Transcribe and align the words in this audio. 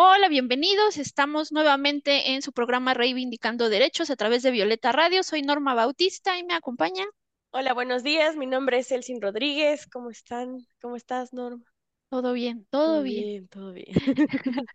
Hola, 0.00 0.28
bienvenidos. 0.28 0.96
Estamos 0.96 1.50
nuevamente 1.50 2.30
en 2.30 2.40
su 2.40 2.52
programa 2.52 2.94
Reivindicando 2.94 3.68
Derechos 3.68 4.10
a 4.10 4.16
través 4.16 4.44
de 4.44 4.52
Violeta 4.52 4.92
Radio. 4.92 5.24
Soy 5.24 5.42
Norma 5.42 5.74
Bautista 5.74 6.38
y 6.38 6.44
me 6.44 6.54
acompaña. 6.54 7.04
Hola, 7.50 7.74
buenos 7.74 8.04
días. 8.04 8.36
Mi 8.36 8.46
nombre 8.46 8.78
es 8.78 8.92
Elsin 8.92 9.20
Rodríguez. 9.20 9.88
¿Cómo 9.88 10.10
están? 10.10 10.64
¿Cómo 10.80 10.94
estás, 10.94 11.32
Norma? 11.32 11.64
Todo 12.10 12.32
bien, 12.32 12.64
todo, 12.70 13.02
bien. 13.02 13.48
Todo 13.48 13.72
bien. 13.72 13.88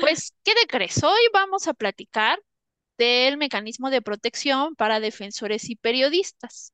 Pues, 0.00 0.32
¿qué 0.42 0.54
de 0.54 0.66
crees? 0.66 1.04
Hoy 1.04 1.20
vamos 1.34 1.68
a 1.68 1.74
platicar 1.74 2.40
del 2.96 3.36
mecanismo 3.36 3.90
de 3.90 4.00
protección 4.00 4.76
para 4.76 4.98
defensores 4.98 5.68
y 5.68 5.76
periodistas. 5.76 6.72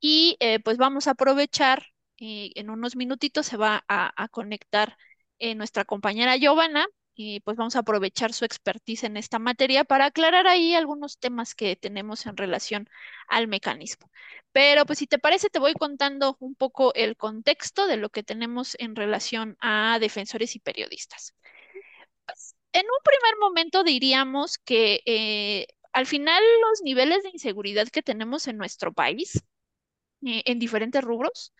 Y 0.00 0.36
eh, 0.40 0.60
pues 0.60 0.76
vamos 0.76 1.06
a 1.06 1.12
aprovechar, 1.12 1.86
eh, 2.20 2.50
en 2.56 2.68
unos 2.68 2.94
minutitos 2.94 3.46
se 3.46 3.56
va 3.56 3.86
a, 3.88 4.28
conectar 4.28 4.98
eh, 5.38 5.54
nuestra 5.54 5.86
compañera 5.86 6.36
Giovanna 6.36 6.86
y 7.16 7.40
pues 7.40 7.56
vamos 7.56 7.76
a 7.76 7.80
aprovechar 7.80 8.32
su 8.34 8.44
expertise 8.44 9.04
en 9.04 9.16
esta 9.16 9.38
materia 9.38 9.84
para 9.84 10.06
aclarar 10.06 10.46
ahí 10.46 10.74
algunos 10.74 11.18
temas 11.18 11.54
que 11.54 11.74
tenemos 11.74 12.26
en 12.26 12.36
relación 12.36 12.88
al 13.26 13.48
mecanismo. 13.48 14.10
Pero 14.52 14.84
pues 14.84 14.98
si 14.98 15.06
te 15.06 15.18
parece, 15.18 15.48
te 15.48 15.58
voy 15.58 15.72
contando 15.74 16.36
un 16.40 16.54
poco 16.54 16.92
el 16.94 17.16
contexto 17.16 17.86
de 17.86 17.96
lo 17.96 18.10
que 18.10 18.22
tenemos 18.22 18.76
en 18.78 18.94
relación 18.94 19.56
a 19.60 19.98
defensores 19.98 20.54
y 20.56 20.60
periodistas. 20.60 21.34
En 22.72 22.84
un 22.84 23.02
primer 23.02 23.38
momento 23.40 23.82
diríamos 23.82 24.58
que 24.58 25.00
eh, 25.06 25.66
al 25.92 26.06
final 26.06 26.42
los 26.68 26.82
niveles 26.82 27.22
de 27.22 27.30
inseguridad 27.30 27.88
que 27.88 28.02
tenemos 28.02 28.46
en 28.48 28.58
nuestro 28.58 28.92
país, 28.92 29.42
eh, 30.26 30.42
en 30.44 30.58
diferentes 30.58 31.02
rubros, 31.02 31.54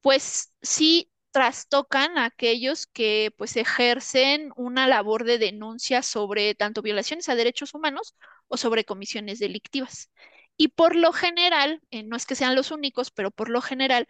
pues 0.00 0.52
sí 0.62 1.10
trastocan 1.34 2.16
a 2.16 2.26
aquellos 2.26 2.86
que 2.86 3.32
pues 3.36 3.56
ejercen 3.56 4.52
una 4.56 4.86
labor 4.86 5.24
de 5.24 5.38
denuncia 5.38 6.02
sobre 6.04 6.54
tanto 6.54 6.80
violaciones 6.80 7.28
a 7.28 7.34
derechos 7.34 7.74
humanos 7.74 8.14
o 8.46 8.56
sobre 8.56 8.84
comisiones 8.84 9.40
delictivas. 9.40 10.10
Y 10.56 10.68
por 10.68 10.94
lo 10.94 11.12
general, 11.12 11.80
eh, 11.90 12.04
no 12.04 12.16
es 12.16 12.26
que 12.26 12.36
sean 12.36 12.54
los 12.54 12.70
únicos, 12.70 13.10
pero 13.10 13.32
por 13.32 13.50
lo 13.50 13.60
general, 13.62 14.06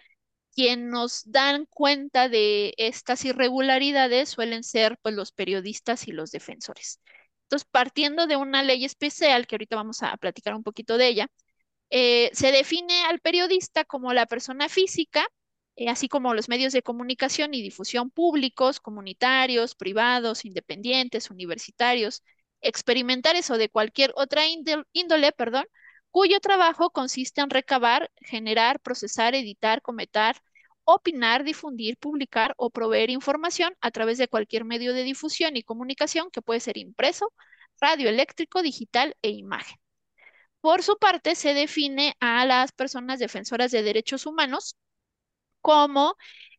quien 0.54 0.90
nos 0.90 1.22
dan 1.30 1.66
cuenta 1.66 2.28
de 2.28 2.74
estas 2.76 3.24
irregularidades 3.24 4.28
suelen 4.28 4.62
ser 4.62 4.98
pues 5.02 5.14
los 5.14 5.32
periodistas 5.32 6.08
y 6.08 6.12
los 6.12 6.30
defensores. 6.30 7.00
Entonces, 7.44 7.66
partiendo 7.70 8.26
de 8.26 8.36
una 8.36 8.62
ley 8.62 8.84
especial, 8.84 9.46
que 9.46 9.54
ahorita 9.56 9.76
vamos 9.76 10.02
a 10.02 10.16
platicar 10.18 10.54
un 10.54 10.62
poquito 10.62 10.98
de 10.98 11.08
ella, 11.08 11.28
eh, 11.90 12.30
se 12.34 12.52
define 12.52 13.04
al 13.06 13.20
periodista 13.20 13.84
como 13.84 14.12
la 14.12 14.26
persona 14.26 14.68
física 14.68 15.26
eh, 15.76 15.88
así 15.88 16.08
como 16.08 16.34
los 16.34 16.48
medios 16.48 16.72
de 16.72 16.82
comunicación 16.82 17.54
y 17.54 17.62
difusión 17.62 18.10
públicos, 18.10 18.80
comunitarios, 18.80 19.74
privados, 19.74 20.44
independientes, 20.44 21.30
universitarios, 21.30 22.22
experimentales 22.60 23.50
o 23.50 23.58
de 23.58 23.68
cualquier 23.68 24.12
otra 24.16 24.42
índole, 24.92 25.32
perdón, 25.32 25.66
cuyo 26.10 26.40
trabajo 26.40 26.90
consiste 26.90 27.40
en 27.40 27.50
recabar, 27.50 28.10
generar, 28.20 28.80
procesar, 28.80 29.34
editar, 29.34 29.82
comentar, 29.82 30.36
opinar, 30.84 31.44
difundir, 31.44 31.96
publicar 31.98 32.54
o 32.56 32.70
proveer 32.70 33.10
información 33.10 33.74
a 33.80 33.90
través 33.90 34.18
de 34.18 34.28
cualquier 34.28 34.64
medio 34.64 34.94
de 34.94 35.02
difusión 35.02 35.56
y 35.56 35.62
comunicación 35.62 36.30
que 36.30 36.42
puede 36.42 36.60
ser 36.60 36.78
impreso, 36.78 37.32
radioeléctrico, 37.80 38.62
digital 38.62 39.16
e 39.22 39.30
imagen. 39.30 39.78
Por 40.60 40.82
su 40.82 40.96
parte, 40.98 41.34
se 41.34 41.54
define 41.54 42.16
a 42.20 42.46
las 42.46 42.72
personas 42.72 43.18
defensoras 43.18 43.70
de 43.70 43.82
derechos 43.82 44.26
humanos 44.26 44.76
como 45.64 46.16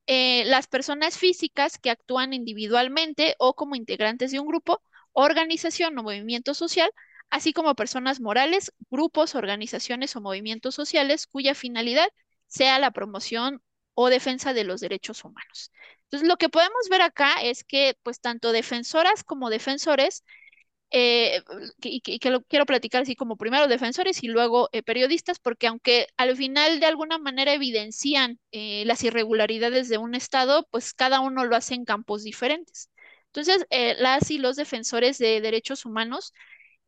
eh, 0.08 0.44
las 0.46 0.68
personas 0.68 1.18
físicas 1.20 1.78
que 1.78 1.92
actúan 1.92 2.34
individualmente 2.34 3.36
o 3.40 3.56
como 3.56 3.76
integrantes 3.76 4.32
de 4.32 4.40
un 4.40 4.48
grupo, 4.48 4.82
organización 5.14 5.98
o 6.00 6.04
movimiento 6.04 6.54
social, 6.56 6.90
así 7.30 7.54
como 7.54 7.76
personas 7.76 8.20
morales, 8.20 8.74
grupos, 8.90 9.36
organizaciones 9.36 10.16
o 10.16 10.22
movimientos 10.22 10.74
sociales 10.76 11.28
cuya 11.28 11.54
finalidad 11.56 12.08
sea 12.48 12.80
la 12.80 12.92
promoción 12.92 13.62
o 13.94 14.10
defensa 14.10 14.54
de 14.54 14.64
los 14.64 14.82
derechos 14.82 15.24
humanos. 15.24 15.72
Entonces, 16.06 16.28
lo 16.28 16.38
que 16.38 16.50
podemos 16.50 16.90
ver 16.90 17.02
acá 17.02 17.34
es 17.44 17.64
que, 17.64 17.98
pues, 18.04 18.20
tanto 18.22 18.52
defensoras 18.52 19.24
como 19.24 19.50
defensores 19.50 20.24
eh, 20.92 21.42
y, 21.82 22.02
que, 22.02 22.30
lo 22.30 22.44
quiero 22.44 22.66
platicar 22.66 23.02
así 23.04 23.16
como 23.16 23.38
primero 23.38 23.68
defensores 23.68 24.24
y 24.24 24.28
luego 24.28 24.70
eh, 24.72 24.84
periodistas, 24.84 25.40
porque 25.40 25.68
aunque 25.68 26.08
al 26.18 26.36
final 26.38 26.80
de 26.80 26.86
alguna 26.86 27.18
manera 27.18 27.54
evidencian 27.54 28.40
eh, 28.52 28.84
las 28.86 29.04
irregularidades 29.04 29.90
de 29.90 29.98
un 29.98 30.16
Estado, 30.16 30.68
pues 30.72 30.94
cada 30.94 31.20
uno 31.20 31.46
lo 31.46 31.56
hace 31.56 31.76
en 31.76 31.86
campos 31.86 32.24
diferentes. 32.24 32.90
Entonces, 33.28 33.66
las 34.00 34.32
y 34.32 34.38
los 34.38 34.56
defensores 34.56 35.18
de 35.18 35.42
derechos 35.42 35.86
humanos, 35.86 36.32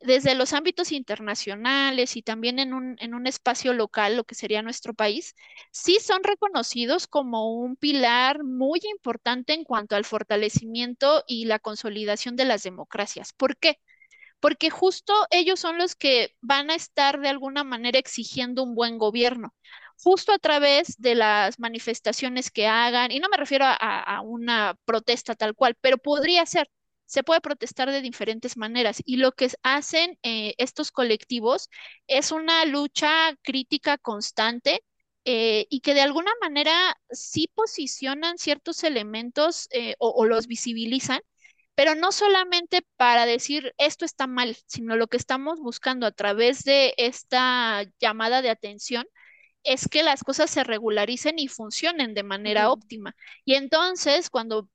desde 0.00 0.34
los 0.34 0.52
ámbitos 0.52 0.92
internacionales 0.92 2.16
y 2.16 2.22
también 2.22 2.58
en 2.58 2.72
un, 2.74 2.96
en 3.00 3.14
un 3.14 3.26
espacio 3.26 3.72
local, 3.72 4.16
lo 4.16 4.24
que 4.24 4.34
sería 4.34 4.62
nuestro 4.62 4.94
país, 4.94 5.34
sí 5.72 5.98
son 6.00 6.22
reconocidos 6.24 7.06
como 7.06 7.52
un 7.52 7.76
pilar 7.76 8.44
muy 8.44 8.80
importante 8.90 9.54
en 9.54 9.64
cuanto 9.64 9.96
al 9.96 10.04
fortalecimiento 10.04 11.24
y 11.26 11.46
la 11.46 11.58
consolidación 11.58 12.36
de 12.36 12.44
las 12.44 12.62
democracias. 12.62 13.32
¿Por 13.32 13.56
qué? 13.56 13.80
porque 14.40 14.70
justo 14.70 15.12
ellos 15.30 15.60
son 15.60 15.78
los 15.78 15.96
que 15.96 16.36
van 16.40 16.70
a 16.70 16.74
estar 16.74 17.20
de 17.20 17.28
alguna 17.28 17.64
manera 17.64 17.98
exigiendo 17.98 18.62
un 18.62 18.74
buen 18.74 18.98
gobierno, 18.98 19.54
justo 20.02 20.32
a 20.32 20.38
través 20.38 20.96
de 20.98 21.14
las 21.14 21.58
manifestaciones 21.58 22.50
que 22.50 22.66
hagan, 22.66 23.10
y 23.10 23.20
no 23.20 23.28
me 23.28 23.36
refiero 23.36 23.64
a, 23.66 24.20
una 24.22 24.76
protesta 24.84 25.34
tal 25.34 25.54
cual, 25.54 25.76
pero 25.80 25.98
podría 25.98 26.46
ser, 26.46 26.70
se 27.08 27.24
puede 27.24 27.40
protestar 27.40 27.90
de 27.90 28.02
diferentes 28.02 28.56
maneras, 28.56 29.02
y 29.04 29.16
lo 29.16 29.32
que 29.32 29.50
hacen 29.62 30.18
eh, 30.22 30.54
estos 30.58 30.92
colectivos 30.92 31.68
es 32.06 32.32
una 32.32 32.64
lucha 32.66 33.34
crítica 33.42 33.98
constante. 33.98 34.82
Eh, 35.24 35.66
y 35.68 35.80
que 35.80 35.92
de 35.92 36.00
alguna 36.00 36.30
manera 36.40 36.96
sí 37.10 37.50
posicionan 37.54 38.38
ciertos 38.38 38.82
elementos 38.82 39.68
eh, 39.72 39.94
o 39.98 40.24
los 40.24 40.46
visibilizan, 40.46 41.20
pero 41.74 41.94
no 41.94 42.12
solamente 42.12 42.82
para 42.96 43.26
decir 43.26 43.74
esto 43.78 44.04
está 44.04 44.26
mal, 44.26 44.56
sino 44.66 44.96
lo 44.96 45.06
que 45.08 45.16
estamos 45.18 45.60
buscando 45.60 46.06
a 46.06 46.12
través 46.12 46.64
de 46.64 46.94
esta 46.96 47.84
llamada 48.00 48.42
de 48.42 48.50
atención 48.50 49.06
es 49.64 49.88
que 49.88 50.02
las 50.02 50.24
cosas 50.24 50.50
se 50.50 50.64
regularicen 50.64 51.38
y 51.38 51.48
funcionen 51.48 52.14
de 52.14 52.22
manera 52.22 52.70
óptima. 52.72 53.14
Y 53.44 53.54
entonces, 53.54 54.30
cuando 54.30 54.68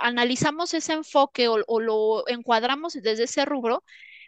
analizamos 0.00 0.74
ese 0.74 0.92
enfoque 0.94 1.48
o, 1.48 1.58
o, 1.66 1.80
lo 1.80 2.28
encuadramos 2.28 2.94
desde 2.94 3.24
ese 3.24 3.44
rubro, 3.44 3.82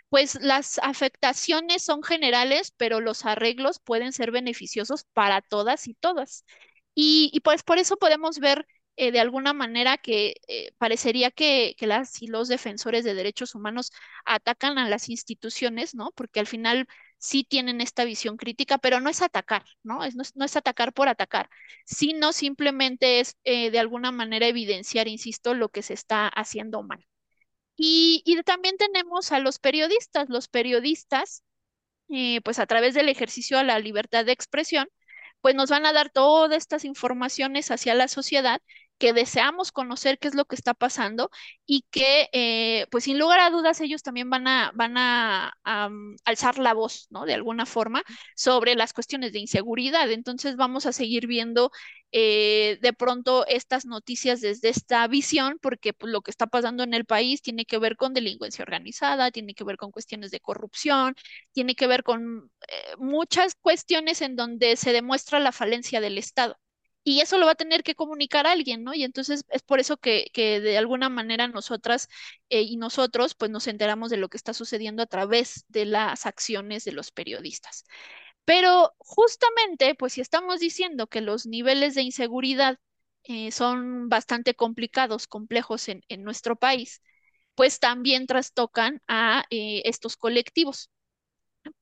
pues 0.08 0.36
las 0.40 0.78
afectaciones 0.80 1.82
son 1.84 2.02
generales, 2.02 2.72
pero 2.76 3.00
los 3.00 3.24
arreglos 3.24 3.80
pueden 3.80 4.12
ser 4.12 4.30
beneficiosos 4.30 5.04
para 5.12 5.42
todas 5.42 5.88
y 5.88 5.94
todas. 5.94 6.44
Y, 6.94 7.40
pues 7.44 7.62
por 7.62 7.78
eso 7.78 7.96
podemos 7.98 8.38
ver 8.38 8.66
eh, 8.96 9.12
de 9.12 9.20
alguna 9.20 9.52
manera 9.52 9.98
que 9.98 10.36
eh, 10.48 10.72
parecería 10.78 11.30
que, 11.30 11.76
las 11.80 12.22
y 12.22 12.28
los 12.28 12.48
defensores 12.48 13.04
de 13.04 13.14
derechos 13.14 13.54
humanos 13.54 13.92
atacan 14.24 14.78
a 14.78 14.88
las 14.88 15.08
instituciones, 15.10 15.94
¿no? 15.94 16.12
Porque 16.16 16.40
al 16.40 16.46
final 16.46 16.86
sí 17.18 17.44
tienen 17.44 17.80
esta 17.80 18.04
visión 18.04 18.36
crítica, 18.36 18.78
pero 18.78 19.00
no 19.00 19.10
es 19.10 19.22
atacar, 19.22 19.64
¿no? 19.82 20.04
Es, 20.04 20.16
no, 20.16 20.44
es, 20.44 20.56
atacar 20.56 20.92
por 20.92 21.08
atacar, 21.08 21.50
sino 21.84 22.32
simplemente 22.32 23.20
es 23.20 23.36
eh, 23.44 23.70
de 23.70 23.78
alguna 23.78 24.12
manera 24.12 24.46
evidenciar, 24.46 25.08
insisto, 25.08 25.54
lo 25.54 25.68
que 25.70 25.82
se 25.82 25.94
está 25.94 26.28
haciendo 26.28 26.82
mal. 26.82 27.06
Y, 27.76 28.22
y 28.24 28.42
también 28.42 28.76
tenemos 28.78 29.32
a 29.32 29.40
los 29.40 29.58
periodistas, 29.58 30.28
los 30.30 30.48
periodistas, 30.48 31.42
pues 32.44 32.58
a 32.58 32.66
través 32.66 32.94
del 32.94 33.08
ejercicio 33.08 33.58
a 33.58 33.64
la 33.64 33.78
libertad 33.80 34.24
de 34.24 34.32
expresión, 34.32 34.88
pues 35.40 35.54
nos 35.54 35.70
van 35.70 35.86
a 35.86 35.92
dar 35.92 36.10
todas 36.10 36.56
estas 36.56 36.84
informaciones 36.84 37.70
hacia 37.70 37.94
la 37.94 38.08
sociedad 38.08 38.60
que 38.98 39.12
deseamos 39.12 39.72
conocer 39.72 40.18
qué 40.18 40.28
es 40.28 40.34
lo 40.34 40.44
que 40.46 40.56
está 40.56 40.74
pasando 40.74 41.30
y 41.66 41.84
que, 41.90 42.28
eh, 42.32 42.86
pues 42.90 43.04
sin 43.04 43.18
lugar 43.18 43.40
a 43.40 43.50
dudas, 43.50 43.80
ellos 43.80 44.02
también 44.02 44.30
van 44.30 44.48
a, 44.48 44.72
van 44.74 44.96
a, 44.98 45.54
alzar 46.24 46.58
la 46.58 46.74
voz, 46.74 47.06
¿no? 47.10 47.26
De 47.26 47.34
alguna 47.34 47.66
forma 47.66 48.02
sobre 48.34 48.74
las 48.74 48.92
cuestiones 48.92 49.32
de 49.32 49.40
inseguridad. 49.40 50.10
Entonces 50.10 50.56
vamos 50.56 50.86
a 50.86 50.92
seguir 50.92 51.26
viendo 51.26 51.70
eh, 52.12 52.78
de 52.82 52.92
pronto 52.92 53.46
estas 53.46 53.84
noticias 53.86 54.40
desde 54.40 54.68
esta 54.70 55.06
visión, 55.08 55.58
porque 55.60 55.92
pues, 55.92 56.12
lo 56.12 56.22
que 56.22 56.30
está 56.30 56.46
pasando 56.46 56.82
en 56.84 56.94
el 56.94 57.04
país 57.04 57.42
tiene 57.42 57.64
que 57.66 57.78
ver 57.78 57.96
con 57.96 58.14
delincuencia 58.14 58.62
organizada, 58.62 59.30
tiene 59.30 59.54
que 59.54 59.64
ver 59.64 59.76
con 59.76 59.90
cuestiones 59.90 60.30
de 60.30 60.40
corrupción, 60.40 61.14
tiene 61.52 61.74
que 61.74 61.86
ver 61.86 62.02
con 62.02 62.50
eh, 62.68 62.96
muchas 62.98 63.54
cuestiones 63.56 64.22
en 64.22 64.36
donde 64.36 64.76
se 64.76 64.92
demuestra 64.92 65.40
la 65.40 65.52
falencia 65.52 66.00
del 66.00 66.18
Estado 66.18 66.58
y 67.06 67.20
eso 67.20 67.38
lo 67.38 67.46
va 67.46 67.52
a 67.52 67.54
tener 67.54 67.84
que 67.84 67.94
comunicar 67.94 68.48
alguien, 68.48 68.82
¿no? 68.82 68.92
Y 68.92 69.04
entonces 69.04 69.44
es 69.50 69.62
por 69.62 69.78
eso 69.78 69.96
que, 69.96 70.28
de 70.34 70.76
alguna 70.76 71.08
manera 71.08 71.46
nosotras 71.46 72.08
eh, 72.50 72.62
y 72.62 72.76
nosotros 72.78 73.34
pues 73.36 73.48
nos 73.50 73.68
enteramos 73.68 74.10
de 74.10 74.16
lo 74.16 74.28
que 74.28 74.36
está 74.36 74.52
sucediendo 74.54 75.04
a 75.04 75.06
través 75.06 75.64
de 75.68 75.84
las 75.84 76.26
acciones 76.26 76.84
de 76.84 76.90
los 76.92 77.12
periodistas. 77.12 77.84
Pero 78.44 78.94
justamente, 78.98 79.94
pues 79.94 80.14
si 80.14 80.20
estamos 80.20 80.60
diciendo 80.60 81.06
que 81.08 81.20
los 81.20 81.46
niveles 81.46 81.94
de 81.94 82.02
inseguridad 82.02 82.78
eh, 83.24 83.52
son 83.52 84.08
bastante 84.08 84.54
complicados, 84.54 85.28
complejos 85.28 85.88
en, 85.88 86.02
nuestro 86.24 86.56
país, 86.56 87.02
pues 87.54 87.80
también 87.80 88.26
trastocan 88.26 89.02
a 89.08 89.44
eh, 89.50 89.82
estos 89.86 90.16
colectivos 90.16 90.90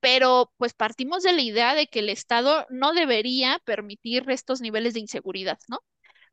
pero 0.00 0.52
pues 0.56 0.74
partimos 0.74 1.22
de 1.22 1.32
la 1.32 1.42
idea 1.42 1.74
de 1.74 1.86
que 1.86 2.00
el 2.00 2.08
Estado 2.08 2.66
no 2.70 2.92
debería 2.92 3.60
permitir 3.64 4.24
estos 4.28 4.60
niveles 4.60 4.94
de 4.94 5.00
inseguridad, 5.00 5.58
¿no? 5.68 5.80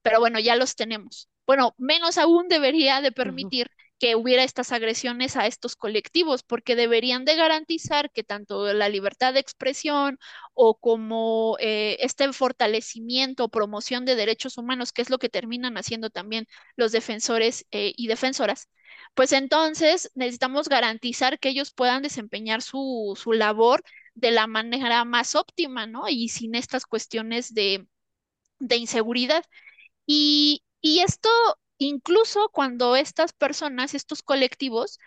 Pero 0.01 0.19
bueno, 0.19 0.39
ya 0.39 0.55
los 0.55 0.75
tenemos. 0.75 1.29
Bueno, 1.45 1.75
menos 1.77 2.17
aún 2.17 2.47
debería 2.47 3.01
de 3.01 3.11
permitir 3.11 3.67
que 4.01 4.15
hubiera 4.15 4.43
estas 4.43 4.71
agresiones 4.71 5.35
a 5.37 5.45
estos 5.45 5.75
colectivos, 5.75 6.41
porque 6.41 6.75
deberían 6.75 7.23
de 7.23 7.35
garantizar 7.35 8.11
que 8.11 8.23
tanto 8.23 8.73
la 8.73 8.89
libertad 8.89 9.33
de 9.33 9.41
expresión 9.41 10.17
o 10.55 10.79
como 10.79 11.55
eh, 11.59 11.97
este 11.99 12.33
fortalecimiento 12.33 13.43
o 13.45 13.49
promoción 13.49 14.05
de 14.05 14.15
derechos 14.15 14.57
humanos, 14.57 14.91
que 14.91 15.03
es 15.03 15.11
lo 15.11 15.19
que 15.19 15.29
terminan 15.29 15.77
haciendo 15.77 16.09
también 16.09 16.47
los 16.75 16.91
defensores 16.91 17.67
eh, 17.71 17.93
y 17.95 18.07
defensoras, 18.07 18.69
pues 19.13 19.31
entonces 19.33 20.11
necesitamos 20.15 20.69
garantizar 20.69 21.39
que 21.39 21.49
ellos 21.49 21.71
puedan 21.73 22.03
desempeñar 22.03 22.61
su, 22.61 23.17
su 23.21 23.33
labor 23.33 23.83
de 24.15 24.31
la 24.31 24.47
manera 24.47 25.05
más 25.05 25.35
óptima, 25.35 25.87
¿no? 25.87 26.07
Y 26.09 26.29
sin 26.29 26.55
estas 26.55 26.85
cuestiones 26.85 27.53
de, 27.53 27.87
de 28.59 28.77
inseguridad. 28.77 29.43
Y, 30.05 30.63
y 30.81 30.99
esto 31.01 31.29
incluso 31.77 32.49
cuando 32.49 32.95
estas 32.95 33.33
personas, 33.33 33.93
estos 33.95 34.21
colectivos, 34.23 34.99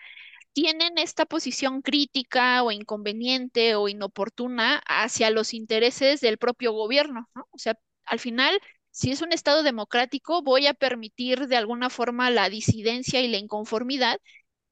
tienen 0.53 0.97
esta 0.97 1.25
posición 1.25 1.81
crítica 1.81 2.63
o 2.63 2.71
inconveniente 2.71 3.75
o 3.75 3.87
inoportuna 3.89 4.81
hacia 4.87 5.29
los 5.29 5.53
intereses 5.53 6.21
del 6.21 6.37
propio 6.37 6.71
gobierno, 6.73 7.29
¿no? 7.35 7.47
O 7.51 7.57
sea, 7.57 7.77
al 8.05 8.19
final 8.19 8.59
si 8.95 9.11
es 9.11 9.21
un 9.21 9.33
Estado 9.33 9.61
democrático, 9.61 10.41
voy 10.41 10.67
a 10.67 10.73
permitir 10.73 11.47
de 11.47 11.57
alguna 11.57 11.89
forma 11.89 12.29
la 12.29 12.49
disidencia 12.49 13.19
y 13.21 13.27
la 13.27 13.37
inconformidad. 13.37 14.21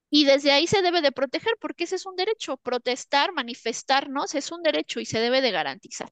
Y 0.10 0.26
desde 0.26 0.52
ahí 0.54 0.68
se 0.68 0.82
debe 0.82 1.02
de 1.02 1.12
proteger 1.12 1.56
porque 1.60 1.86
ese 1.86 1.98
es 1.98 2.06
un 2.06 2.16
derecho. 2.16 2.58
Protestar, 2.58 3.34
manifestarnos 3.34 4.36
es 4.36 4.52
un 4.52 4.64
derecho 4.64 5.02
y 5.02 5.06
se 5.06 5.20
debe 5.20 5.42
de 5.42 5.52
garantizar. 5.52 6.10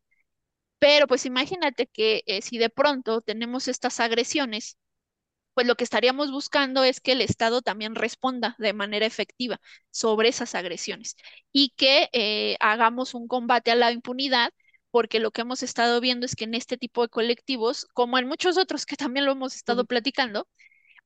Pero 0.80 1.08
pues 1.08 1.25
imagínate 1.25 1.88
que 1.88 2.24
eh, 2.28 2.42
si 2.42 2.58
de 2.58 2.69
pronto 2.69 3.22
tenemos 3.22 3.68
estas 3.69 4.00
agresiones, 4.02 4.78
pues 5.54 5.68
lo 5.68 5.75
que 5.75 5.84
estaríamos 5.86 6.31
buscando 6.31 6.84
es 6.84 7.02
que 7.02 7.13
el 7.13 7.22
Estado 7.22 7.62
también 7.62 7.96
responda 7.96 8.56
de 8.60 8.74
manera 8.74 9.06
efectiva 9.06 9.62
sobre 9.92 10.30
esas 10.30 10.56
agresiones 10.56 11.16
y 11.54 11.72
que 11.78 12.10
eh, 12.13 12.58
hagamos 12.60 13.13
un 13.13 13.28
combate 13.28 13.72
a 13.72 13.75
la 13.75 13.92
impunidad 13.92 14.52
porque 14.92 15.20
lo 15.20 15.32
que 15.32 15.42
hemos 15.42 15.64
estado 15.64 16.02
viendo 16.02 16.26
es 16.26 16.36
que 16.36 16.46
en 16.46 16.54
este 16.56 16.78
tipo 16.78 17.02
de 17.04 17.10
colectivos, 17.10 17.88
como 17.94 18.18
en 18.20 18.28
muchos 18.28 18.58
otros 18.58 18.86
que 18.86 18.96
también 18.98 19.26
lo 19.26 19.32
hemos 19.34 19.56
estado 19.56 19.86
platicando, 19.86 20.48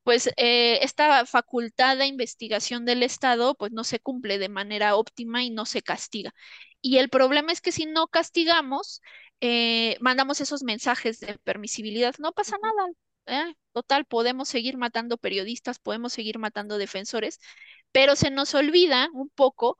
pues 0.03 0.29
eh, 0.37 0.79
esta 0.83 1.25
facultad 1.25 1.97
de 1.97 2.05
investigación 2.07 2.85
del 2.85 3.03
Estado 3.03 3.55
pues 3.55 3.71
no 3.71 3.83
se 3.83 3.99
cumple 3.99 4.37
de 4.37 4.49
manera 4.49 4.95
óptima 4.95 5.43
y 5.43 5.49
no 5.49 5.65
se 5.65 5.81
castiga. 5.81 6.33
Y 6.81 6.97
el 6.99 7.09
problema 7.09 7.51
es 7.51 7.61
que 7.61 7.71
si 7.71 7.85
no 7.87 8.07
castigamos, 8.07 9.01
eh, 9.41 9.97
mandamos 10.01 10.41
esos 10.41 10.63
mensajes 10.63 11.19
de 11.19 11.37
permisibilidad, 11.39 12.15
no 12.19 12.33
pasa 12.33 12.57
nada. 12.61 12.89
¿eh? 13.27 13.55
Total, 13.73 14.05
podemos 14.05 14.47
seguir 14.49 14.77
matando 14.77 15.17
periodistas, 15.17 15.79
podemos 15.79 16.13
seguir 16.13 16.37
matando 16.39 16.77
defensores, 16.77 17.39
pero 17.91 18.15
se 18.15 18.29
nos 18.31 18.53
olvida 18.55 19.09
un 19.13 19.29
poco 19.29 19.79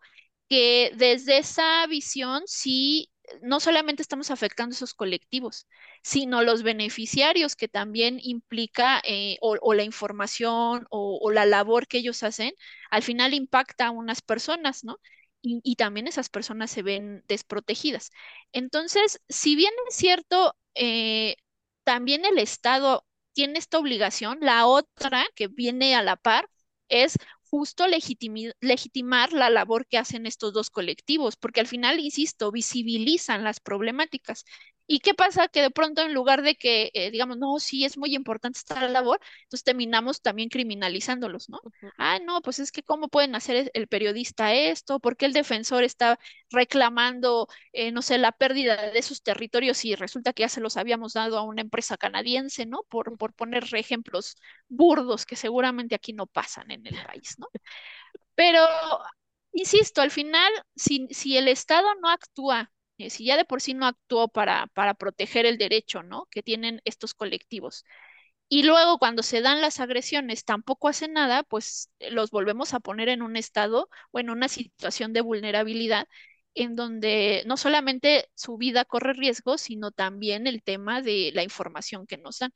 que 0.50 0.92
desde 0.96 1.38
esa 1.40 1.86
visión 1.88 2.44
sí 2.48 3.12
no 3.42 3.60
solamente 3.60 4.02
estamos 4.02 4.32
afectando 4.32 4.74
esos 4.76 4.94
colectivos, 4.94 5.68
sino 6.04 6.42
los 6.44 6.64
beneficiarios 6.64 7.56
que 7.56 7.68
también 7.68 8.20
implica 8.22 9.02
eh, 9.06 9.38
o, 9.42 9.74
la 9.74 9.84
información 9.84 10.88
o, 10.90 11.32
la 11.32 11.46
labor 11.46 11.88
que 11.88 12.00
ellos 12.00 12.24
hacen, 12.24 12.54
al 12.90 13.04
final 13.04 13.34
impacta 13.34 13.88
a 13.88 13.92
unas 13.92 14.22
personas, 14.22 14.84
¿no? 14.84 15.00
Y, 15.42 15.76
también 15.76 16.08
esas 16.08 16.30
personas 16.30 16.72
se 16.72 16.82
ven 16.82 17.24
desprotegidas. 17.28 18.10
Entonces, 18.52 19.22
si 19.30 19.56
bien 19.56 19.72
es 19.90 19.96
cierto, 19.96 20.56
eh, 20.74 21.36
también 21.84 22.26
el 22.26 22.40
Estado 22.40 23.06
tiene 23.34 23.60
esta 23.60 23.78
obligación, 23.80 24.40
la 24.42 24.66
otra 24.66 25.26
que 25.36 25.48
viene 25.48 25.96
a 25.96 26.02
la 26.04 26.16
par 26.16 26.50
es 26.90 27.18
justo 27.58 27.86
legitimar 27.88 29.34
la 29.34 29.50
labor 29.50 29.88
que 29.88 29.98
hacen 29.98 30.26
estos 30.26 30.54
dos 30.54 30.70
colectivos, 30.70 31.38
porque 31.38 31.62
al 31.62 31.68
final, 31.68 32.00
insisto, 32.00 32.52
visibilizan 32.52 33.44
las 33.44 33.60
problemáticas 33.62 34.44
¿Y 34.88 35.00
qué 35.00 35.14
pasa? 35.14 35.48
Que 35.48 35.62
de 35.62 35.72
pronto 35.72 36.02
en 36.04 36.14
lugar 36.14 36.44
de 36.44 36.56
que 36.56 36.92
eh, 36.94 37.10
digamos, 37.12 37.38
no, 37.38 37.60
sí, 37.60 37.86
es 37.86 37.98
muy 37.98 38.14
importante 38.16 38.60
esta 38.60 38.88
labor, 38.88 39.20
entonces 39.44 39.64
terminamos 39.64 40.22
también 40.22 40.50
criminalizándolos, 40.50 41.50
¿no? 41.50 41.60
Ah, 41.98 42.20
no, 42.24 42.42
pues 42.42 42.60
es 42.60 42.72
que 42.72 42.84
cómo 42.84 43.08
pueden 43.08 43.36
hacer 43.36 43.72
el 43.74 43.88
periodista 43.88 44.54
esto, 44.54 45.00
por 45.00 45.18
qué 45.18 45.26
el 45.26 45.34
defensor 45.34 45.84
está 45.84 46.20
reclamando, 46.52 47.48
eh, 47.74 47.92
no 47.92 48.02
sé, 48.02 48.18
la 48.18 48.32
pérdida 48.32 48.92
de 48.92 49.02
sus 49.02 49.24
territorios 49.24 49.84
y 49.86 49.96
resulta 49.96 50.34
que 50.34 50.42
ya 50.42 50.50
se 50.50 50.62
los 50.62 50.78
habíamos 50.78 51.14
dado 51.14 51.38
a 51.38 51.44
una 51.44 51.62
empresa 51.62 51.98
canadiense, 51.98 52.66
¿no? 52.66 52.84
Por, 52.90 53.18
por 53.18 53.34
poner 53.34 53.66
ejemplos 53.74 54.36
burdos 54.68 55.26
que 55.26 55.36
seguramente 55.36 55.96
aquí 55.96 56.14
no 56.14 56.28
pasan 56.28 56.70
en 56.72 56.86
el 56.86 56.96
país, 57.06 57.36
¿no? 57.40 57.48
Pero, 58.36 58.60
insisto, 59.54 60.02
al 60.02 60.12
final, 60.12 60.52
si, 60.76 61.08
si 61.12 61.38
el 61.38 61.48
Estado 61.48 61.88
no 62.02 62.10
actúa 62.10 62.72
eh, 62.98 63.10
si 63.10 63.26
ya 63.26 63.38
de 63.38 63.46
por 63.46 63.62
sí 63.62 63.74
no 63.74 63.86
actuó 63.88 64.28
para, 64.28 64.68
para 64.68 64.94
proteger 64.96 65.46
el 65.46 65.58
derecho, 65.58 66.04
¿no? 66.04 66.28
Que 66.32 66.44
tienen 66.44 66.82
estos 66.86 67.14
colectivos. 67.14 67.86
Y 68.50 68.64
luego 68.64 69.00
cuando 69.00 69.24
se 69.24 69.42
dan 69.42 69.62
las 69.62 69.80
agresiones 69.80 70.46
tampoco 70.46 70.88
hace 70.88 71.08
nada, 71.08 71.44
pues 71.44 71.92
eh, 72.00 72.12
los 72.12 72.32
volvemos 72.32 72.74
a 72.74 72.80
poner 72.80 73.10
en 73.10 73.22
un 73.24 73.36
estado 73.38 73.90
o 74.12 74.20
en 74.20 74.30
una 74.30 74.48
situación 74.50 75.14
de 75.14 75.22
vulnerabilidad 75.22 76.08
en 76.54 76.76
donde 76.76 77.44
no 77.48 77.58
solamente 77.58 78.30
su 78.36 78.58
vida 78.58 78.86
corre 78.86 79.14
riesgo, 79.14 79.58
sino 79.58 79.92
también 79.92 80.48
el 80.48 80.64
tema 80.64 81.02
de 81.02 81.32
la 81.34 81.44
información 81.44 82.08
que 82.08 82.18
nos 82.18 82.40
dan. 82.40 82.54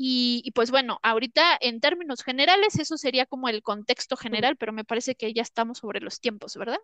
Y, 0.00 0.52
pues 0.54 0.70
bueno, 0.70 1.00
ahorita 1.02 1.58
en 1.60 1.80
términos 1.80 2.22
generales 2.22 2.78
eso 2.78 2.96
sería 2.96 3.26
como 3.26 3.48
el 3.48 3.64
contexto 3.64 4.16
general, 4.16 4.56
pero 4.56 4.72
me 4.72 4.84
parece 4.84 5.16
que 5.16 5.34
ya 5.34 5.42
estamos 5.42 5.78
sobre 5.78 6.00
los 6.00 6.20
tiempos, 6.20 6.56
¿verdad? 6.56 6.78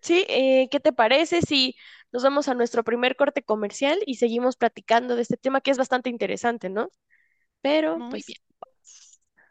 Sí, 0.00 0.24
eh, 0.26 0.68
¿qué 0.70 0.80
te 0.80 0.94
parece 0.94 1.42
si 1.42 1.76
nos 2.12 2.22
vamos 2.22 2.48
a 2.48 2.54
nuestro 2.54 2.82
primer 2.82 3.14
corte 3.14 3.42
comercial 3.42 3.98
y 4.06 4.14
seguimos 4.14 4.56
platicando 4.56 5.16
de 5.16 5.22
este 5.22 5.36
tema 5.36 5.60
que 5.60 5.70
es 5.70 5.76
bastante 5.76 6.08
interesante, 6.08 6.70
¿no? 6.70 6.88
Pero, 7.60 7.98
Muy 7.98 8.08
pues, 8.08 8.26
bien. 8.26 8.40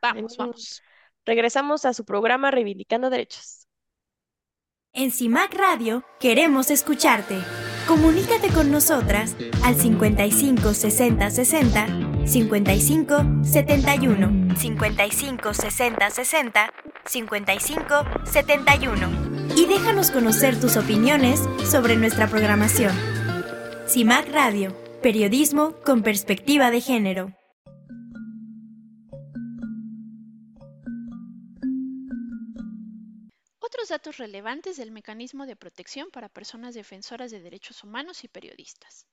Vamos, 0.01 0.35
vamos. 0.38 0.81
Regresamos 1.25 1.85
a 1.85 1.93
su 1.93 2.05
programa 2.05 2.50
Reivindicando 2.50 3.12
Derechos. 3.12 3.67
En 4.93 5.12
CIMAC 5.12 5.53
Radio 5.53 6.03
queremos 6.19 6.71
escucharte. 6.71 7.38
Comunícate 7.88 8.50
con 8.50 8.71
nosotras 8.71 9.35
al 9.63 9.75
55 9.75 10.74
60 10.74 11.29
60 11.29 12.14
55 12.25 13.44
71 13.44 14.55
55 14.58 15.53
60 15.53 16.10
60 16.10 16.74
55 17.05 17.96
71 18.25 19.55
y 19.55 19.65
déjanos 19.67 20.10
conocer 20.10 20.60
tus 20.60 20.75
opiniones 20.75 21.39
sobre 21.70 21.98
nuestra 21.98 22.27
programación. 22.27 22.96
CIMAC 23.88 24.29
Radio, 24.29 24.75
periodismo 25.03 25.75
con 25.86 26.01
perspectiva 26.01 26.72
de 26.72 26.82
género. 26.82 27.32
Otros 33.60 33.89
datos 33.89 34.17
relevantes 34.17 34.77
del 34.77 34.91
mecanismo 34.91 35.46
de 35.46 35.55
protección 35.55 36.10
para 36.12 36.29
personas 36.29 36.74
defensoras 36.74 37.29
de 37.29 37.39
derechos 37.39 37.84
humanos 37.84 38.24
y 38.24 38.27
periodistas. 38.27 39.05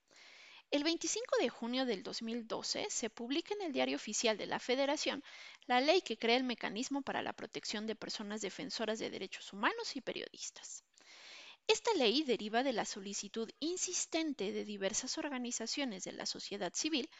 El 0.73 0.85
25 0.85 1.37
de 1.38 1.50
junio 1.50 1.85
del 1.85 2.02
2012 2.02 2.87
se 2.88 3.11
publica 3.11 3.55
en 3.55 3.61
el 3.61 3.73
Diario 3.75 3.97
Oficial 3.97 4.38
de 4.38 4.47
la 4.47 4.59
Federación 4.59 5.23
la 5.67 5.83
ley 5.83 6.00
que 6.00 6.17
crea 6.17 6.38
el 6.38 6.45
mecanismo 6.45 7.02
para 7.02 7.21
la 7.21 7.35
protección 7.35 7.87
de 7.87 7.95
personas 7.95 8.41
defensoras 8.41 8.99
de 8.99 9.11
derechos 9.11 9.52
humanos 9.52 9.95
y 9.97 10.00
periodistas. 10.00 10.83
Esta 11.66 11.92
ley 11.95 12.23
deriva 12.23 12.62
de 12.62 12.73
la 12.73 12.85
solicitud 12.85 13.50
insistente 13.59 14.52
de 14.52 14.64
diversas 14.64 15.19
organizaciones 15.19 16.04
de 16.04 16.12
la 16.12 16.25
sociedad 16.25 16.73
civil 16.73 17.11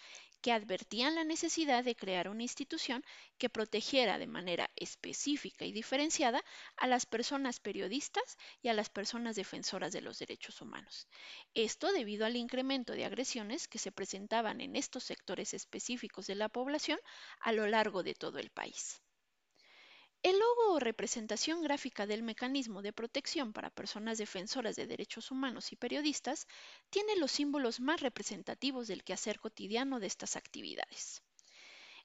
que 0.41 0.53
advertían 0.53 1.17
la 1.17 1.25
necesidad 1.25 1.83
de 1.83 1.97
crear 1.97 2.29
una 2.29 2.45
institución 2.45 3.05
que 3.39 3.51
protegiera 3.51 4.19
de 4.19 4.29
manera 4.29 4.71
específica 4.77 5.65
y 5.65 5.73
diferenciada 5.73 6.45
a 6.77 6.87
las 6.87 7.05
personas 7.07 7.59
periodistas 7.59 8.37
y 8.63 8.69
a 8.69 8.75
las 8.75 8.91
personas 8.91 9.35
defensoras 9.35 9.93
de 9.93 10.03
los 10.03 10.21
derechos 10.21 10.61
humanos. 10.61 11.09
Esto 11.55 11.91
debido 11.93 12.25
al 12.25 12.37
incremento 12.37 12.93
de 12.93 13.05
agresiones 13.05 13.67
que 13.67 13.79
se 13.79 13.91
presentaban 13.91 14.61
en 14.61 14.77
estos 14.77 15.03
sectores 15.03 15.53
específicos 15.53 16.29
de 16.29 16.37
la 16.37 16.49
población 16.49 17.01
a 17.41 17.53
lo 17.53 17.67
largo 17.67 18.05
de 18.05 18.15
todo 18.15 18.39
el 18.39 18.51
país. 18.51 19.03
El 20.23 20.39
logo 20.39 20.75
o 20.75 20.79
representación 20.79 21.63
gráfica 21.63 22.07
del 22.07 22.23
mecanismo 22.23 22.81
de 22.81 22.93
protección 22.93 23.53
para 23.53 23.71
personas 23.71 24.19
defensoras 24.19 24.77
de 24.77 24.87
derechos 24.87 25.33
humanos 25.33 25.73
y 25.73 25.77
periodistas 25.77 26.47
tiene 26.91 27.17
los 27.17 27.33
símbolos 27.33 27.81
más 27.81 28.01
representativos 28.01 28.87
del 28.87 29.03
quehacer 29.03 29.41
cotidiano 29.41 29.99
de 29.99 30.07
estas 30.07 30.37
actividades. 30.37 31.23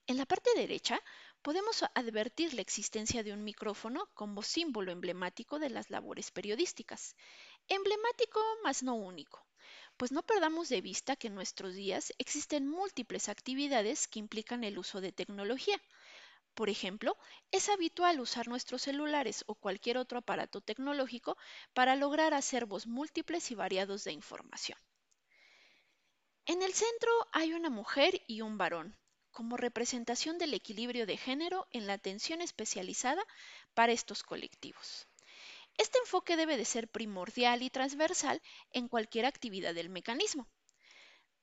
En 0.08 0.18
la 0.18 0.26
parte 0.26 0.50
derecha 0.56 1.00
podemos 1.44 1.84
advertir 1.94 2.56
la 2.56 2.62
existencia 2.62 3.22
de 3.22 3.34
un 3.34 3.44
micrófono 3.44 4.10
como 4.16 4.42
símbolo 4.42 4.92
emblemático 4.92 5.60
de 5.60 5.70
las 5.70 5.92
labores 5.92 6.32
periodísticas. 6.32 7.16
Emblemático, 7.68 8.42
mas 8.64 8.82
no 8.82 8.96
único, 8.96 9.46
pues 9.96 10.12
no 10.12 10.24
perdamos 10.24 10.70
de 10.70 10.82
vista 10.82 11.16
que 11.18 11.28
en 11.28 11.36
nuestros 11.36 11.76
días 11.76 12.14
existen 12.18 12.68
múltiples 12.68 13.30
actividades 13.30 14.08
que 14.08 14.18
implican 14.18 14.64
el 14.64 14.80
uso 14.80 15.02
de 15.02 15.12
tecnología, 15.12 15.80
por 16.58 16.72
ejemplo, 16.72 17.16
es 17.52 17.70
habitual 17.70 18.20
usar 18.20 18.48
nuestros 18.48 18.82
celulares 18.82 19.44
o 19.46 19.54
cualquier 19.54 20.00
otro 20.00 20.18
aparato 20.18 20.60
tecnológico 20.60 21.38
para 21.76 21.96
lograr 21.96 22.34
acervos 22.34 22.88
múltiples 22.88 23.52
y 23.52 23.54
variados 23.54 24.04
de 24.04 24.14
información. 24.14 24.80
En 26.48 26.64
el 26.64 26.74
centro 26.74 27.12
hay 27.32 27.54
una 27.54 27.70
mujer 27.70 28.24
y 28.26 28.42
un 28.42 28.58
varón, 28.58 28.98
como 29.30 29.56
representación 29.56 30.40
del 30.40 30.56
equilibrio 30.56 31.06
de 31.06 31.16
género 31.18 31.68
en 31.70 31.86
la 31.86 31.94
atención 31.94 32.42
especializada 32.42 33.24
para 33.76 33.92
estos 33.92 34.24
colectivos. 34.24 35.08
Este 35.78 36.00
enfoque 36.00 36.36
debe 36.38 36.58
de 36.58 36.66
ser 36.66 36.88
primordial 36.88 37.62
y 37.62 37.70
transversal 37.70 38.42
en 38.72 38.88
cualquier 38.88 39.28
actividad 39.28 39.76
del 39.76 39.90
mecanismo. 39.90 40.50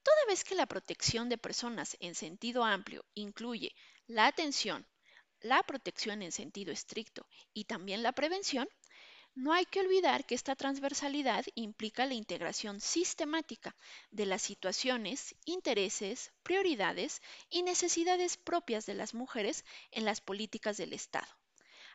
Toda 0.02 0.26
vez 0.26 0.42
que 0.42 0.56
la 0.56 0.66
protección 0.66 1.28
de 1.28 1.38
personas 1.38 1.97
en 2.00 2.16
sentido 2.16 2.64
amplio 2.64 3.04
incluye 3.14 3.76
la 4.09 4.26
atención, 4.26 4.88
la 5.45 5.63
protección 5.63 6.23
en 6.23 6.33
sentido 6.33 6.73
estricto 6.73 7.27
y 7.53 7.65
también 7.65 8.03
la 8.03 8.13
prevención, 8.13 8.67
no 9.35 9.53
hay 9.53 9.67
que 9.67 9.81
olvidar 9.81 10.25
que 10.25 10.35
esta 10.35 10.57
transversalidad 10.57 11.45
implica 11.55 12.07
la 12.07 12.15
integración 12.15 12.81
sistemática 12.81 13.77
de 14.11 14.25
las 14.25 14.41
situaciones, 14.41 15.35
intereses, 15.45 16.33
prioridades 16.43 17.21
y 17.51 17.63
necesidades 17.63 18.39
propias 18.39 18.87
de 18.87 18.95
las 18.95 19.13
mujeres 19.13 19.67
en 19.91 20.07
las 20.07 20.23
políticas 20.23 20.79
del 20.79 20.95
Estado. 20.95 21.29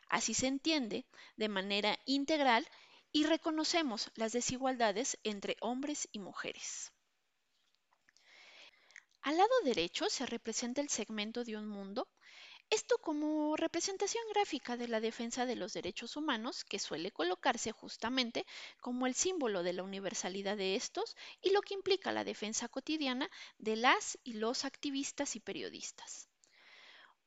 Así 0.08 0.32
se 0.32 0.46
entiende 0.46 1.04
de 1.36 1.48
manera 1.48 1.98
integral 2.04 2.68
y 3.10 3.24
reconocemos 3.24 4.10
las 4.14 4.30
desigualdades 4.30 5.18
entre 5.24 5.56
hombres 5.60 6.08
y 6.12 6.20
mujeres. 6.20 6.92
Al 9.22 9.38
lado 9.38 9.50
derecho 9.64 10.08
se 10.08 10.24
representa 10.24 10.80
el 10.80 10.88
segmento 10.88 11.42
de 11.42 11.56
un 11.56 11.66
mundo 11.66 12.08
esto 12.70 12.98
como 12.98 13.56
representación 13.56 14.22
gráfica 14.32 14.76
de 14.76 14.88
la 14.88 15.00
defensa 15.00 15.44
de 15.44 15.56
los 15.56 15.72
derechos 15.72 16.16
humanos, 16.16 16.64
que 16.64 16.78
suele 16.78 17.10
colocarse 17.10 17.72
justamente 17.72 18.46
como 18.80 19.06
el 19.06 19.14
símbolo 19.14 19.62
de 19.62 19.72
la 19.72 19.82
universalidad 19.82 20.56
de 20.56 20.76
estos 20.76 21.16
y 21.42 21.50
lo 21.50 21.62
que 21.62 21.74
implica 21.74 22.12
la 22.12 22.24
defensa 22.24 22.68
cotidiana 22.68 23.28
de 23.58 23.76
las 23.76 24.18
y 24.24 24.34
los 24.34 24.64
activistas 24.64 25.36
y 25.36 25.40
periodistas. 25.40 26.28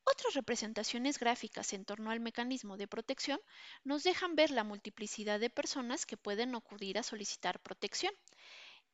Otras 0.05 0.33
representaciones 0.33 1.17
gráficas 1.17 1.71
en 1.73 1.85
torno 1.85 2.12
al 2.12 2.19
mecanismo 2.19 2.75
de 2.75 2.88
protección 2.88 3.39
nos 3.83 4.03
dejan 4.03 4.35
ver 4.35 4.51
la 4.51 4.63
multiplicidad 4.63 5.39
de 5.39 5.50
personas 5.50 6.05
que 6.05 6.17
pueden 6.17 6.55
acudir 6.55 6.97
a 6.97 7.03
solicitar 7.03 7.62
protección. 7.62 8.13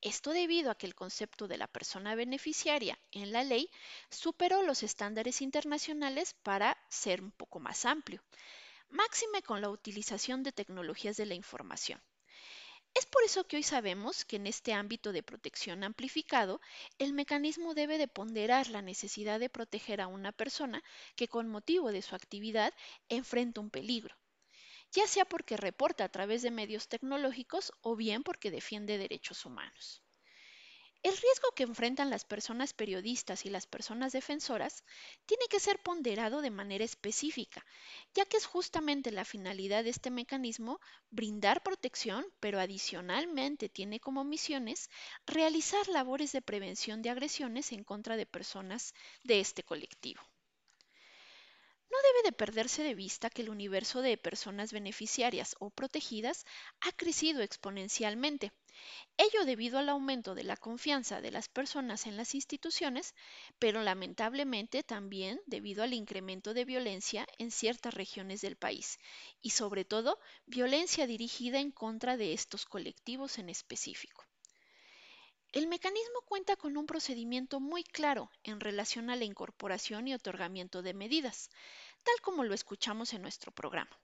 Esto 0.01 0.31
debido 0.31 0.71
a 0.71 0.75
que 0.75 0.87
el 0.87 0.95
concepto 0.95 1.49
de 1.49 1.57
la 1.57 1.67
persona 1.67 2.15
beneficiaria 2.15 2.97
en 3.11 3.33
la 3.33 3.43
ley 3.43 3.69
superó 4.09 4.63
los 4.63 4.81
estándares 4.81 5.41
internacionales 5.41 6.35
para 6.41 6.77
ser 6.89 7.21
un 7.21 7.31
poco 7.31 7.59
más 7.59 7.83
amplio, 7.83 8.23
máxime 8.87 9.41
con 9.41 9.59
la 9.59 9.69
utilización 9.69 10.41
de 10.41 10.53
tecnologías 10.53 11.17
de 11.17 11.25
la 11.25 11.33
información. 11.33 12.01
Es 12.93 13.05
por 13.05 13.23
eso 13.23 13.45
que 13.45 13.57
hoy 13.57 13.63
sabemos 13.63 14.23
que 14.23 14.37
en 14.37 14.47
este 14.47 14.71
ámbito 14.73 15.11
de 15.11 15.21
protección 15.21 15.83
amplificado, 15.83 16.61
el 16.97 17.11
mecanismo 17.11 17.73
debe 17.73 17.97
de 17.97 18.07
ponderar 18.07 18.69
la 18.69 18.81
necesidad 18.81 19.37
de 19.37 19.49
proteger 19.49 19.99
a 19.99 20.07
una 20.07 20.31
persona 20.31 20.81
que 21.17 21.27
con 21.27 21.49
motivo 21.49 21.91
de 21.91 22.01
su 22.01 22.15
actividad 22.15 22.73
enfrenta 23.09 23.59
un 23.59 23.69
peligro 23.69 24.15
ya 24.91 25.07
sea 25.07 25.25
porque 25.25 25.57
reporta 25.57 26.03
a 26.03 26.09
través 26.09 26.41
de 26.41 26.51
medios 26.51 26.87
tecnológicos 26.87 27.71
o 27.81 27.95
bien 27.95 28.23
porque 28.23 28.51
defiende 28.51 28.97
derechos 28.97 29.45
humanos. 29.45 30.03
El 31.01 31.15
riesgo 31.15 31.51
que 31.55 31.63
enfrentan 31.63 32.09
las 32.09 32.25
personas 32.25 32.73
periodistas 32.73 33.45
y 33.45 33.49
las 33.49 33.65
personas 33.65 34.11
defensoras 34.11 34.83
tiene 35.25 35.45
que 35.49 35.61
ser 35.61 35.79
ponderado 35.79 36.41
de 36.41 36.51
manera 36.51 36.83
específica, 36.83 37.65
ya 38.13 38.25
que 38.25 38.35
es 38.35 38.45
justamente 38.45 39.09
la 39.09 39.23
finalidad 39.23 39.85
de 39.85 39.91
este 39.91 40.11
mecanismo 40.11 40.81
brindar 41.09 41.63
protección, 41.63 42.25
pero 42.41 42.59
adicionalmente 42.59 43.69
tiene 43.69 44.01
como 44.01 44.25
misiones 44.25 44.89
realizar 45.25 45.87
labores 45.87 46.33
de 46.33 46.41
prevención 46.41 47.01
de 47.01 47.11
agresiones 47.11 47.71
en 47.71 47.85
contra 47.85 48.17
de 48.17 48.25
personas 48.25 48.93
de 49.23 49.39
este 49.39 49.63
colectivo. 49.63 50.21
No 51.91 51.97
debe 52.01 52.23
de 52.23 52.31
perderse 52.31 52.83
de 52.83 52.95
vista 52.95 53.29
que 53.29 53.41
el 53.43 53.49
universo 53.49 54.01
de 54.01 54.17
personas 54.17 54.71
beneficiarias 54.71 55.55
o 55.59 55.69
protegidas 55.69 56.45
ha 56.81 56.91
crecido 56.93 57.41
exponencialmente, 57.41 58.51
ello 59.17 59.45
debido 59.45 59.79
al 59.79 59.89
aumento 59.89 60.35
de 60.35 60.43
la 60.43 60.57
confianza 60.57 61.21
de 61.21 61.31
las 61.31 61.49
personas 61.49 62.07
en 62.07 62.17
las 62.17 62.35
instituciones, 62.35 63.15
pero 63.59 63.83
lamentablemente 63.83 64.83
también 64.83 65.41
debido 65.47 65.83
al 65.83 65.93
incremento 65.93 66.53
de 66.53 66.65
violencia 66.65 67.27
en 67.39 67.51
ciertas 67.51 67.93
regiones 67.93 68.41
del 68.41 68.55
país 68.55 68.99
y 69.41 69.49
sobre 69.49 69.83
todo 69.83 70.19
violencia 70.45 71.07
dirigida 71.07 71.59
en 71.59 71.71
contra 71.71 72.17
de 72.17 72.33
estos 72.33 72.65
colectivos 72.65 73.39
en 73.39 73.49
específico. 73.49 74.28
El 75.51 75.65
mecanismo 75.65 76.21
cuenta 76.27 76.55
con 76.55 76.77
un 76.77 76.85
procedimiento 76.85 77.59
muy 77.59 77.83
claro 77.83 78.29
en 78.43 78.59
relación 78.59 79.09
a 79.09 79.15
la 79.15 79.25
incorporación 79.25 80.07
y 80.07 80.13
otorgamiento 80.13 80.83
de 80.83 80.93
medidas, 80.93 81.49
tal 82.03 82.21
como 82.21 82.43
lo 82.43 82.53
escuchamos 82.53 83.13
en 83.13 83.23
nuestro 83.23 83.51
programa. 83.51 83.99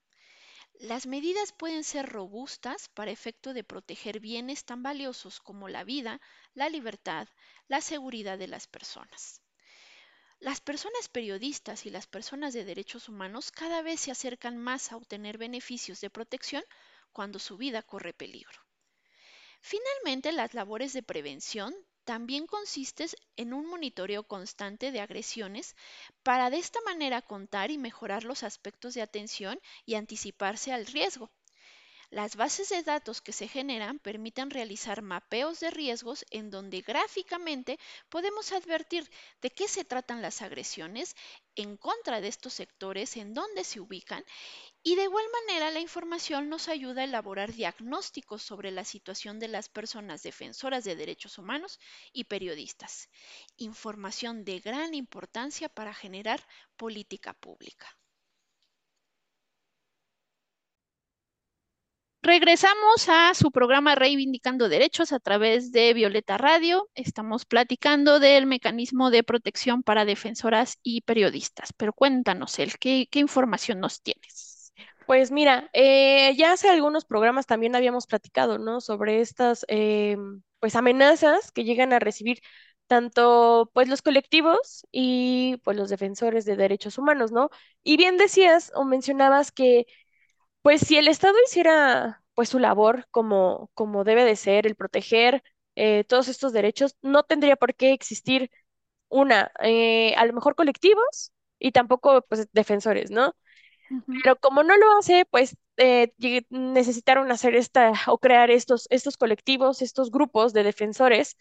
Las 0.79 1.05
medidas 1.05 1.51
pueden 1.51 1.83
ser 1.83 2.09
robustas 2.09 2.89
para 2.89 3.11
efecto 3.11 3.53
de 3.53 3.63
proteger 3.63 4.19
bienes 4.19 4.65
tan 4.65 4.81
valiosos 4.81 5.39
como 5.39 5.69
la 5.69 5.83
vida, 5.83 6.19
la 6.55 6.67
libertad, 6.67 7.27
la 7.67 7.79
seguridad 7.79 8.39
de 8.39 8.47
las 8.47 8.65
personas. 8.65 9.43
Las 10.39 10.61
personas 10.61 11.09
periodistas 11.09 11.85
y 11.85 11.91
las 11.91 12.07
personas 12.07 12.55
de 12.55 12.65
derechos 12.65 13.07
humanos 13.07 13.51
cada 13.51 13.83
vez 13.83 14.01
se 14.01 14.09
acercan 14.09 14.57
más 14.57 14.91
a 14.91 14.97
obtener 14.97 15.37
beneficios 15.37 16.01
de 16.01 16.09
protección 16.09 16.63
cuando 17.13 17.37
su 17.37 17.55
vida 17.55 17.83
corre 17.83 18.13
peligro. 18.13 18.64
Finalmente, 19.67 20.31
las 20.31 20.53
labores 20.53 20.93
de 20.93 21.01
prevención 21.01 21.73
también 22.03 22.45
consisten 22.45 23.09
en 23.35 23.51
un 23.51 23.65
monitoreo 23.65 24.21
constante 24.27 24.91
de 24.91 24.99
agresiones 25.01 25.75
para 26.21 26.51
de 26.51 26.57
esta 26.57 26.79
manera 26.85 27.23
contar 27.23 27.71
y 27.71 27.79
mejorar 27.79 28.25
los 28.25 28.43
aspectos 28.43 28.93
de 28.93 29.01
atención 29.01 29.59
y 29.83 29.95
anticiparse 29.95 30.71
al 30.71 30.85
riesgo. 30.85 31.31
Las 32.15 32.37
bases 32.37 32.69
de 32.69 32.81
datos 32.81 33.19
que 33.19 33.33
se 33.33 33.49
generan 33.49 33.99
permiten 33.99 34.49
realizar 34.49 35.01
mapeos 35.01 35.59
de 35.59 35.69
riesgos 35.69 36.23
en 36.31 36.49
donde 36.49 36.79
gráficamente 36.79 37.77
podemos 38.07 38.53
advertir 38.53 39.11
de 39.41 39.49
qué 39.49 39.67
se 39.67 39.83
tratan 39.83 40.21
las 40.21 40.41
agresiones 40.41 41.17
en 41.57 41.75
contra 41.75 42.21
de 42.21 42.29
estos 42.29 42.53
sectores, 42.53 43.17
en 43.17 43.33
dónde 43.33 43.65
se 43.65 43.81
ubican 43.81 44.23
y 44.81 44.95
de 44.95 45.03
igual 45.03 45.25
manera 45.41 45.71
la 45.71 45.81
información 45.81 46.47
nos 46.47 46.69
ayuda 46.69 47.01
a 47.01 47.03
elaborar 47.03 47.51
diagnósticos 47.51 48.41
sobre 48.41 48.71
la 48.71 48.85
situación 48.85 49.37
de 49.37 49.49
las 49.49 49.67
personas 49.67 50.23
defensoras 50.23 50.85
de 50.85 50.95
derechos 50.95 51.37
humanos 51.37 51.81
y 52.13 52.23
periodistas. 52.23 53.09
Información 53.57 54.45
de 54.45 54.61
gran 54.61 54.93
importancia 54.93 55.67
para 55.67 55.93
generar 55.93 56.41
política 56.77 57.33
pública. 57.33 57.97
Regresamos 62.25 63.07
a 63.07 63.35
su 63.35 63.51
programa 63.51 63.93
Reivindicando 63.93 64.67
Derechos 64.67 65.11
a 65.11 65.19
través 65.19 65.71
de 65.71 65.93
Violeta 65.93 66.39
Radio. 66.39 66.89
Estamos 66.95 67.45
platicando 67.45 68.19
del 68.19 68.47
mecanismo 68.47 69.11
de 69.11 69.21
protección 69.21 69.83
para 69.83 70.05
defensoras 70.05 70.79
y 70.81 71.01
periodistas. 71.01 71.71
Pero 71.77 71.93
cuéntanos, 71.93 72.57
El, 72.57 72.79
¿qué, 72.79 73.07
información 73.13 73.79
nos 73.79 74.01
tienes? 74.01 74.73
Pues 75.05 75.29
mira, 75.29 75.69
eh, 75.71 76.33
ya 76.35 76.53
hace 76.53 76.67
algunos 76.67 77.05
programas 77.05 77.45
también 77.45 77.75
habíamos 77.75 78.07
platicado, 78.07 78.57
¿no? 78.57 78.81
Sobre 78.81 79.21
estas, 79.21 79.63
eh, 79.67 80.17
pues, 80.59 80.75
amenazas 80.75 81.51
que 81.51 81.63
llegan 81.63 81.93
a 81.93 81.99
recibir 81.99 82.39
tanto, 82.87 83.69
pues, 83.71 83.87
los 83.87 84.01
colectivos 84.01 84.87
y, 84.91 85.57
pues, 85.63 85.77
los 85.77 85.91
defensores 85.91 86.43
de 86.45 86.55
derechos 86.55 86.97
humanos, 86.97 87.31
¿no? 87.31 87.51
Y 87.83 87.97
bien 87.97 88.17
decías 88.17 88.71
o 88.73 88.83
mencionabas 88.83 89.51
que 89.51 89.85
pues 90.65 90.81
si 90.81 90.97
el 90.97 91.07
Estado 91.07 91.35
hiciera 91.45 92.23
pues 92.33 92.49
su 92.49 92.57
labor 92.59 93.07
como, 93.11 93.69
como 93.75 94.03
debe 94.03 94.25
de 94.25 94.35
ser, 94.35 94.65
el 94.65 94.75
proteger 94.75 95.43
eh, 95.75 96.03
todos 96.05 96.27
estos 96.27 96.53
derechos, 96.53 96.97
no 97.03 97.21
tendría 97.23 97.55
por 97.55 97.75
qué 97.75 97.93
existir 97.93 98.49
una, 99.09 99.51
eh, 99.61 100.15
a 100.17 100.25
lo 100.25 100.33
mejor 100.33 100.55
colectivos 100.55 101.31
y 101.59 101.71
tampoco 101.71 102.23
pues 102.27 102.47
defensores, 102.51 103.11
¿no? 103.11 103.35
Pero 104.23 104.37
como 104.37 104.63
no 104.63 104.75
lo 104.77 104.97
hace, 104.97 105.25
pues 105.29 105.55
eh, 105.77 106.13
necesitaron 106.49 107.31
hacer 107.31 107.55
esta 107.55 107.93
o 108.07 108.17
crear 108.17 108.49
estos, 108.49 108.87
estos 108.89 109.17
colectivos, 109.17 109.83
estos 109.83 110.09
grupos 110.09 110.53
de 110.53 110.63
defensores, 110.63 111.37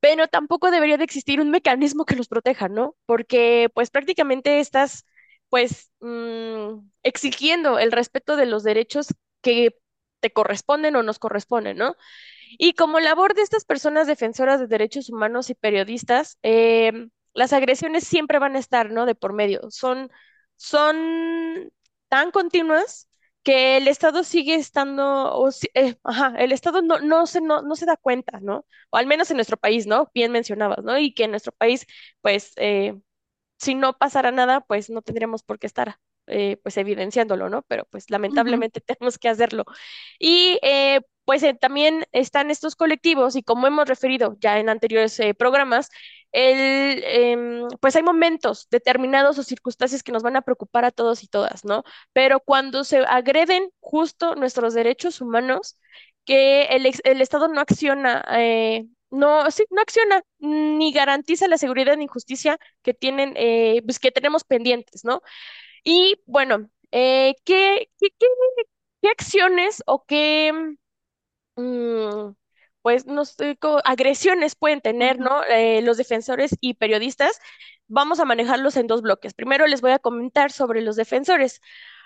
pero 0.00 0.28
tampoco 0.28 0.72
debería 0.72 0.98
de 0.98 1.04
existir 1.04 1.40
un 1.40 1.50
mecanismo 1.52 2.06
que 2.06 2.16
los 2.16 2.28
proteja, 2.28 2.68
¿no? 2.68 2.96
Porque 3.06 3.70
pues 3.74 3.90
prácticamente 3.90 4.60
estás 4.60 5.06
pues 5.48 5.90
mm, 6.00 6.80
exigiendo 7.02 7.78
el 7.78 7.92
respeto 7.92 8.36
de 8.36 8.46
los 8.46 8.62
derechos 8.64 9.08
que 9.42 9.76
te 10.20 10.32
corresponden 10.32 10.96
o 10.96 11.02
nos 11.02 11.18
corresponden, 11.18 11.76
¿no? 11.78 11.96
Y 12.58 12.74
como 12.74 13.00
labor 13.00 13.34
de 13.34 13.42
estas 13.42 13.64
personas 13.64 14.06
defensoras 14.06 14.60
de 14.60 14.66
derechos 14.66 15.10
humanos 15.10 15.50
y 15.50 15.54
periodistas, 15.54 16.38
em, 16.42 17.10
las 17.34 17.52
agresiones 17.52 18.04
siempre 18.06 18.38
van 18.38 18.56
a 18.56 18.58
estar, 18.58 18.90
¿no? 18.90 19.06
De 19.06 19.14
por 19.14 19.32
medio. 19.32 19.70
Son, 19.70 20.10
son 20.56 21.72
tan 22.08 22.30
continuas 22.30 23.08
que 23.42 23.76
el 23.76 23.88
Estado 23.88 24.24
sigue 24.24 24.54
estando, 24.56 25.32
o, 25.34 25.48
eh, 25.74 25.96
ajá, 26.04 26.34
el 26.38 26.52
Estado 26.52 26.82
no, 26.82 27.00
no, 27.00 27.26
se, 27.26 27.40
no, 27.40 27.62
no 27.62 27.76
se 27.76 27.86
da 27.86 27.96
cuenta, 27.96 28.40
¿no? 28.40 28.66
O 28.90 28.96
al 28.96 29.06
menos 29.06 29.30
en 29.30 29.36
nuestro 29.36 29.56
país, 29.56 29.86
¿no? 29.86 30.10
Bien 30.14 30.32
mencionabas, 30.32 30.82
¿no? 30.84 30.98
Y 30.98 31.14
que 31.14 31.24
en 31.24 31.30
nuestro 31.30 31.52
país, 31.52 31.86
pues, 32.20 32.52
eh, 32.56 32.94
si 33.58 33.74
no 33.74 33.98
pasara 33.98 34.30
nada, 34.32 34.60
pues 34.62 34.90
no 34.90 35.02
tendríamos 35.02 35.42
por 35.42 35.58
qué 35.58 35.66
estar 35.66 35.98
eh, 36.26 36.58
pues 36.62 36.76
evidenciándolo, 36.76 37.48
¿no? 37.48 37.62
Pero 37.62 37.86
pues 37.90 38.10
lamentablemente 38.10 38.80
tenemos 38.86 39.18
que 39.18 39.28
hacerlo. 39.28 39.64
Y 40.18 40.58
eh, 40.62 41.00
pues 41.24 41.42
eh, 41.42 41.54
también 41.54 42.04
están 42.12 42.50
estos 42.50 42.76
colectivos 42.76 43.36
y 43.36 43.42
como 43.42 43.66
hemos 43.66 43.88
referido 43.88 44.36
ya 44.40 44.58
en 44.58 44.68
anteriores 44.68 45.20
programas, 45.38 45.90
el, 46.32 47.02
em, 47.04 47.68
pues 47.80 47.96
hay 47.96 48.02
momentos 48.02 48.68
determinados 48.70 49.38
o 49.38 49.42
circunstancias 49.42 50.02
que 50.02 50.12
nos 50.12 50.22
van 50.22 50.36
a 50.36 50.42
preocupar 50.42 50.84
a 50.84 50.90
todos 50.90 51.22
y 51.22 51.28
todas, 51.28 51.64
¿no? 51.64 51.84
Pero 52.12 52.40
cuando 52.40 52.84
se 52.84 52.98
agreden 52.98 53.70
justo 53.80 54.34
nuestros 54.34 54.74
derechos 54.74 55.20
humanos, 55.20 55.78
que 56.24 56.64
el, 56.64 56.86
el 57.04 57.20
Estado 57.22 57.48
no 57.48 57.60
acciona 57.60 58.24
no, 59.10 59.50
sí, 59.50 59.64
no 59.70 59.80
acciona 59.82 60.22
ni 60.38 60.92
garantiza 60.92 61.48
la 61.48 61.58
seguridad 61.58 61.96
ni 61.96 62.06
justicia 62.06 62.58
que 62.82 62.94
tienen, 62.94 63.34
eh, 63.36 63.82
pues 63.84 63.98
que 63.98 64.12
tenemos 64.12 64.44
pendientes, 64.44 65.04
¿no? 65.04 65.22
Y 65.84 66.16
bueno, 66.26 66.70
eh, 66.92 67.34
¿qué, 67.44 67.90
qué, 68.00 68.08
qué, 69.02 69.08
acciones 69.10 69.82
o 69.86 70.04
qué, 70.06 70.52
mm, 71.56 72.32
pues, 72.82 73.06
no 73.06 73.24
sé, 73.24 73.58
agresiones 73.84 74.54
pueden 74.56 74.80
tener, 74.80 75.18
¿no? 75.18 75.44
Eh, 75.44 75.82
los 75.82 75.96
defensores 75.96 76.56
y 76.60 76.74
periodistas. 76.74 77.40
Vamos 77.88 78.20
a 78.20 78.24
manejarlos 78.24 78.76
en 78.76 78.86
dos 78.86 79.02
bloques. 79.02 79.34
Primero 79.34 79.66
les 79.66 79.80
voy 79.80 79.92
a 79.92 79.98
comentar 79.98 80.52
sobre 80.52 80.82
los 80.82 80.96
defensores. 80.96 81.60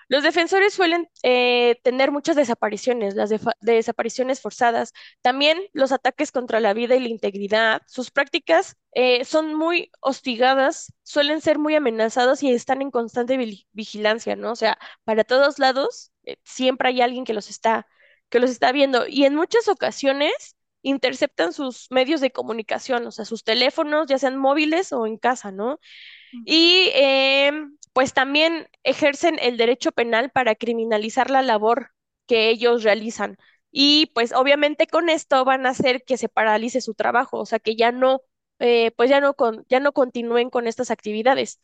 Los 0.09 0.23
defensores 0.23 0.75
suelen 0.75 1.09
eh, 1.23 1.80
tener 1.82 2.11
muchas 2.11 2.37
desapariciones, 2.37 3.14
las 3.14 3.30
desapariciones 3.61 4.40
forzadas, 4.40 4.92
también 5.21 5.59
los 5.73 5.92
ataques 5.92 6.32
contra 6.32 6.61
la 6.61 6.75
vida 6.75 6.97
y 6.97 7.00
la 7.00 7.09
integridad. 7.09 7.82
Sus 7.87 8.11
prácticas 8.11 8.76
eh, 8.94 9.25
son 9.25 9.54
muy 9.54 9.90
hostigadas, 10.00 10.92
suelen 11.02 11.40
ser 11.40 11.59
muy 11.59 11.75
amenazados 11.75 12.42
y 12.42 12.52
están 12.52 12.82
en 12.82 12.90
constante 12.90 13.37
vigilancia, 13.73 14.37
¿no? 14.37 14.52
O 14.52 14.56
sea, 14.56 14.78
para 15.04 15.25
todos 15.25 15.59
lados 15.59 16.12
eh, 16.25 16.37
siempre 16.44 16.88
hay 16.88 17.00
alguien 17.00 17.25
que 17.25 17.35
los 17.35 17.49
está, 17.50 17.87
que 18.28 18.40
los 18.40 18.50
está 18.50 18.73
viendo 18.73 19.06
y 19.06 19.25
en 19.25 19.35
muchas 19.35 19.68
ocasiones 19.68 20.56
interceptan 20.82 21.52
sus 21.52 21.87
medios 21.90 22.21
de 22.21 22.32
comunicación, 22.32 23.06
o 23.06 23.12
sea, 23.12 23.25
sus 23.25 23.44
teléfonos, 23.44 24.06
ya 24.08 24.19
sean 24.19 24.36
móviles 24.36 24.93
o 24.93 25.06
en 25.06 25.17
casa, 25.17 25.52
¿no? 25.52 25.78
Y 26.45 26.91
em, 26.95 27.76
pues 27.93 28.13
también 28.15 28.69
ejercen 28.85 29.39
el 29.41 29.57
derecho 29.57 29.93
penal 29.93 30.31
para 30.31 30.55
criminalizar 30.55 31.31
la 31.31 31.43
labor 31.43 31.91
que 32.26 32.49
ellos 32.50 32.83
realizan. 32.85 33.37
Y 33.71 34.07
pues 34.15 34.33
obviamente 34.33 34.87
con 34.87 35.09
esto 35.09 35.45
van 35.45 35.67
a 35.67 35.71
hacer 35.71 36.05
que 36.05 36.17
se 36.19 36.28
paralice 36.28 36.81
su 36.81 36.95
trabajo, 36.95 37.39
o 37.41 37.47
sea, 37.47 37.59
que 37.59 37.76
ya 37.76 37.93
no, 37.93 38.21
eh, 38.59 38.93
pues 38.97 39.11
ya 39.11 39.21
no, 39.21 39.35
con, 39.35 39.65
ya 39.69 39.81
no 39.81 39.93
continúen 39.93 40.50
con 40.50 40.67
estas 40.67 40.91
actividades. 40.91 41.61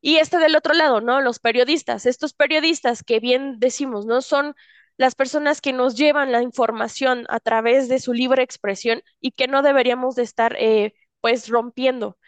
Y 0.00 0.16
este 0.16 0.38
del 0.38 0.56
otro 0.56 0.74
lado, 0.74 1.00
¿no? 1.00 1.20
Los 1.20 1.38
periodistas, 1.38 2.06
estos 2.06 2.34
periodistas 2.34 3.02
que 3.04 3.20
bien 3.20 3.58
decimos, 3.60 4.04
¿no? 4.06 4.20
Son 4.22 4.54
las 4.96 5.14
personas 5.14 5.60
que 5.60 5.72
nos 5.72 5.96
llevan 5.96 6.32
la 6.32 6.42
información 6.42 7.24
a 7.28 7.40
través 7.40 7.88
de 7.88 7.98
su 8.00 8.12
libre 8.12 8.42
expresión 8.42 9.02
y 9.20 9.32
que 9.32 9.46
no 9.48 9.62
deberíamos 9.62 10.14
de 10.16 10.22
estar, 10.24 10.56
eh, 10.58 10.94
pues, 11.20 11.48
rompiendo. 11.48 12.18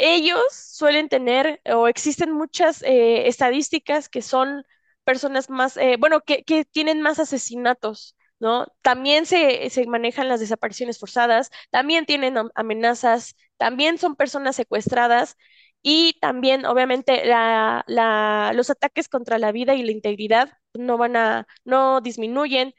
Ellos 0.00 0.40
suelen 0.52 1.08
tener 1.08 1.60
o 1.66 1.88
existen 1.88 2.32
muchas 2.32 2.82
eh, 2.82 3.26
estadísticas 3.28 4.08
que 4.08 4.22
son 4.22 4.64
personas 5.04 5.50
más, 5.50 5.76
eh, 5.76 5.96
bueno, 5.98 6.20
que, 6.20 6.44
que, 6.44 6.64
tienen 6.64 7.00
más 7.02 7.18
asesinatos, 7.18 8.16
¿no? 8.38 8.66
También 8.82 9.26
se, 9.26 9.70
se, 9.70 9.86
manejan 9.86 10.28
las 10.28 10.40
desapariciones 10.40 10.98
forzadas, 11.00 11.50
también 11.70 12.06
tienen 12.06 12.36
amenazas, 12.54 13.34
también 13.56 13.98
son 13.98 14.16
personas 14.16 14.54
secuestradas 14.56 15.36
y 15.82 16.18
también, 16.20 16.64
obviamente, 16.66 17.24
la, 17.26 17.84
la, 17.88 18.52
los 18.54 18.70
ataques 18.70 19.08
contra 19.08 19.38
la 19.38 19.52
vida 19.52 19.74
y 19.74 19.82
la 19.82 19.92
integridad 19.92 20.52
no 20.74 20.98
van 20.98 21.16
a, 21.16 21.46
no 21.64 22.00
disminuyen. 22.00 22.74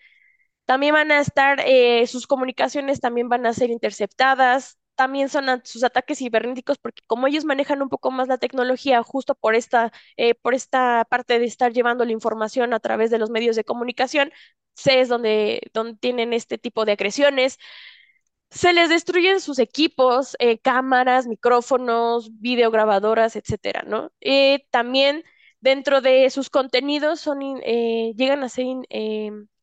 También 0.65 0.93
van 0.95 1.11
a 1.11 1.21
estar, 1.21 1.61
eh, 1.65 2.07
sus 2.07 2.27
comunicaciones 2.27 3.01
también 3.01 3.29
van 3.29 3.45
a 3.45 3.53
ser 3.53 3.71
interceptadas, 3.71 4.78
también 4.99 5.29
son 5.29 5.45
sus 5.63 5.85
ataques 5.85 6.17
cibernéticos, 6.19 6.77
porque 6.77 7.01
como 7.07 7.25
ellos 7.27 7.45
manejan 7.45 7.81
un 7.81 7.87
poco 7.87 8.11
más 8.11 8.27
la 8.27 8.37
tecnología, 8.37 9.01
justo 9.01 9.33
por 9.33 9.55
esta, 9.55 9.93
eh, 10.17 10.35
por 10.35 10.53
esta 10.53 11.05
parte 11.09 11.39
de 11.39 11.45
estar 11.45 11.71
llevando 11.71 12.03
la 12.03 12.11
información 12.11 12.73
a 12.73 12.81
través 12.81 13.09
de 13.09 13.17
los 13.17 13.29
medios 13.29 13.55
de 13.55 13.63
comunicación, 13.63 14.29
se 14.75 14.99
es 14.99 15.07
donde, 15.07 15.61
donde 15.73 15.95
tienen 15.97 16.33
este 16.33 16.57
tipo 16.57 16.83
de 16.83 16.91
agresiones. 16.93 17.59
Se 18.51 18.73
les 18.73 18.89
destruyen 18.89 19.39
sus 19.41 19.57
equipos, 19.59 20.35
eh, 20.39 20.59
cámaras, 20.59 21.27
micrófonos, 21.27 22.29
videograbadoras, 22.41 23.35
etcétera, 23.37 23.83
¿no? 23.87 24.11
Eh, 24.21 24.65
también 24.71 25.23
dentro 25.61 26.01
de 26.01 26.29
sus 26.29 26.49
contenidos 26.49 27.21
son, 27.21 27.39
llegan 27.61 28.43
a 28.43 28.49
ser 28.49 28.65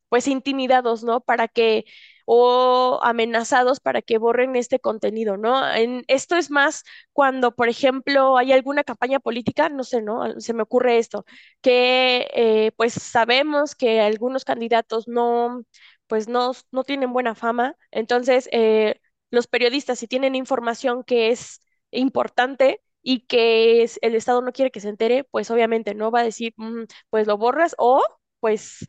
pues 0.08 0.28
intimidados, 0.28 1.04
¿no? 1.04 1.20
Para 1.20 1.48
que 1.48 1.84
o 2.26 3.00
amenazados 3.02 3.80
para 3.80 4.02
que 4.02 4.18
borren 4.18 4.56
este 4.56 4.80
contenido, 4.80 5.36
¿no? 5.38 5.66
En, 5.74 6.04
esto 6.08 6.36
es 6.36 6.50
más 6.50 6.84
cuando, 7.12 7.54
por 7.54 7.68
ejemplo, 7.68 8.36
hay 8.36 8.52
alguna 8.52 8.84
campaña 8.84 9.20
política, 9.20 9.68
no 9.70 9.84
sé, 9.84 10.02
¿no? 10.02 10.40
Se 10.40 10.52
me 10.54 10.62
ocurre 10.62 10.98
esto, 10.98 11.24
que 11.62 12.28
eh, 12.34 12.72
pues 12.76 12.92
sabemos 12.94 13.74
que 13.74 14.00
algunos 14.00 14.44
candidatos 14.44 15.08
no, 15.08 15.62
pues 16.06 16.28
no, 16.28 16.52
no 16.72 16.84
tienen 16.84 17.12
buena 17.12 17.34
fama, 17.34 17.76
entonces 17.90 18.48
eh, 18.52 19.00
los 19.30 19.46
periodistas 19.46 19.98
si 19.98 20.06
tienen 20.08 20.34
información 20.34 21.04
que 21.04 21.30
es 21.30 21.62
importante, 21.90 22.82
y 23.08 23.20
que 23.20 23.84
el 24.02 24.14
Estado 24.16 24.42
no 24.42 24.50
quiere 24.52 24.72
que 24.72 24.80
se 24.80 24.88
entere, 24.88 25.22
pues 25.22 25.48
obviamente 25.52 25.94
no 25.94 26.10
va 26.10 26.20
a 26.20 26.24
decir, 26.24 26.54
mm, 26.56 26.86
pues 27.08 27.28
lo 27.28 27.38
borras 27.38 27.76
o 27.78 28.02
pues, 28.40 28.84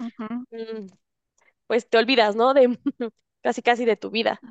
mm, 0.51 0.87
pues 1.67 1.89
te 1.89 1.97
olvidas, 1.97 2.35
¿no? 2.35 2.53
De, 2.53 2.79
casi 3.47 3.61
casi 3.61 3.85
de 3.85 3.95
tu 3.97 4.11
vida. 4.11 4.43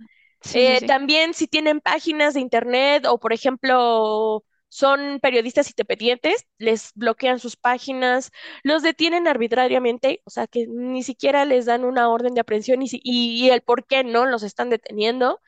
Eh, 0.53 0.83
también 0.83 1.35
si 1.35 1.49
tienen 1.49 1.81
páginas 1.81 2.35
de 2.35 2.41
internet 2.41 3.07
o, 3.07 3.19
por 3.19 3.33
ejemplo, 3.33 4.45
son 4.69 5.21
periodistas 5.21 5.69
independientes, 5.71 6.47
les 6.59 6.93
bloquean 6.95 7.39
sus 7.41 7.57
páginas, 7.57 8.31
los 8.63 8.83
detienen 8.83 9.29
arbitrariamente, 9.29 10.23
o 10.25 10.31
sea 10.31 10.47
que 10.47 10.67
ni 10.69 11.03
siquiera 11.03 11.45
les 11.45 11.67
dan 11.67 11.85
una 11.85 12.09
orden 12.11 12.35
de 12.35 12.41
aprehensión 12.41 12.83
y, 12.83 12.89
y 13.05 13.51
el 13.51 13.63
por 13.63 13.87
qué 13.87 14.05
no 14.05 14.27
los 14.27 14.43
están 14.43 14.71
deteniendo 14.71 15.41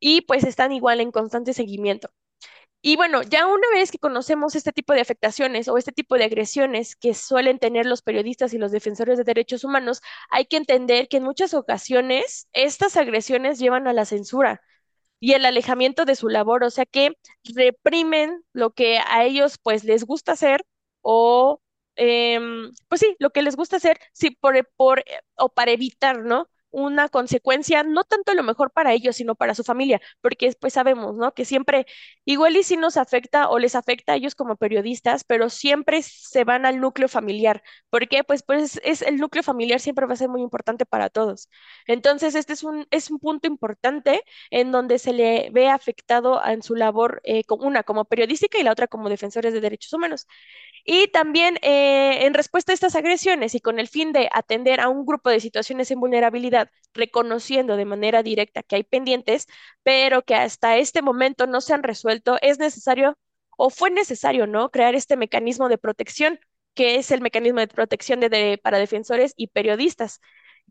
y 0.00 0.22
pues 0.22 0.44
están 0.44 0.72
igual 0.72 1.00
en 1.00 1.12
constante 1.12 1.54
seguimiento. 1.54 2.10
Y 2.88 2.94
bueno, 2.94 3.22
ya 3.22 3.48
una 3.48 3.68
vez 3.74 3.90
que 3.90 3.98
conocemos 3.98 4.54
este 4.54 4.70
tipo 4.72 4.92
de 4.92 5.00
afectaciones 5.00 5.66
o 5.66 5.76
este 5.76 5.90
tipo 5.90 6.16
de 6.16 6.22
agresiones 6.24 6.94
que 6.94 7.14
suelen 7.14 7.58
tener 7.58 7.84
los 7.84 8.00
periodistas 8.00 8.54
y 8.54 8.58
los 8.58 8.70
defensores 8.70 9.18
de 9.18 9.24
derechos 9.24 9.64
humanos, 9.64 10.02
hay 10.30 10.46
que 10.46 10.56
entender 10.56 11.08
que 11.08 11.16
en 11.16 11.24
muchas 11.24 11.52
ocasiones 11.52 12.48
estas 12.52 12.96
agresiones 12.96 13.58
llevan 13.58 13.88
a 13.88 13.92
la 13.92 14.04
censura 14.04 14.62
y 15.20 15.32
el 15.34 15.46
alejamiento 15.46 16.04
de 16.04 16.16
su 16.16 16.28
labor, 16.28 16.64
o 16.64 16.70
sea 16.70 16.86
que 16.86 17.18
reprimen 17.56 18.44
lo 18.52 18.72
que 18.72 18.98
a 18.98 19.24
ellos 19.24 19.58
pues 19.62 19.84
les 19.84 20.04
gusta 20.04 20.32
hacer 20.32 20.64
o 21.02 21.60
em, 21.96 22.70
pues 22.88 23.00
sí, 23.00 23.16
lo 23.20 23.30
que 23.30 23.42
les 23.42 23.56
gusta 23.56 23.76
hacer, 23.78 23.98
sí, 24.12 24.30
por, 24.30 24.68
por, 24.76 25.04
o 25.36 25.48
para 25.50 25.72
evitar, 25.72 26.20
¿no? 26.24 26.48
Una 26.70 27.08
consecuencia, 27.08 27.82
no 27.82 28.04
tanto 28.04 28.34
lo 28.34 28.42
mejor 28.42 28.70
para 28.72 28.92
ellos, 28.92 29.16
sino 29.16 29.34
para 29.34 29.54
su 29.54 29.64
familia, 29.64 30.00
porque 30.20 30.52
pues 30.60 30.74
sabemos, 30.74 31.16
¿no? 31.16 31.32
Que 31.32 31.44
siempre, 31.44 31.86
igual 32.24 32.56
y 32.56 32.62
si 32.62 32.76
nos 32.76 32.96
afecta 32.96 33.48
o 33.48 33.58
les 33.58 33.74
afecta 33.74 34.12
a 34.12 34.16
ellos 34.16 34.34
como 34.34 34.56
periodistas, 34.56 35.24
pero 35.24 35.48
siempre 35.50 36.02
se 36.02 36.44
van 36.44 36.66
al 36.66 36.80
núcleo 36.80 37.08
familiar. 37.08 37.62
¿Por 37.90 38.08
qué? 38.08 38.24
Pues, 38.24 38.42
pues 38.42 38.80
es 38.84 39.02
el 39.02 39.16
núcleo 39.16 39.42
familiar 39.42 39.80
siempre 39.80 40.06
va 40.06 40.14
a 40.14 40.16
ser 40.16 40.28
muy 40.28 40.42
importante 40.42 40.86
para 40.86 41.08
todos. 41.10 41.48
Entonces, 41.86 42.34
este 42.34 42.52
es 42.52 42.62
un, 42.62 42.86
es 42.90 43.10
un 43.10 43.18
punto 43.18 43.46
importante 43.46 44.22
en 44.50 44.72
donde 44.72 44.98
se 44.98 45.12
le 45.12 45.50
ve 45.52 45.68
afectado 45.68 46.44
en 46.44 46.62
su 46.62 46.74
labor, 46.74 47.20
eh, 47.24 47.42
una 47.48 47.82
como 47.82 48.04
periodística 48.04 48.58
y 48.58 48.62
la 48.62 48.72
otra 48.72 48.86
como 48.86 49.08
defensores 49.08 49.52
de 49.52 49.60
derechos 49.60 49.92
humanos. 49.92 50.26
Y 50.84 51.08
también 51.08 51.58
eh, 51.62 52.26
en 52.26 52.34
respuesta 52.34 52.72
a 52.72 52.74
estas 52.74 52.94
agresiones 52.94 53.54
y 53.54 53.60
con 53.60 53.78
el 53.80 53.88
fin 53.88 54.12
de 54.12 54.28
atender 54.32 54.80
a 54.80 54.88
un 54.88 55.04
grupo 55.04 55.30
de 55.30 55.40
situaciones 55.40 55.90
en 55.90 55.98
vulnerabilidad, 56.00 56.55
reconociendo 56.94 57.76
de 57.76 57.84
manera 57.84 58.22
directa 58.22 58.62
que 58.62 58.76
hay 58.76 58.84
pendientes, 58.84 59.46
pero 59.82 60.22
que 60.22 60.34
hasta 60.34 60.76
este 60.78 61.02
momento 61.02 61.46
no 61.46 61.60
se 61.60 61.74
han 61.74 61.82
resuelto, 61.82 62.38
es 62.40 62.58
necesario 62.58 63.18
o 63.56 63.70
fue 63.70 63.90
necesario, 63.90 64.46
¿no? 64.46 64.70
Crear 64.70 64.94
este 64.94 65.16
mecanismo 65.16 65.68
de 65.68 65.78
protección, 65.78 66.38
que 66.74 66.96
es 66.96 67.10
el 67.10 67.20
mecanismo 67.20 67.60
de 67.60 67.68
protección 67.68 68.20
para 68.62 68.78
defensores 68.78 69.32
y 69.36 69.48
periodistas. 69.48 70.20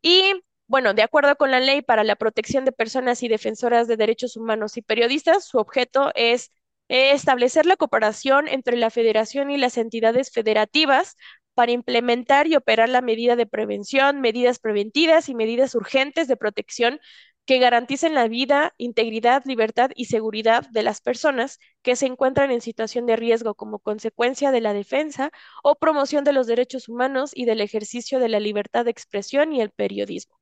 Y 0.01 0.33
bueno, 0.67 0.93
de 0.93 1.03
acuerdo 1.03 1.35
con 1.35 1.51
la 1.51 1.59
ley 1.59 1.81
para 1.81 2.03
la 2.03 2.15
protección 2.15 2.65
de 2.65 2.71
personas 2.71 3.21
y 3.23 3.27
defensoras 3.27 3.87
de 3.87 3.97
derechos 3.97 4.35
humanos 4.35 4.77
y 4.77 4.81
periodistas, 4.81 5.45
su 5.45 5.57
objeto 5.57 6.11
es 6.15 6.51
establecer 6.87 7.65
la 7.65 7.77
cooperación 7.77 8.47
entre 8.47 8.77
la 8.77 8.89
federación 8.91 9.49
y 9.49 9.57
las 9.57 9.77
entidades 9.77 10.31
federativas 10.31 11.17
para 11.55 11.71
implementar 11.71 12.47
y 12.47 12.55
operar 12.55 12.89
la 12.89 13.01
medida 13.01 13.35
de 13.35 13.47
prevención, 13.47 14.21
medidas 14.21 14.59
preventivas 14.59 15.29
y 15.29 15.35
medidas 15.35 15.75
urgentes 15.75 16.27
de 16.27 16.37
protección 16.37 16.99
que 17.45 17.59
garanticen 17.59 18.15
la 18.15 18.27
vida, 18.27 18.73
integridad, 18.77 19.43
libertad 19.45 19.91
y 19.95 20.05
seguridad 20.05 20.67
de 20.71 20.83
las 20.83 21.01
personas 21.01 21.59
que 21.83 21.95
se 21.95 22.07
encuentran 22.07 22.51
en 22.51 22.61
situación 22.61 23.05
de 23.05 23.15
riesgo 23.15 23.53
como 23.55 23.79
consecuencia 23.79 24.51
de 24.51 24.61
la 24.61 24.73
defensa 24.73 25.31
o 25.63 25.75
promoción 25.75 26.23
de 26.23 26.33
los 26.33 26.47
derechos 26.47 26.89
humanos 26.89 27.31
y 27.35 27.45
del 27.45 27.61
ejercicio 27.61 28.19
de 28.19 28.29
la 28.29 28.39
libertad 28.39 28.85
de 28.85 28.91
expresión 28.91 29.53
y 29.53 29.61
el 29.61 29.69
periodismo. 29.71 30.35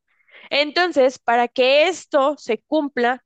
Entonces, 0.49 1.19
para 1.19 1.47
que 1.47 1.87
esto 1.87 2.35
se 2.37 2.59
cumpla 2.59 3.23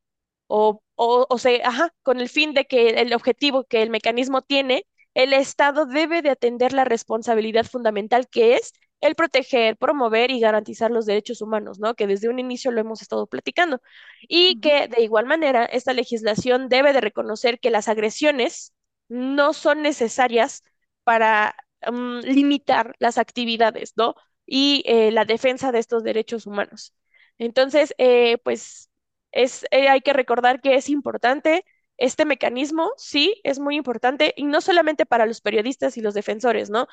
o 0.47 0.81
o, 0.99 1.27
o 1.29 1.37
sea, 1.37 1.59
ajá, 1.67 1.93
con 2.01 2.19
el 2.19 2.27
fin 2.29 2.53
de 2.55 2.65
que 2.65 2.89
el 2.89 3.13
objetivo 3.13 3.65
que 3.65 3.83
el 3.83 3.91
mecanismo 3.91 4.41
tiene, 4.41 4.85
el 5.17 5.33
Estado 5.33 5.87
debe 5.87 6.21
de 6.21 6.29
atender 6.29 6.73
la 6.73 6.83
responsabilidad 6.85 7.65
fundamental 7.65 8.27
que 8.29 8.53
es 8.55 8.71
el 9.01 9.15
proteger, 9.15 9.75
promover 9.75 10.29
y 10.29 10.39
garantizar 10.39 10.91
los 10.91 11.07
derechos 11.07 11.41
humanos, 11.41 11.79
¿no? 11.79 11.95
Que 11.95 12.05
desde 12.05 12.29
un 12.29 12.37
inicio 12.37 12.69
lo 12.71 12.81
hemos 12.81 13.01
estado 13.01 13.25
platicando. 13.25 13.81
Y 14.21 14.59
que 14.59 14.87
de 14.87 15.01
igual 15.01 15.25
manera 15.25 15.65
esta 15.65 15.93
legislación 15.93 16.69
debe 16.69 16.93
de 16.93 17.01
reconocer 17.01 17.59
que 17.59 17.71
las 17.71 17.87
agresiones 17.87 18.73
no 19.09 19.53
son 19.53 19.81
necesarias 19.81 20.63
para 21.03 21.55
mm, 21.91 22.19
limitar 22.19 22.95
las 22.99 23.17
actividades, 23.17 23.93
¿no? 23.95 24.13
Y 24.45 24.83
eh, 24.85 25.11
la 25.11 25.25
defensa 25.25 25.71
de 25.71 25.79
estos 25.79 26.03
derechos 26.03 26.45
humanos. 26.45 26.93
Entonces, 27.39 27.95
eh, 27.97 28.37
pues 28.43 28.91
es, 29.31 29.65
eh, 29.71 29.89
hay 29.89 30.01
que 30.01 30.13
recordar 30.13 30.61
que 30.61 30.75
es 30.75 30.89
importante 30.89 31.65
este 31.97 32.25
mecanismo, 32.25 32.91
sí, 32.97 33.41
es 33.43 33.59
muy 33.59 33.75
importante, 33.75 34.33
y 34.37 34.45
no 34.45 34.61
solamente 34.61 35.05
para 35.05 35.25
los 35.25 35.41
periodistas 35.41 35.97
y 35.97 36.01
los 36.01 36.13
defensores, 36.13 36.69
¿no? 36.69 36.87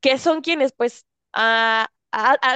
Que 0.00 0.18
son 0.18 0.42
quienes, 0.42 0.72
pues, 0.72 1.06
a, 1.32 1.88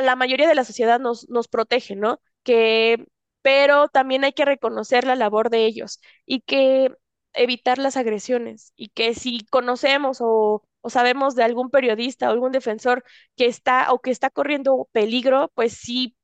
la 0.02 0.16
mayoría 0.16 0.48
de 0.48 0.54
la 0.54 0.64
sociedad 0.64 1.00
nos, 1.00 1.28
nos 1.28 1.48
protegen, 1.48 2.00
¿no? 2.00 2.20
Que, 2.42 3.06
pero 3.42 3.88
también 3.88 4.24
hay 4.24 4.32
que 4.32 4.44
reconocer 4.44 5.04
la 5.04 5.16
labor 5.16 5.50
de 5.50 5.66
ellos 5.66 6.00
y 6.26 6.40
que 6.42 6.94
evitar 7.32 7.78
las 7.78 7.96
agresiones 7.96 8.72
y 8.76 8.88
que 8.90 9.14
si 9.14 9.46
conocemos 9.50 10.18
o, 10.20 10.64
o 10.80 10.90
sabemos 10.90 11.34
de 11.36 11.44
algún 11.44 11.70
periodista 11.70 12.28
o 12.28 12.32
algún 12.32 12.52
defensor 12.52 13.04
que 13.36 13.46
está 13.46 13.92
o 13.92 14.00
que 14.00 14.10
está 14.10 14.30
corriendo 14.30 14.88
peligro, 14.92 15.50
pues 15.54 15.74
sí 15.74 16.16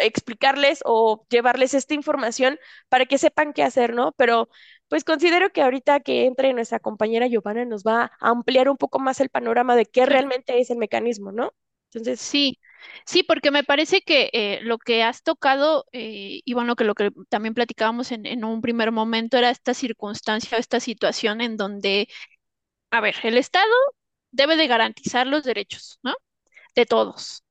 explicarles 0.00 0.80
o 0.84 1.26
llevarles 1.30 1.74
esta 1.74 1.94
información 1.94 2.58
para 2.88 3.06
que 3.06 3.18
sepan 3.18 3.52
qué 3.52 3.62
hacer, 3.62 3.94
¿no? 3.94 4.12
Pero 4.12 4.48
pues 4.88 5.04
considero 5.04 5.50
que 5.50 5.62
ahorita 5.62 6.00
que 6.00 6.26
entre 6.26 6.52
nuestra 6.54 6.80
compañera 6.80 7.26
Giovanna 7.26 7.64
nos 7.64 7.82
va 7.84 8.04
a 8.20 8.30
ampliar 8.30 8.68
un 8.68 8.76
poco 8.76 8.98
más 8.98 9.20
el 9.20 9.28
panorama 9.30 9.76
de 9.76 9.86
qué 9.86 10.06
realmente 10.06 10.58
es 10.60 10.70
el 10.70 10.78
mecanismo, 10.78 11.32
¿no? 11.32 11.52
Entonces, 11.92 12.20
sí, 12.20 12.58
sí, 13.06 13.22
porque 13.22 13.50
me 13.50 13.64
parece 13.64 14.02
que 14.02 14.30
eh, 14.32 14.60
lo 14.62 14.78
que 14.78 15.02
has 15.02 15.22
tocado, 15.22 15.86
eh, 15.92 16.40
y 16.44 16.54
bueno, 16.54 16.76
que 16.76 16.84
lo 16.84 16.94
que 16.94 17.10
también 17.30 17.54
platicábamos 17.54 18.12
en, 18.12 18.26
en 18.26 18.44
un 18.44 18.60
primer 18.60 18.92
momento 18.92 19.38
era 19.38 19.50
esta 19.50 19.72
circunstancia, 19.74 20.58
esta 20.58 20.80
situación 20.80 21.40
en 21.40 21.56
donde, 21.56 22.08
a 22.90 23.00
ver, 23.00 23.16
el 23.24 23.38
Estado 23.38 23.66
debe 24.32 24.56
de 24.56 24.66
garantizar 24.68 25.26
los 25.26 25.44
derechos, 25.44 25.98
¿no? 26.02 26.14
De 26.76 26.86
todos. 26.86 27.44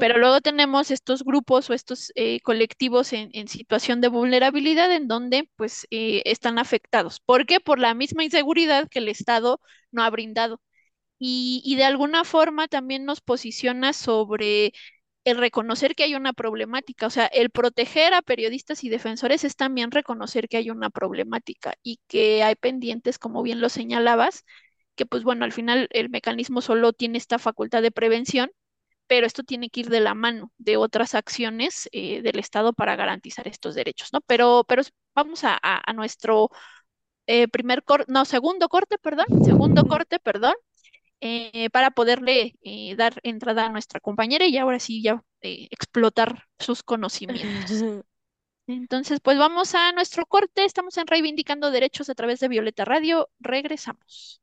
Pero 0.00 0.18
luego 0.18 0.40
tenemos 0.40 0.90
estos 0.90 1.22
grupos 1.24 1.70
o 1.70 1.74
estos 1.74 2.12
eh, 2.14 2.40
colectivos 2.40 3.12
en, 3.12 3.48
situación 3.48 4.00
de 4.00 4.08
vulnerabilidad 4.08 4.92
en 4.92 5.08
donde 5.08 5.48
pues 5.56 5.86
eh, 5.90 6.22
están 6.24 6.58
afectados. 6.58 7.20
¿Por 7.20 7.46
qué? 7.46 7.60
Por 7.60 7.78
la 7.78 7.94
misma 7.94 8.24
inseguridad 8.24 8.88
que 8.88 8.98
el 9.00 9.08
Estado 9.08 9.60
no 9.90 10.02
ha 10.02 10.10
brindado. 10.10 10.60
Y, 11.18 11.62
y 11.64 11.76
de 11.76 11.84
alguna 11.84 12.24
forma 12.24 12.68
también 12.68 13.04
nos 13.04 13.20
posiciona 13.20 13.92
sobre 13.92 14.72
el 15.24 15.38
reconocer 15.38 15.94
que 15.94 16.04
hay 16.04 16.14
una 16.14 16.32
problemática, 16.32 17.06
o 17.06 17.10
sea, 17.10 17.26
el 17.26 17.50
proteger 17.50 18.14
a 18.14 18.22
periodistas 18.22 18.84
y 18.84 18.88
defensores 18.88 19.44
es 19.44 19.56
también 19.56 19.90
reconocer 19.90 20.48
que 20.48 20.56
hay 20.56 20.70
una 20.70 20.90
problemática 20.90 21.74
y 21.82 22.00
que 22.08 22.42
hay 22.42 22.54
pendientes, 22.54 23.18
como 23.18 23.42
bien 23.42 23.60
lo 23.60 23.68
señalabas, 23.68 24.44
que 24.94 25.06
pues 25.06 25.24
bueno, 25.24 25.44
al 25.44 25.52
final 25.52 25.88
el 25.92 26.10
mecanismo 26.10 26.60
solo 26.62 26.92
tiene 26.92 27.18
esta 27.18 27.38
facultad 27.38 27.82
de 27.82 27.90
prevención, 27.90 28.50
pero 29.08 29.26
esto 29.26 29.42
tiene 29.42 29.70
que 29.70 29.80
ir 29.80 29.88
de 29.88 30.00
la 30.00 30.14
mano 30.14 30.52
de 30.58 30.76
otras 30.76 31.14
acciones 31.14 31.88
eh, 31.92 32.22
del 32.22 32.38
Estado 32.38 32.72
para 32.72 32.94
garantizar 32.94 33.48
estos 33.48 33.74
derechos, 33.74 34.12
¿no? 34.12 34.20
Pero, 34.22 34.64
pero 34.68 34.82
vamos 35.14 35.40
a, 35.44 35.58
nuestro 35.94 36.50
eh, 37.26 37.48
primer 37.48 37.82
corte, 37.84 38.12
no, 38.12 38.24
segundo 38.24 38.68
corte, 38.68 38.98
perdón, 38.98 39.26
segundo 39.44 39.84
corte, 39.86 40.18
perdón, 40.20 40.54
eh, 41.20 41.70
para 41.70 41.90
poderle 41.90 42.54
dar 42.96 43.14
entrada 43.24 43.66
a 43.66 43.70
nuestra 43.70 43.98
compañera 44.00 44.46
y 44.46 44.56
ahora 44.58 44.78
sí 44.78 45.02
ya 45.02 45.22
explotar 45.40 46.44
sus 46.58 46.82
conocimientos. 46.82 47.42
Entonces, 48.68 49.20
pues 49.20 49.38
vamos 49.38 49.74
a 49.74 49.92
nuestro 49.92 50.26
corte, 50.26 50.64
estamos 50.64 50.98
en 50.98 51.06
Reivindicando 51.06 51.70
Derechos 51.70 52.10
a 52.10 52.14
través 52.14 52.40
de 52.40 52.48
Violeta 52.48 52.84
Radio, 52.84 53.30
regresamos. 53.40 54.42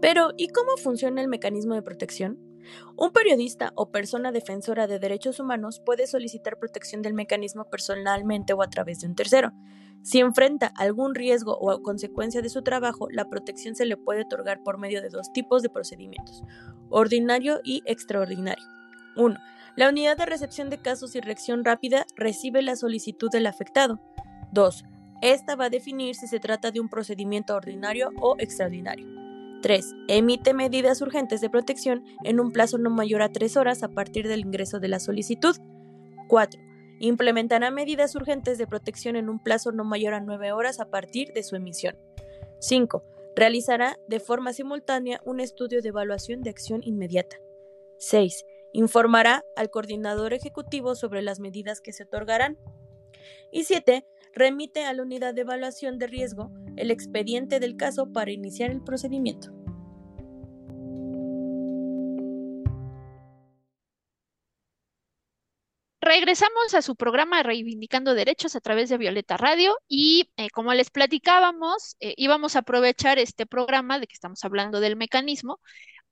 Pero, 0.00 0.32
¿y 0.36 0.48
cómo 0.48 0.76
funciona 0.76 1.20
el 1.20 1.28
mecanismo 1.28 1.74
de 1.74 1.82
protección? 1.82 2.38
Un 2.96 3.12
periodista 3.12 3.72
o 3.74 3.90
persona 3.90 4.32
defensora 4.32 4.86
de 4.86 4.98
derechos 4.98 5.40
humanos 5.40 5.80
puede 5.84 6.06
solicitar 6.06 6.58
protección 6.58 7.02
del 7.02 7.14
mecanismo 7.14 7.64
personalmente 7.64 8.52
o 8.52 8.62
a 8.62 8.70
través 8.70 9.00
de 9.00 9.08
un 9.08 9.14
tercero. 9.14 9.52
Si 10.02 10.20
enfrenta 10.20 10.72
algún 10.76 11.14
riesgo 11.14 11.56
o 11.58 11.82
consecuencia 11.82 12.40
de 12.40 12.48
su 12.48 12.62
trabajo, 12.62 13.08
la 13.10 13.28
protección 13.28 13.74
se 13.74 13.84
le 13.84 13.96
puede 13.96 14.22
otorgar 14.22 14.62
por 14.62 14.78
medio 14.78 15.02
de 15.02 15.10
dos 15.10 15.32
tipos 15.32 15.62
de 15.62 15.68
procedimientos, 15.68 16.42
ordinario 16.88 17.60
y 17.64 17.82
extraordinario. 17.84 18.64
1. 19.16 19.38
La 19.76 19.88
unidad 19.88 20.16
de 20.16 20.26
recepción 20.26 20.70
de 20.70 20.78
casos 20.78 21.14
y 21.14 21.20
reacción 21.20 21.64
rápida 21.64 22.06
recibe 22.16 22.62
la 22.62 22.76
solicitud 22.76 23.30
del 23.30 23.46
afectado. 23.46 24.00
2. 24.52 24.84
Esta 25.22 25.54
va 25.54 25.66
a 25.66 25.70
definir 25.70 26.14
si 26.14 26.26
se 26.26 26.40
trata 26.40 26.70
de 26.70 26.80
un 26.80 26.88
procedimiento 26.88 27.54
ordinario 27.54 28.10
o 28.20 28.36
extraordinario. 28.38 29.29
3. 29.60 29.94
Emite 30.08 30.54
medidas 30.54 31.00
urgentes 31.02 31.40
de 31.40 31.50
protección 31.50 32.04
en 32.24 32.40
un 32.40 32.52
plazo 32.52 32.78
no 32.78 32.90
mayor 32.90 33.22
a 33.22 33.30
tres 33.30 33.56
horas 33.56 33.82
a 33.82 33.88
partir 33.88 34.28
del 34.28 34.40
ingreso 34.40 34.80
de 34.80 34.88
la 34.88 35.00
solicitud. 35.00 35.56
4. 36.28 36.60
Implementará 37.00 37.70
medidas 37.70 38.14
urgentes 38.14 38.58
de 38.58 38.66
protección 38.66 39.16
en 39.16 39.28
un 39.28 39.42
plazo 39.42 39.72
no 39.72 39.84
mayor 39.84 40.14
a 40.14 40.20
nueve 40.20 40.52
horas 40.52 40.80
a 40.80 40.90
partir 40.90 41.32
de 41.32 41.42
su 41.42 41.56
emisión. 41.56 41.96
5. 42.60 43.02
Realizará 43.36 43.96
de 44.06 44.20
forma 44.20 44.52
simultánea 44.52 45.20
un 45.24 45.40
estudio 45.40 45.80
de 45.82 45.88
evaluación 45.88 46.42
de 46.42 46.50
acción 46.50 46.82
inmediata. 46.84 47.36
6. 47.98 48.44
Informará 48.72 49.44
al 49.56 49.70
coordinador 49.70 50.32
ejecutivo 50.34 50.94
sobre 50.94 51.22
las 51.22 51.40
medidas 51.40 51.80
que 51.80 51.92
se 51.92 52.04
otorgarán. 52.04 52.58
Y 53.50 53.64
7 53.64 54.04
remite 54.34 54.84
a 54.84 54.92
la 54.92 55.02
unidad 55.02 55.34
de 55.34 55.42
evaluación 55.42 55.98
de 55.98 56.06
riesgo 56.06 56.50
el 56.76 56.90
expediente 56.90 57.60
del 57.60 57.76
caso 57.76 58.12
para 58.12 58.30
iniciar 58.30 58.70
el 58.70 58.82
procedimiento. 58.82 59.52
Regresamos 66.02 66.74
a 66.74 66.82
su 66.82 66.96
programa 66.96 67.42
Reivindicando 67.42 68.14
Derechos 68.14 68.56
a 68.56 68.60
través 68.60 68.88
de 68.88 68.96
Violeta 68.96 69.36
Radio 69.36 69.76
y 69.86 70.30
eh, 70.38 70.48
como 70.50 70.72
les 70.72 70.90
platicábamos, 70.90 71.96
eh, 72.00 72.14
íbamos 72.16 72.56
a 72.56 72.60
aprovechar 72.60 73.18
este 73.18 73.46
programa 73.46 73.98
de 73.98 74.06
que 74.06 74.14
estamos 74.14 74.42
hablando 74.44 74.80
del 74.80 74.96
mecanismo 74.96 75.60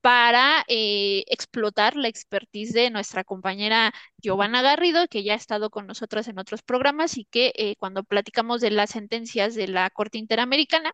para 0.01 0.65
eh, 0.69 1.25
explotar 1.29 1.97
la 1.97 2.09
expertise 2.09 2.73
de 2.73 2.91
nuestra 2.91 3.25
compañera 3.25 3.93
Giovanna 4.19 4.63
Garrido, 4.63 5.09
que 5.09 5.23
ya 5.25 5.35
ha 5.35 5.37
estado 5.37 5.71
con 5.71 5.87
nosotras 5.87 6.29
en 6.29 6.39
otros 6.39 6.63
programas 6.63 7.19
y 7.19 7.25
que 7.25 7.53
eh, 7.57 7.77
cuando 7.79 8.05
platicamos 8.05 8.61
de 8.61 8.71
las 8.71 8.91
sentencias 8.91 9.55
de 9.55 9.69
la 9.69 9.91
Corte 9.91 10.19
Interamericana, 10.19 10.93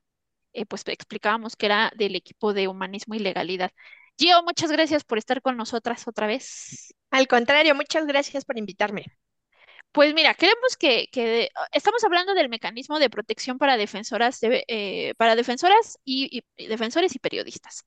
eh, 0.52 0.66
pues 0.66 0.84
explicábamos 0.86 1.56
que 1.56 1.66
era 1.66 1.92
del 1.96 2.16
equipo 2.16 2.54
de 2.54 2.68
humanismo 2.68 3.14
y 3.14 3.18
legalidad. 3.20 3.70
Gio, 4.18 4.42
muchas 4.44 4.70
gracias 4.72 5.04
por 5.04 5.18
estar 5.18 5.42
con 5.42 5.56
nosotras 5.56 6.06
otra 6.08 6.26
vez. 6.26 6.94
Al 7.10 7.26
contrario, 7.28 7.74
muchas 7.74 8.06
gracias 8.06 8.44
por 8.44 8.58
invitarme. 8.58 9.06
Pues 9.92 10.14
mira, 10.14 10.34
queremos 10.34 10.76
que, 10.76 11.08
estamos 11.72 12.04
hablando 12.04 12.34
del 12.34 12.48
mecanismo 12.48 12.98
de 12.98 13.10
protección 13.10 13.58
para 13.58 13.76
defensoras, 13.76 14.40
para 15.16 15.36
defensoras 15.36 15.98
y 16.04 16.42
defensores 16.56 17.14
y 17.14 17.18
periodistas. 17.20 17.84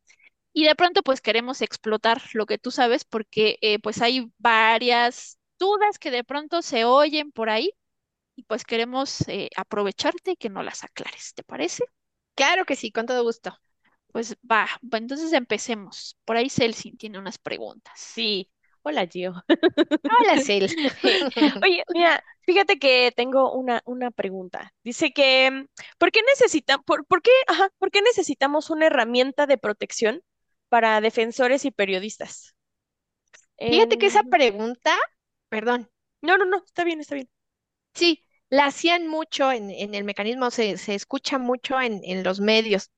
Y 0.58 0.64
de 0.64 0.74
pronto 0.74 1.04
pues 1.04 1.22
queremos 1.22 1.62
explotar 1.62 2.20
lo 2.34 2.48
que 2.48 2.58
tú 2.58 2.72
sabes 2.72 3.06
porque 3.06 3.60
eh, 3.62 3.78
pues 3.78 4.02
hay 4.02 4.32
varias 4.40 5.38
dudas 5.60 6.00
que 6.00 6.10
de 6.10 6.24
pronto 6.24 6.64
se 6.64 6.84
oyen 6.84 7.32
por 7.32 7.52
ahí 7.52 7.70
y 8.36 8.42
pues 8.42 8.64
queremos 8.64 9.22
eh, 9.28 9.52
aprovecharte 9.56 10.32
y 10.32 10.36
que 10.36 10.50
no 10.50 10.64
las 10.64 10.84
aclares, 10.84 11.36
¿te 11.36 11.44
parece? 11.44 11.84
Claro 12.34 12.66
que 12.66 12.76
sí, 12.76 12.92
con 12.92 13.06
todo 13.06 13.22
gusto. 13.22 13.56
Pues 14.12 14.36
va, 14.52 14.68
entonces 14.94 15.32
empecemos. 15.34 16.18
Por 16.26 16.38
ahí 16.38 16.50
Celsin 16.50 16.98
tiene 16.98 17.20
unas 17.20 17.38
preguntas. 17.38 17.94
Sí. 17.96 18.50
Hola, 18.82 19.06
Gio. 19.06 19.36
Hola, 19.48 20.42
Cel. 20.44 20.76
Oye, 21.64 21.84
mira, 21.94 22.24
fíjate 22.48 22.80
que 22.80 23.14
tengo 23.16 23.54
una, 23.54 23.84
una 23.86 24.10
pregunta. 24.10 24.74
Dice 24.84 25.12
que, 25.14 25.68
¿por 26.00 26.12
qué 26.12 26.22
necesita, 26.24 26.80
por, 26.80 27.06
por 27.06 27.22
qué, 27.22 27.30
ajá, 27.46 27.70
¿por 27.78 27.92
qué 27.92 28.02
necesitamos 28.02 28.72
una 28.72 28.88
herramienta 28.88 29.46
de 29.46 29.60
protección 29.60 30.24
para 30.70 31.02
defensores 31.02 31.66
y 31.66 31.72
periodistas. 31.72 32.56
Fíjate 33.58 33.98
que 33.98 34.08
esa 34.08 34.24
pregunta, 34.24 34.96
perdón. 35.50 35.90
No, 36.22 36.38
no, 36.38 36.46
no, 36.46 36.64
está 36.66 36.84
bien, 36.84 37.00
está 37.00 37.16
bien. 37.16 37.30
Sí, 37.94 38.24
la 38.50 38.66
hacían 38.66 39.08
mucho 39.08 39.52
en, 39.52 39.72
el 39.72 40.04
mecanismo, 40.04 40.52
se, 40.52 40.78
se 40.78 40.96
escucha 40.96 41.38
mucho 41.38 41.80
en, 41.82 42.02
en, 42.04 42.24
los 42.24 42.40
medios, 42.40 42.92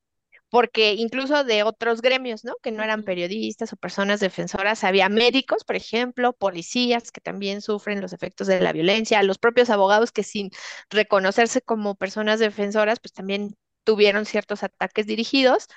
porque 0.49 0.93
incluso 0.93 1.43
de 1.43 1.63
otros 1.63 2.01
gremios, 2.01 2.43
¿no? 2.43 2.55
Que 2.61 2.71
no 2.71 2.83
eran 2.83 3.03
periodistas 3.03 3.71
o 3.73 3.77
personas 3.77 4.19
defensoras, 4.19 4.83
había 4.83 5.09
médicos, 5.09 5.63
por 5.63 5.75
ejemplo, 5.75 6.33
policías 6.33 7.11
que 7.11 7.21
también 7.21 7.61
sufren 7.61 8.01
los 8.01 8.13
efectos 8.13 8.47
de 8.47 8.59
la 8.61 8.73
violencia, 8.73 9.23
los 9.23 9.37
propios 9.37 9.69
abogados 9.69 10.11
que 10.11 10.23
sin 10.23 10.51
reconocerse 10.89 11.61
como 11.61 11.95
personas 11.95 12.39
defensoras, 12.39 12.99
pues 12.99 13.13
también 13.13 13.55
tuvieron 13.83 14.25
ciertos 14.25 14.63
ataques 14.63 15.07
dirigidos 15.07 15.67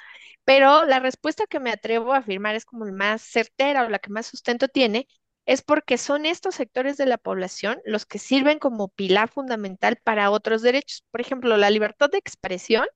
pero 0.44 0.84
la 0.84 1.00
respuesta 1.00 1.46
que 1.46 1.60
me 1.60 1.70
atrevo 1.70 2.12
a 2.12 2.18
afirmar 2.18 2.54
es 2.54 2.64
como 2.64 2.84
la 2.84 2.92
más 2.92 3.22
certera 3.22 3.84
o 3.84 3.88
la 3.88 3.98
que 3.98 4.10
más 4.10 4.26
sustento 4.26 4.68
tiene, 4.68 5.08
es 5.46 5.62
porque 5.62 5.98
son 5.98 6.26
estos 6.26 6.54
sectores 6.56 6.96
de 6.96 7.06
la 7.06 7.18
población 7.18 7.80
los 7.84 8.06
que 8.06 8.18
sirven 8.18 8.58
como 8.58 8.88
pilar 8.88 9.28
fundamental 9.28 9.98
para 10.04 10.30
otros 10.30 10.62
derechos. 10.62 11.04
Por 11.10 11.20
ejemplo, 11.20 11.56
la 11.56 11.70
libertad 11.70 12.10
de 12.10 12.18
expresión 12.18 12.86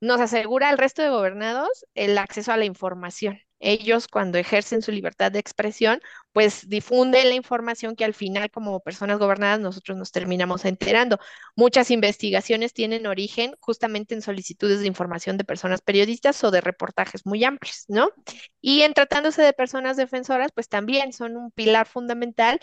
nos 0.00 0.20
asegura 0.20 0.68
al 0.68 0.78
resto 0.78 1.02
de 1.02 1.10
gobernados 1.10 1.86
el 1.94 2.18
acceso 2.18 2.52
a 2.52 2.56
la 2.56 2.64
información 2.66 3.40
ellos 3.62 4.08
cuando 4.08 4.38
ejercen 4.38 4.82
su 4.82 4.92
libertad 4.92 5.32
de 5.32 5.38
expresión, 5.38 6.00
pues 6.32 6.68
difunden 6.68 7.28
la 7.28 7.34
información 7.34 7.96
que 7.96 8.04
al 8.04 8.14
final 8.14 8.50
como 8.50 8.80
personas 8.80 9.18
gobernadas 9.18 9.60
nosotros 9.60 9.96
nos 9.96 10.12
terminamos 10.12 10.64
enterando. 10.64 11.18
Muchas 11.56 11.90
investigaciones 11.90 12.72
tienen 12.74 13.06
origen 13.06 13.54
justamente 13.60 14.14
en 14.14 14.22
solicitudes 14.22 14.80
de 14.80 14.86
información 14.86 15.36
de 15.38 15.44
personas 15.44 15.80
periodistas 15.80 16.42
o 16.44 16.50
de 16.50 16.60
reportajes 16.60 17.24
muy 17.24 17.44
amplios, 17.44 17.84
¿no? 17.88 18.10
Y 18.60 18.82
en 18.82 18.94
tratándose 18.94 19.42
de 19.42 19.52
personas 19.52 19.96
defensoras, 19.96 20.50
pues 20.54 20.68
también 20.68 21.12
son 21.12 21.36
un 21.36 21.50
pilar 21.52 21.86
fundamental 21.86 22.58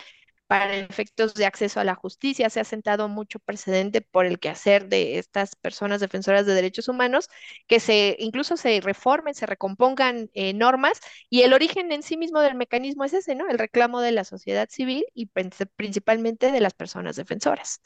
para 0.50 0.76
efectos 0.78 1.36
de 1.36 1.46
acceso 1.48 1.80
a 1.80 1.86
la 1.86 1.96
justicia. 1.96 2.50
Se 2.50 2.60
ha 2.60 2.66
sentado 2.66 3.08
mucho 3.10 3.40
precedente 3.40 4.02
por 4.02 4.26
el 4.28 4.40
quehacer 4.40 4.90
de 4.90 5.20
estas 5.20 5.56
personas 5.56 6.02
defensoras 6.02 6.46
de 6.48 6.56
derechos 6.56 6.90
humanos, 6.90 7.30
que 7.68 7.80
se 7.80 8.18
incluso 8.20 8.58
se 8.58 8.82
reformen, 8.82 9.36
se 9.36 9.46
recompongan 9.46 10.30
eh, 10.34 10.54
normas 10.54 11.00
y 11.30 11.44
el 11.44 11.54
origen 11.54 11.92
en 11.92 12.04
sí 12.04 12.18
mismo 12.18 12.42
del 12.42 12.56
mecanismo 12.56 13.06
es 13.06 13.14
ese, 13.14 13.36
¿no? 13.36 13.48
El 13.50 13.60
reclamo 13.60 14.02
de 14.02 14.12
la 14.14 14.24
sociedad 14.26 14.70
civil 14.70 15.06
y 15.14 15.28
principalmente 15.28 16.52
de 16.52 16.62
las 16.62 16.74
personas 16.74 17.16
defensoras. 17.16 17.82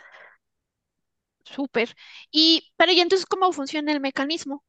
Súper. 1.46 1.96
Y, 2.32 2.74
pero, 2.78 2.92
¿y 2.92 3.00
entonces 3.02 3.26
cómo 3.26 3.52
funciona 3.54 3.92
el 3.94 4.00
mecanismo? 4.02 4.64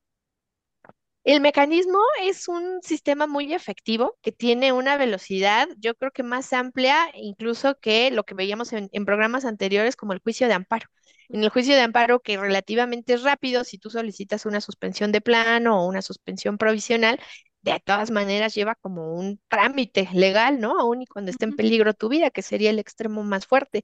El 1.24 1.40
mecanismo 1.40 1.98
es 2.20 2.48
un 2.48 2.82
sistema 2.82 3.26
muy 3.26 3.54
efectivo 3.54 4.18
que 4.22 4.30
tiene 4.30 4.72
una 4.72 4.98
velocidad, 4.98 5.68
yo 5.78 5.94
creo 5.94 6.10
que 6.12 6.22
más 6.22 6.52
amplia 6.52 7.08
incluso 7.14 7.78
que 7.80 8.10
lo 8.10 8.24
que 8.24 8.34
veíamos 8.34 8.72
en, 8.74 8.90
programas 9.06 9.46
anteriores 9.46 9.96
como 9.96 10.12
el 10.12 10.18
juicio 10.20 10.48
de 10.48 10.54
amparo. 10.54 10.86
En 11.30 11.42
el 11.42 11.48
juicio 11.48 11.74
de 11.74 11.80
amparo, 11.80 12.20
que 12.20 12.36
relativamente 12.36 13.14
es 13.14 13.22
rápido, 13.22 13.64
si 13.64 13.78
tú 13.78 13.88
solicitas 13.88 14.44
una 14.44 14.60
suspensión 14.60 15.12
de 15.12 15.22
plano 15.22 15.80
o 15.82 15.88
una 15.88 16.02
suspensión 16.02 16.58
provisional, 16.58 17.18
de 17.62 17.80
todas 17.82 18.10
maneras 18.10 18.54
lleva 18.54 18.74
como 18.74 19.14
un 19.14 19.40
trámite 19.48 20.08
legal, 20.12 20.60
¿no? 20.60 20.78
Aún 20.78 21.02
y 21.02 21.06
cuando 21.06 21.30
esté 21.30 21.46
en 21.46 21.56
peligro 21.56 21.94
tu 21.94 22.10
vida, 22.10 22.30
que 22.30 22.42
sería 22.42 22.68
el 22.68 22.78
extremo 22.78 23.22
más 23.22 23.46
fuerte. 23.46 23.82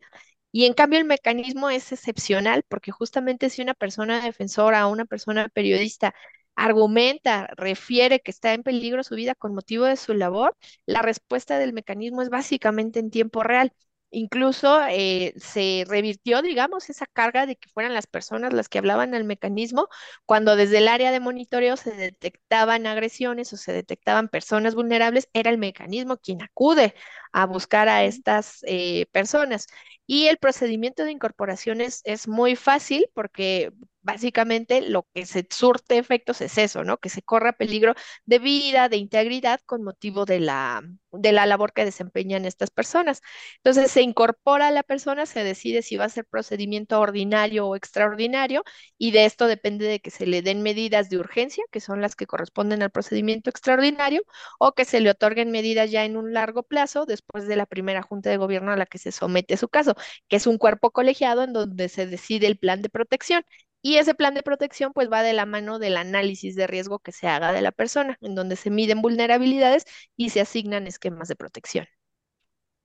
Y 0.53 0.67
en 0.67 0.75
cambio 0.75 0.99
el 0.99 1.05
mecanismo 1.07 1.71
es 1.71 1.93
excepcional 1.93 2.65
porque 2.69 2.91
justamente 2.93 3.51
si 3.51 3.63
una 3.63 3.75
persona 3.75 4.21
defensora 4.23 4.87
o 4.87 4.93
una 4.93 5.07
persona 5.07 5.49
periodista 5.49 6.15
argumenta, 6.61 7.49
refiere 7.57 8.21
que 8.21 8.31
está 8.31 8.53
en 8.53 8.63
peligro 8.63 9.03
su 9.03 9.15
vida 9.15 9.35
con 9.35 9.55
motivo 9.55 9.87
de 9.87 9.97
su 9.97 10.15
labor, 10.15 10.57
la 10.87 11.01
respuesta 11.03 11.59
del 11.59 11.73
mecanismo 11.73 12.21
es 12.23 12.29
básicamente 12.29 13.01
en 13.01 13.11
tiempo 13.11 13.43
real. 13.43 13.73
Incluso 14.13 14.81
eh, 14.89 15.35
se 15.37 15.85
revirtió, 15.89 16.43
digamos, 16.43 16.91
esa 16.91 17.07
carga 17.07 17.47
de 17.47 17.55
que 17.57 17.69
fueran 17.71 17.95
las 17.95 18.09
personas 18.09 18.53
las 18.53 18.69
que 18.69 18.79
hablaban 18.79 19.15
al 19.15 19.23
mecanismo 19.25 19.89
cuando 20.27 20.57
desde 20.57 20.79
el 20.79 20.89
área 20.89 21.13
de 21.13 21.21
monitoreo 21.21 21.77
se 21.77 21.93
detectaban 21.93 22.87
agresiones 22.89 23.53
o 23.53 23.57
se 23.57 23.73
detectaban 23.73 24.29
personas 24.29 24.75
vulnerables, 24.75 25.29
era 25.33 25.51
el 25.51 25.59
mecanismo 25.59 26.17
quien 26.19 26.43
acude 26.43 26.95
a 27.33 27.47
buscar 27.47 27.89
a 27.89 28.05
estas 28.05 28.59
eh, 28.67 29.07
personas. 29.13 29.67
Y 30.07 30.27
el 30.27 30.39
procedimiento 30.39 31.05
de 31.05 31.13
incorporación 31.13 31.81
es, 31.81 32.01
es 32.05 32.27
muy 32.29 32.57
fácil 32.57 33.07
porque 33.15 33.71
básicamente 34.03 34.81
lo 34.83 35.07
que 35.15 35.27
se 35.27 35.47
surte 35.51 35.99
efectos 35.99 36.41
es 36.41 36.59
eso, 36.59 36.85
¿no? 36.85 36.99
Que 36.99 37.09
se 37.09 37.23
corra 37.23 37.53
peligro 37.53 37.95
de 38.25 38.39
vida, 38.39 38.89
de 38.89 38.97
integridad 38.97 39.61
con 39.67 39.83
motivo 39.83 40.25
de 40.25 40.41
la, 40.41 40.83
de 41.13 41.33
la 41.33 41.47
labor 41.47 41.73
que 41.73 41.85
desempeñan 41.85 42.45
estas 42.45 42.71
personas. 42.71 43.21
Entonces 43.57 43.91
se 43.91 44.03
incorpora 44.03 44.69
a 44.69 44.71
la 44.71 44.83
persona, 44.83 45.27
se 45.27 45.45
decide 45.45 45.83
si 45.83 45.97
va 45.97 46.07
a 46.07 46.09
ser 46.09 46.25
procedimiento 46.27 46.99
ordinario 47.01 47.67
o 47.67 47.77
extraordinario 47.77 48.65
y 48.99 49.11
de 49.13 49.25
esto 49.27 49.47
depende 49.47 49.87
de 49.87 50.01
que 50.01 50.11
se 50.11 50.27
le 50.27 50.43
den 50.43 50.63
medidas 50.63 51.11
de 51.11 51.19
urgencia, 51.19 51.65
que 51.71 51.81
son 51.81 52.01
las 52.01 52.17
que 52.17 52.27
corresponden 52.27 52.83
al 52.83 52.91
procedimiento 52.91 53.51
extraordinario, 53.51 54.23
o 54.59 54.73
que 54.73 54.85
se 54.85 55.01
le 55.01 55.11
otorguen 55.11 55.51
medidas 55.51 55.91
ya 55.91 56.05
en 56.05 56.17
un 56.17 56.33
largo 56.33 56.63
plazo 56.63 57.07
después 57.07 57.47
de 57.47 57.57
la 57.57 57.67
primera 57.67 58.03
junta 58.03 58.31
de 58.31 58.37
gobierno 58.37 58.73
a 58.73 58.77
la 58.77 58.87
que 58.87 58.99
se 58.99 59.13
somete 59.13 59.57
su 59.57 59.69
caso, 59.69 59.95
que 60.29 60.37
es 60.37 60.47
un 60.47 60.59
cuerpo 60.59 60.91
colegiado 60.91 61.43
en 61.45 61.53
donde 61.53 61.89
se 61.89 62.07
decide 62.07 62.47
el 62.47 62.59
plan 62.59 62.83
de 62.83 62.89
protección 62.89 63.45
y 63.83 63.97
ese 63.97 64.15
plan 64.15 64.35
de 64.35 64.43
protección 64.43 64.93
pues 64.93 65.11
va 65.11 65.23
de 65.23 65.33
la 65.33 65.47
mano 65.47 65.79
del 65.79 65.97
análisis 65.97 66.55
de 66.57 66.67
riesgo 66.67 66.99
que 67.01 67.13
se 67.13 67.29
haga 67.29 67.53
de 67.53 67.63
la 67.63 67.73
persona, 67.73 68.19
en 68.21 68.35
donde 68.35 68.57
se 68.57 68.71
miden 68.71 69.03
vulnerabilidades 69.03 69.85
y 70.17 70.31
se 70.31 70.41
asignan 70.41 70.87
esquemas 70.87 71.29
de 71.29 71.37
protección. 71.37 71.87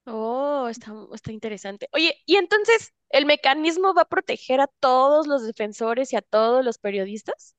Oh, 0.08 0.68
está, 0.70 0.94
está 1.14 1.32
interesante. 1.32 1.88
Oye, 1.94 2.16
y 2.26 2.36
entonces, 2.38 2.94
¿el 3.10 3.26
mecanismo 3.26 3.94
va 3.94 4.04
a 4.04 4.06
proteger 4.10 4.60
a 4.62 4.68
todos 4.80 5.28
los 5.28 5.46
defensores 5.46 6.14
y 6.14 6.16
a 6.16 6.22
todos 6.22 6.64
los 6.66 6.78
periodistas? 6.80 7.56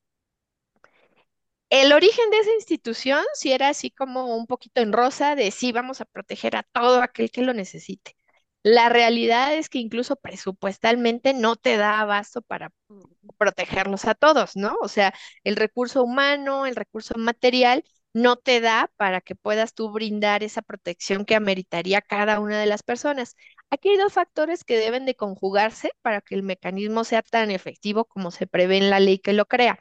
El 1.69 1.93
origen 1.93 2.29
de 2.29 2.39
esa 2.39 2.51
institución 2.55 3.23
sí 3.33 3.53
era 3.53 3.69
así 3.69 3.89
como 3.89 4.35
un 4.35 4.47
poquito 4.47 4.81
en 4.81 4.91
rosa 4.91 5.33
de 5.35 5.49
sí, 5.51 5.71
vamos 5.71 6.01
a 6.01 6.05
proteger 6.05 6.57
a 6.57 6.63
todo 6.63 7.01
aquel 7.01 7.31
que 7.31 7.41
lo 7.41 7.53
necesite. 7.53 8.16
La 8.67 8.89
realidad 8.89 9.53
es 9.55 9.69
que 9.69 9.79
incluso 9.79 10.17
presupuestalmente 10.17 11.33
no 11.33 11.55
te 11.55 11.77
da 11.77 12.01
abasto 12.01 12.41
para 12.41 12.73
protegerlos 13.37 14.03
a 14.05 14.13
todos, 14.13 14.57
¿no? 14.57 14.75
O 14.81 14.89
sea, 14.89 15.13
el 15.45 15.55
recurso 15.55 16.03
humano, 16.03 16.65
el 16.65 16.75
recurso 16.75 17.13
material 17.17 17.85
no 18.13 18.35
te 18.35 18.59
da 18.59 18.91
para 18.97 19.21
que 19.21 19.35
puedas 19.35 19.73
tú 19.73 19.89
brindar 19.91 20.43
esa 20.43 20.61
protección 20.61 21.23
que 21.23 21.35
ameritaría 21.35 22.01
cada 22.01 22.41
una 22.41 22.59
de 22.59 22.65
las 22.65 22.83
personas. 22.83 23.37
Aquí 23.69 23.89
hay 23.89 23.97
dos 23.97 24.11
factores 24.13 24.65
que 24.65 24.77
deben 24.77 25.05
de 25.05 25.15
conjugarse 25.15 25.91
para 26.01 26.19
que 26.21 26.35
el 26.35 26.43
mecanismo 26.43 27.05
sea 27.05 27.21
tan 27.21 27.51
efectivo 27.51 28.03
como 28.05 28.31
se 28.31 28.47
prevé 28.47 28.77
en 28.77 28.89
la 28.89 28.99
ley 28.99 29.19
que 29.19 29.31
lo 29.33 29.45
crea. 29.45 29.79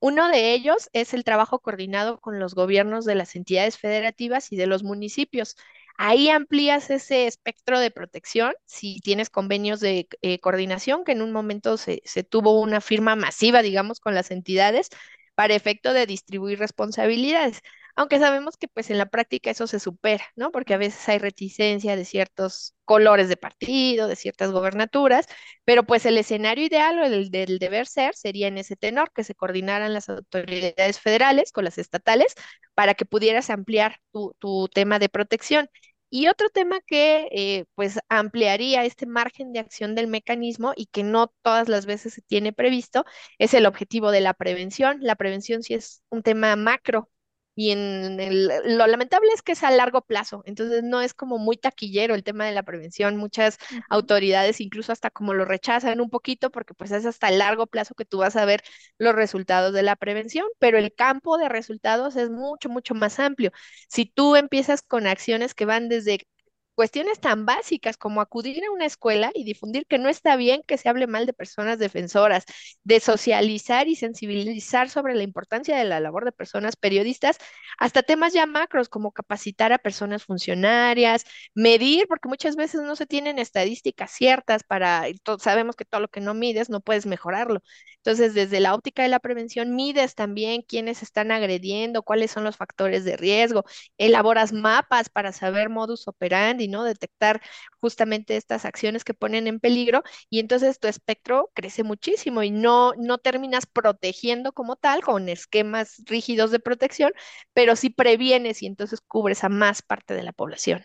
Uno 0.00 0.28
de 0.28 0.52
ellos 0.54 0.90
es 0.92 1.14
el 1.14 1.24
trabajo 1.24 1.60
coordinado 1.60 2.20
con 2.20 2.38
los 2.40 2.54
gobiernos 2.54 3.04
de 3.04 3.14
las 3.14 3.36
entidades 3.36 3.78
federativas 3.78 4.52
y 4.52 4.56
de 4.56 4.66
los 4.66 4.82
municipios. 4.82 5.56
Ahí 5.96 6.28
amplías 6.28 6.90
ese 6.90 7.26
espectro 7.26 7.78
de 7.80 7.90
protección 7.90 8.52
si 8.66 9.00
tienes 9.00 9.30
convenios 9.30 9.80
de 9.80 10.08
eh, 10.22 10.40
coordinación, 10.40 11.04
que 11.04 11.12
en 11.12 11.22
un 11.22 11.32
momento 11.32 11.76
se, 11.76 12.02
se 12.04 12.24
tuvo 12.24 12.60
una 12.60 12.80
firma 12.80 13.14
masiva, 13.16 13.62
digamos, 13.62 14.00
con 14.00 14.14
las 14.14 14.30
entidades 14.30 14.88
para 15.34 15.54
efecto 15.54 15.92
de 15.92 16.06
distribuir 16.06 16.58
responsabilidades 16.58 17.60
aunque 17.96 18.18
sabemos 18.18 18.56
que 18.56 18.68
pues 18.68 18.90
en 18.90 18.98
la 18.98 19.06
práctica 19.06 19.50
eso 19.50 19.66
se 19.66 19.80
supera, 19.80 20.24
¿no? 20.36 20.50
Porque 20.50 20.74
a 20.74 20.78
veces 20.78 21.08
hay 21.08 21.18
reticencia 21.18 21.96
de 21.96 22.04
ciertos 22.04 22.74
colores 22.84 23.28
de 23.28 23.36
partido, 23.36 24.08
de 24.08 24.16
ciertas 24.16 24.50
gobernaturas, 24.52 25.26
pero 25.64 25.84
pues 25.84 26.04
el 26.06 26.18
escenario 26.18 26.66
ideal 26.66 26.98
o 26.98 27.04
el 27.04 27.30
del 27.30 27.58
deber 27.58 27.86
ser 27.86 28.14
sería 28.14 28.48
en 28.48 28.58
ese 28.58 28.76
tenor, 28.76 29.12
que 29.12 29.24
se 29.24 29.34
coordinaran 29.34 29.92
las 29.94 30.08
autoridades 30.08 31.00
federales 31.00 31.52
con 31.52 31.64
las 31.64 31.78
estatales 31.78 32.34
para 32.74 32.94
que 32.94 33.04
pudieras 33.06 33.50
ampliar 33.50 33.98
tu, 34.12 34.34
tu 34.38 34.68
tema 34.68 34.98
de 34.98 35.08
protección. 35.08 35.68
Y 36.10 36.28
otro 36.28 36.48
tema 36.48 36.80
que 36.86 37.28
eh, 37.32 37.64
pues 37.74 37.98
ampliaría 38.08 38.84
este 38.84 39.04
margen 39.06 39.52
de 39.52 39.58
acción 39.58 39.94
del 39.96 40.06
mecanismo 40.06 40.72
y 40.76 40.86
que 40.86 41.02
no 41.02 41.32
todas 41.42 41.68
las 41.68 41.86
veces 41.86 42.14
se 42.14 42.22
tiene 42.22 42.52
previsto 42.52 43.04
es 43.38 43.52
el 43.54 43.66
objetivo 43.66 44.12
de 44.12 44.20
la 44.20 44.32
prevención. 44.34 44.98
La 45.00 45.16
prevención 45.16 45.62
sí 45.64 45.74
es 45.74 46.02
un 46.10 46.22
tema 46.22 46.54
macro 46.56 47.10
y 47.54 47.70
en 47.70 48.18
el, 48.20 48.48
lo 48.76 48.86
lamentable 48.86 49.28
es 49.34 49.42
que 49.42 49.52
es 49.52 49.62
a 49.62 49.70
largo 49.70 50.02
plazo, 50.02 50.42
entonces 50.46 50.82
no 50.82 51.00
es 51.00 51.14
como 51.14 51.38
muy 51.38 51.56
taquillero 51.56 52.14
el 52.14 52.24
tema 52.24 52.46
de 52.46 52.52
la 52.52 52.62
prevención. 52.64 53.16
Muchas 53.16 53.58
autoridades 53.88 54.60
incluso 54.60 54.92
hasta 54.92 55.10
como 55.10 55.34
lo 55.34 55.44
rechazan 55.44 56.00
un 56.00 56.10
poquito 56.10 56.50
porque 56.50 56.74
pues 56.74 56.90
es 56.90 57.06
hasta 57.06 57.28
el 57.28 57.38
largo 57.38 57.66
plazo 57.66 57.94
que 57.94 58.04
tú 58.04 58.18
vas 58.18 58.36
a 58.36 58.44
ver 58.44 58.62
los 58.98 59.14
resultados 59.14 59.72
de 59.72 59.82
la 59.82 59.96
prevención, 59.96 60.46
pero 60.58 60.78
el 60.78 60.94
campo 60.94 61.38
de 61.38 61.48
resultados 61.48 62.16
es 62.16 62.30
mucho, 62.30 62.68
mucho 62.68 62.94
más 62.94 63.18
amplio. 63.20 63.52
Si 63.88 64.06
tú 64.06 64.36
empiezas 64.36 64.82
con 64.82 65.06
acciones 65.06 65.54
que 65.54 65.64
van 65.64 65.88
desde 65.88 66.26
cuestiones 66.74 67.20
tan 67.20 67.46
básicas 67.46 67.96
como 67.96 68.20
acudir 68.20 68.64
a 68.64 68.70
una 68.70 68.86
escuela 68.86 69.30
y 69.34 69.44
difundir 69.44 69.86
que 69.86 69.98
no 69.98 70.08
está 70.08 70.36
bien 70.36 70.62
que 70.66 70.78
se 70.78 70.88
hable 70.88 71.06
mal 71.06 71.26
de 71.26 71.32
personas 71.32 71.78
defensoras, 71.78 72.44
de 72.82 73.00
socializar 73.00 73.88
y 73.88 73.96
sensibilizar 73.96 74.88
sobre 74.90 75.14
la 75.14 75.22
importancia 75.22 75.76
de 75.76 75.84
la 75.84 76.00
labor 76.00 76.24
de 76.24 76.32
personas 76.32 76.76
periodistas, 76.76 77.38
hasta 77.78 78.02
temas 78.02 78.32
ya 78.32 78.46
macros 78.46 78.88
como 78.88 79.12
capacitar 79.12 79.72
a 79.72 79.78
personas 79.78 80.24
funcionarias, 80.24 81.24
medir, 81.54 82.06
porque 82.08 82.28
muchas 82.28 82.56
veces 82.56 82.82
no 82.82 82.96
se 82.96 83.06
tienen 83.06 83.38
estadísticas 83.38 84.10
ciertas 84.10 84.62
para, 84.64 85.04
sabemos 85.38 85.76
que 85.76 85.84
todo 85.84 86.00
lo 86.00 86.08
que 86.08 86.20
no 86.20 86.34
mides 86.34 86.70
no 86.70 86.80
puedes 86.80 87.06
mejorarlo. 87.06 87.60
Entonces, 87.98 88.34
desde 88.34 88.60
la 88.60 88.74
óptica 88.74 89.02
de 89.02 89.08
la 89.08 89.18
prevención, 89.20 89.74
mides 89.74 90.14
también 90.14 90.62
quiénes 90.62 91.02
están 91.02 91.30
agrediendo, 91.32 92.02
cuáles 92.02 92.30
son 92.30 92.44
los 92.44 92.56
factores 92.56 93.04
de 93.04 93.16
riesgo, 93.16 93.64
elaboras 93.98 94.52
mapas 94.52 95.08
para 95.08 95.32
saber 95.32 95.70
modus 95.70 96.06
operandi 96.08 96.63
¿no? 96.68 96.84
Detectar 96.84 97.40
justamente 97.80 98.36
estas 98.36 98.64
acciones 98.64 99.04
que 99.04 99.14
ponen 99.14 99.46
en 99.46 99.60
peligro 99.60 100.02
y 100.30 100.40
entonces 100.40 100.78
tu 100.78 100.88
espectro 100.88 101.50
crece 101.54 101.82
muchísimo 101.82 102.42
y 102.42 102.50
no, 102.50 102.92
no 102.96 103.18
terminas 103.18 103.66
protegiendo 103.66 104.52
como 104.52 104.76
tal 104.76 105.02
con 105.02 105.28
esquemas 105.28 106.02
rígidos 106.06 106.50
de 106.50 106.60
protección, 106.60 107.12
pero 107.52 107.76
sí 107.76 107.90
previenes 107.90 108.62
y 108.62 108.66
entonces 108.66 109.00
cubres 109.00 109.44
a 109.44 109.48
más 109.48 109.82
parte 109.82 110.14
de 110.14 110.22
la 110.22 110.32
población. 110.32 110.84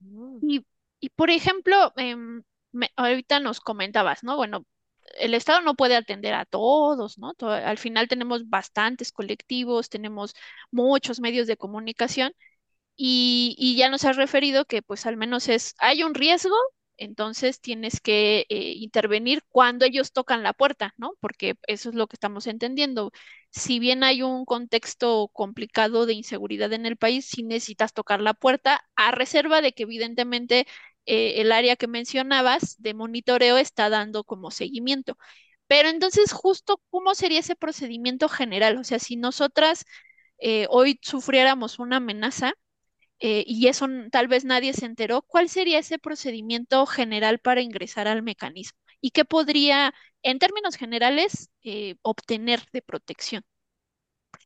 Mm. 0.00 0.38
Y, 0.48 0.66
y 1.00 1.10
por 1.10 1.30
ejemplo, 1.30 1.92
em, 1.96 2.42
ahorita 2.96 3.40
nos 3.40 3.60
comentabas, 3.60 4.22
¿no? 4.22 4.36
Bueno, 4.36 4.64
el 5.18 5.34
Estado 5.34 5.60
no 5.62 5.74
puede 5.74 5.96
atender 5.96 6.34
a 6.34 6.44
todos, 6.44 7.18
¿no? 7.18 7.34
al 7.40 7.78
final 7.78 8.08
tenemos 8.08 8.48
bastantes 8.48 9.12
colectivos, 9.12 9.88
tenemos 9.88 10.34
muchos 10.70 11.20
medios 11.20 11.46
de 11.46 11.56
comunicación 11.56 12.32
y, 13.02 13.76
ya 13.76 13.88
nos 13.88 14.04
has 14.04 14.16
referido 14.16 14.66
que 14.66 14.82
pues 14.82 15.06
al 15.06 15.16
menos 15.16 15.48
es, 15.48 15.74
hay 15.78 16.02
un 16.02 16.14
riesgo, 16.14 16.54
entonces 16.98 17.60
tienes 17.60 18.00
que 18.00 18.46
eh, 18.50 18.74
intervenir 18.76 19.42
cuando 19.48 19.86
ellos 19.86 20.12
tocan 20.12 20.42
la 20.42 20.52
puerta, 20.52 20.92
¿no? 20.98 21.14
Porque 21.20 21.56
eso 21.66 21.88
es 21.88 21.94
lo 21.94 22.06
que 22.08 22.16
estamos 22.16 22.46
entendiendo. 22.46 23.10
Si 23.50 23.78
bien 23.78 24.04
hay 24.04 24.22
un 24.22 24.44
contexto 24.44 25.28
complicado 25.32 26.04
de 26.04 26.12
inseguridad 26.12 26.72
en 26.74 26.84
el 26.84 26.98
país, 26.98 27.24
sí 27.26 27.42
necesitas 27.42 27.94
tocar 27.94 28.20
la 28.20 28.34
puerta 28.34 28.84
a 28.96 29.12
reserva 29.12 29.62
de 29.62 29.72
que 29.72 29.84
evidentemente 29.84 30.66
eh, 31.06 31.40
el 31.40 31.52
área 31.52 31.76
que 31.76 31.86
mencionabas 31.88 32.76
de 32.82 32.92
monitoreo 32.94 33.56
está 33.56 33.88
dando 33.88 34.24
como 34.24 34.50
seguimiento. 34.50 35.16
Pero 35.68 35.88
entonces, 35.88 36.32
justo, 36.32 36.82
¿cómo 36.90 37.14
sería 37.14 37.40
ese 37.40 37.56
procedimiento 37.56 38.28
general? 38.28 38.76
O 38.78 38.84
sea, 38.84 38.98
si 38.98 39.16
nosotras 39.16 39.84
eh, 40.38 40.66
hoy 40.70 40.98
sufriéramos 41.02 41.78
una 41.78 41.96
amenaza, 41.98 42.54
eh, 43.20 43.44
y 43.46 43.68
eso 43.68 43.86
tal 44.10 44.28
vez 44.28 44.44
nadie 44.44 44.72
se 44.72 44.86
enteró, 44.86 45.22
¿cuál 45.22 45.48
sería 45.48 45.78
ese 45.78 45.98
procedimiento 45.98 46.86
general 46.86 47.38
para 47.38 47.60
ingresar 47.62 48.08
al 48.08 48.22
mecanismo? 48.22 48.78
¿Y 49.00 49.10
qué 49.10 49.24
podría, 49.24 49.94
en 50.22 50.38
términos 50.38 50.76
generales, 50.76 51.50
eh, 51.62 51.96
obtener 52.02 52.62
de 52.72 52.82
protección? 52.82 53.44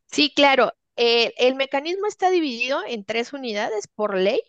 Sí, 0.06 0.32
claro. 0.34 0.72
Eh, 0.96 1.32
el 1.38 1.56
mecanismo 1.56 2.06
está 2.06 2.30
dividido 2.30 2.82
en 2.86 3.04
tres 3.04 3.32
unidades 3.32 3.88
por 3.88 4.16
ley 4.16 4.40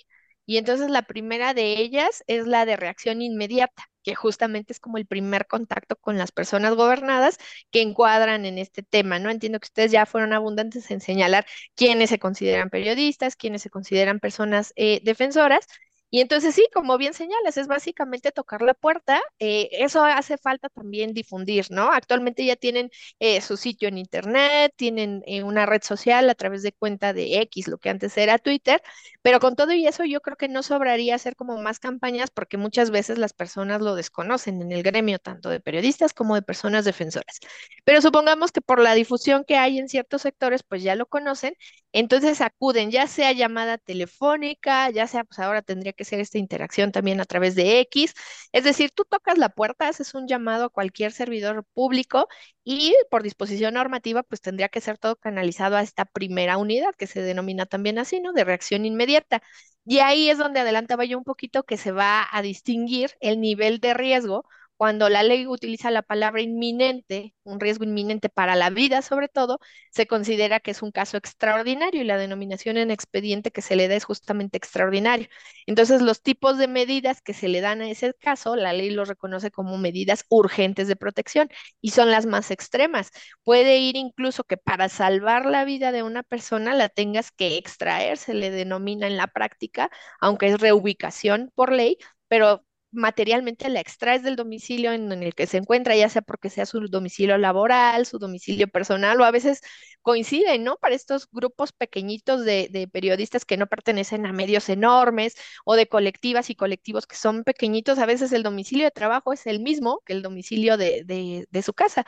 y 0.46 0.58
entonces 0.58 0.90
la 0.90 1.04
primera 1.04 1.54
de 1.54 1.80
ellas 1.80 2.24
es 2.28 2.48
la 2.48 2.66
de 2.66 2.76
reacción 2.78 3.22
inmediata 3.22 3.84
que 4.04 4.14
justamente 4.16 4.72
es 4.72 4.80
como 4.80 4.98
el 4.98 5.08
primer 5.08 5.48
contacto 5.48 5.96
con 5.96 6.18
las 6.18 6.32
personas 6.32 6.76
gobernadas 6.76 7.40
que 7.72 7.82
encuadran 7.82 8.46
en 8.46 8.60
este 8.60 8.84
tema, 8.84 9.18
¿no? 9.18 9.32
Entiendo 9.32 9.60
que 9.60 9.66
ustedes 9.66 9.92
ya 9.92 10.06
fueron 10.06 10.32
abundantes 10.34 10.92
en 10.92 11.02
señalar 11.02 11.46
quiénes 11.76 12.12
se 12.12 12.20
consideran 12.20 12.70
periodistas, 12.70 13.36
quiénes 13.36 13.64
se 13.64 13.72
consideran 13.72 14.20
personas 14.20 14.74
eh, 14.76 15.02
defensoras, 15.04 15.66
y 16.12 16.22
entonces 16.22 16.56
sí, 16.56 16.66
como 16.74 16.98
bien 16.98 17.14
señalas, 17.14 17.58
es 17.58 17.68
básicamente 17.68 18.32
tocar 18.32 18.62
la 18.62 18.74
puerta. 18.74 19.22
Eh, 19.40 19.70
eso 19.74 20.04
hace 20.06 20.38
falta 20.38 20.70
también 20.70 21.14
difundir, 21.14 21.66
¿no? 21.72 21.92
Actualmente 21.92 22.46
ya 22.46 22.56
tienen 22.56 22.90
eh, 23.20 23.42
su 23.42 23.58
sitio 23.58 23.90
en 23.90 23.98
internet, 23.98 24.74
tienen 24.78 25.24
eh, 25.26 25.44
una 25.44 25.66
red 25.66 25.82
social 25.84 26.30
a 26.30 26.36
través 26.36 26.64
de 26.64 26.72
cuenta 26.72 27.12
de 27.14 27.42
X, 27.42 27.68
lo 27.68 27.78
que 27.80 27.90
antes 27.90 28.16
era 28.18 28.38
Twitter, 28.40 28.82
pero 29.22 29.40
con 29.40 29.56
todo 29.56 29.74
y 29.74 29.88
eso 29.88 30.06
yo 30.06 30.22
creo 30.22 30.38
que 30.38 30.48
no 30.48 30.64
sobraría 30.64 31.16
hacer 31.16 31.36
como 31.36 31.58
más 31.62 31.80
campañas 31.80 32.30
porque 32.32 32.58
muchas 32.58 32.92
veces 32.92 33.18
las 33.18 33.34
personas 33.34 33.82
lo 33.82 33.96
desconocen 33.96 34.62
en 34.62 34.72
el 34.72 34.84
gremio, 34.84 35.20
tanto 35.20 35.50
de 35.50 35.60
periodistas 35.60 36.14
como 36.14 36.36
de 36.36 36.42
personas 36.44 36.86
defensoras. 36.86 37.40
Pero 37.84 38.02
supongamos 38.02 38.52
que 38.52 38.62
por 38.62 38.80
la 38.80 38.94
difusión 38.94 39.44
que 39.46 39.58
hay 39.58 39.80
en 39.80 39.90
ciertos 39.90 40.22
sectores, 40.22 40.64
pues 40.64 40.84
ya 40.84 40.96
lo 40.96 41.06
conocen, 41.08 41.56
entonces 41.98 42.42
acuden, 42.42 42.92
ya 42.92 43.08
sea 43.08 43.32
llamada 43.32 43.78
telefónica, 43.78 44.90
ya 44.90 45.08
sea, 45.08 45.24
pues 45.24 45.40
ahora 45.40 45.62
tendría 45.62 45.94
que 45.94 46.04
ser 46.04 46.20
esta 46.20 46.38
interacción 46.38 46.92
también 46.92 47.22
a 47.22 47.26
través 47.26 47.56
de 47.56 47.80
X. 47.82 48.14
Es 48.52 48.66
decir, 48.66 48.92
tú 48.92 49.06
tocas 49.06 49.38
la 49.38 49.50
puerta, 49.50 49.88
haces 49.88 50.14
un 50.14 50.28
llamado 50.28 50.66
a 50.66 50.70
cualquier 50.70 51.12
servidor 51.14 51.64
público 51.74 52.28
y 52.66 52.94
por 53.10 53.24
disposición 53.24 53.76
normativa, 53.76 54.24
pues 54.24 54.42
tendría 54.42 54.68
que 54.70 54.82
ser 54.82 54.98
todo 54.98 55.16
canalizado 55.16 55.78
a 55.78 55.82
esta 55.82 56.04
primera 56.06 56.58
unidad 56.58 56.94
que 56.98 57.08
se 57.08 57.22
denomina 57.22 57.66
también 57.66 57.98
así, 57.98 58.20
¿no? 58.20 58.34
De 58.34 58.44
reacción 58.44 58.86
inmediata. 58.86 59.42
Y 59.86 60.00
ahí 60.00 60.30
es 60.30 60.38
donde 60.38 60.60
adelantaba 60.60 61.06
yo 61.06 61.18
un 61.18 61.24
poquito 61.24 61.64
que 61.64 61.78
se 61.78 61.92
va 61.92 62.28
a 62.32 62.42
distinguir 62.42 63.12
el 63.22 63.40
nivel 63.40 63.80
de 63.80 63.94
riesgo 63.94 64.46
Cuando 64.78 65.08
la 65.10 65.24
ley 65.24 65.48
utiliza 65.48 65.90
la 65.92 66.02
palabra 66.02 66.42
inminente, 66.42 67.34
un 67.44 67.60
riesgo 67.62 67.86
inminente 67.86 68.28
para 68.30 68.56
la 68.56 68.70
vida 68.70 69.02
sobre 69.02 69.30
todo, 69.30 69.60
se 69.92 70.06
considera 70.08 70.60
que 70.60 70.72
es 70.72 70.82
un 70.82 70.92
caso 70.92 71.16
extraordinario 71.18 72.02
y 72.02 72.04
la 72.04 72.18
denominación 72.18 72.78
en 72.78 72.92
expediente 72.92 73.52
que 73.52 73.62
se 73.62 73.76
le 73.78 73.88
da 73.88 73.96
es 73.96 74.04
justamente 74.04 74.58
extraordinario. 74.58 75.28
Entonces, 75.66 76.02
los 76.02 76.22
tipos 76.22 76.58
de 76.58 76.68
medidas 76.68 77.22
que 77.22 77.34
se 77.34 77.48
le 77.48 77.62
dan 77.62 77.82
a 77.82 77.90
ese 77.90 78.14
caso, 78.14 78.56
la 78.56 78.74
ley 78.74 78.90
los 78.90 79.08
reconoce 79.08 79.52
como 79.52 79.78
medidas 79.78 80.26
urgentes 80.30 80.88
de 80.88 80.96
protección 80.96 81.50
y 81.82 81.92
son 81.92 82.12
las 82.12 82.26
más 82.26 82.52
extremas. 82.52 83.12
Puede 83.44 83.78
ir 83.80 83.96
incluso 83.96 84.44
que 84.44 84.58
para 84.58 84.90
salvar 84.90 85.46
la 85.46 85.66
vida 85.66 85.92
de 85.92 86.04
una 86.04 86.24
persona 86.24 86.74
la 86.76 86.90
tengas 86.90 87.32
que 87.32 87.58
extraer, 87.58 88.18
se 88.18 88.34
le 88.34 88.52
denomina 88.52 89.08
en 89.08 89.18
la 89.18 89.28
práctica, 89.28 89.90
aunque 90.20 90.48
es 90.48 90.60
reubicación 90.60 91.52
por 91.56 91.72
ley, 91.72 91.98
pero 92.28 92.66
materialmente 92.96 93.70
la 93.70 93.80
extraes 93.82 94.24
del 94.24 94.36
domicilio 94.36 94.92
en, 94.94 95.12
el 95.12 95.36
que 95.36 95.48
se 95.48 95.58
encuentra, 95.58 95.96
ya 95.96 96.10
sea 96.10 96.22
porque 96.22 96.50
sea 96.50 96.66
su 96.66 96.80
domicilio 96.88 97.38
laboral, 97.38 98.06
su 98.06 98.20
domicilio 98.20 98.68
personal, 98.68 99.20
o 99.22 99.26
a 99.26 99.32
veces 99.32 99.62
coinciden, 100.02 100.64
¿no? 100.64 100.78
Para 100.78 100.96
estos 100.96 101.28
grupos 101.32 101.72
pequeñitos 101.74 102.46
de, 102.46 102.90
periodistas 102.92 103.46
que 103.46 103.58
no 103.58 103.68
pertenecen 103.68 104.26
a 104.26 104.34
medios 104.34 104.70
enormes 104.70 105.36
o 105.66 105.76
de 105.76 105.88
colectivas 105.88 106.50
y 106.50 106.56
colectivos 106.56 107.08
que 107.08 107.16
son 107.16 107.44
pequeñitos, 107.44 108.00
a 108.00 108.06
veces 108.06 108.32
el 108.32 108.44
domicilio 108.44 108.86
de 108.86 108.92
trabajo 108.92 109.34
es 109.34 109.46
el 109.48 109.60
mismo 109.62 110.02
que 110.06 110.14
el 110.14 110.22
domicilio 110.22 110.78
de, 110.78 111.04
de 111.50 111.62
su 111.62 111.74
casa. 111.74 112.06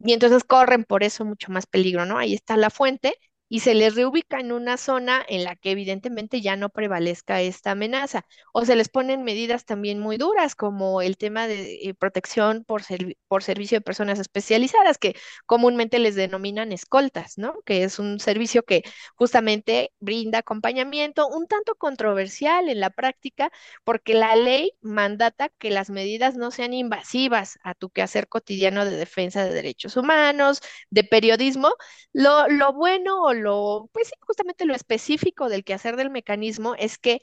Y 0.00 0.12
entonces 0.14 0.44
corren 0.44 0.84
por 0.84 1.02
eso 1.04 1.24
mucho 1.24 1.52
más 1.52 1.66
peligro, 1.66 2.06
¿no? 2.06 2.18
Ahí 2.18 2.34
está 2.34 2.56
la 2.56 2.70
fuente 2.70 3.14
y 3.50 3.60
se 3.60 3.74
les 3.74 3.96
reubica 3.96 4.40
en 4.40 4.52
una 4.52 4.76
zona 4.78 5.24
en 5.28 5.44
la 5.44 5.56
que 5.56 5.72
evidentemente 5.72 6.40
ya 6.40 6.56
no 6.56 6.70
prevalezca 6.70 7.42
esta 7.42 7.72
amenaza. 7.72 8.24
O 8.52 8.64
se 8.64 8.76
les 8.76 8.88
ponen 8.88 9.24
medidas 9.24 9.64
también 9.66 9.98
muy 9.98 10.16
duras, 10.18 10.54
como 10.54 11.02
el 11.02 11.18
tema 11.18 11.48
de 11.48 11.74
eh, 11.82 11.94
protección 11.94 12.64
por, 12.64 12.82
por 13.28 13.42
servicio 13.42 13.76
de 13.78 13.82
personas 13.82 14.20
especializadas, 14.20 14.98
que 14.98 15.16
comúnmente 15.46 15.98
les 15.98 16.14
denominan 16.14 16.72
escoltas, 16.72 17.38
¿no? 17.38 17.60
Que 17.64 17.82
es 17.84 17.98
un 17.98 18.20
servicio 18.20 18.62
que 18.64 18.84
justamente 19.16 19.92
brinda 20.00 20.38
acompañamiento, 20.38 21.26
un 21.28 21.46
tanto 21.48 21.74
controversial 21.74 22.68
en 22.68 22.80
la 22.80 22.90
práctica, 22.90 23.50
porque 23.84 24.14
la 24.14 24.36
ley 24.36 24.72
mandata 24.80 25.48
que 25.58 25.70
las 25.70 25.90
medidas 25.90 26.36
no 26.36 26.50
sean 26.52 26.72
invasivas 26.74 27.58
a 27.64 27.74
tu 27.74 27.90
quehacer 27.90 28.28
cotidiano 28.28 28.84
de 28.84 28.96
defensa 28.96 29.44
de 29.44 29.52
derechos 29.52 29.96
humanos, 29.96 30.60
de 30.90 31.04
periodismo. 31.04 31.70
Lo, 32.12 32.48
lo 32.48 32.72
bueno 32.72 33.32
lo, 33.40 33.88
pues 33.92 34.08
sí, 34.08 34.14
justamente 34.20 34.64
lo 34.66 34.74
específico 34.74 35.48
del 35.48 35.64
quehacer 35.64 35.96
del 35.96 36.10
mecanismo 36.10 36.74
es 36.76 36.98
que 36.98 37.20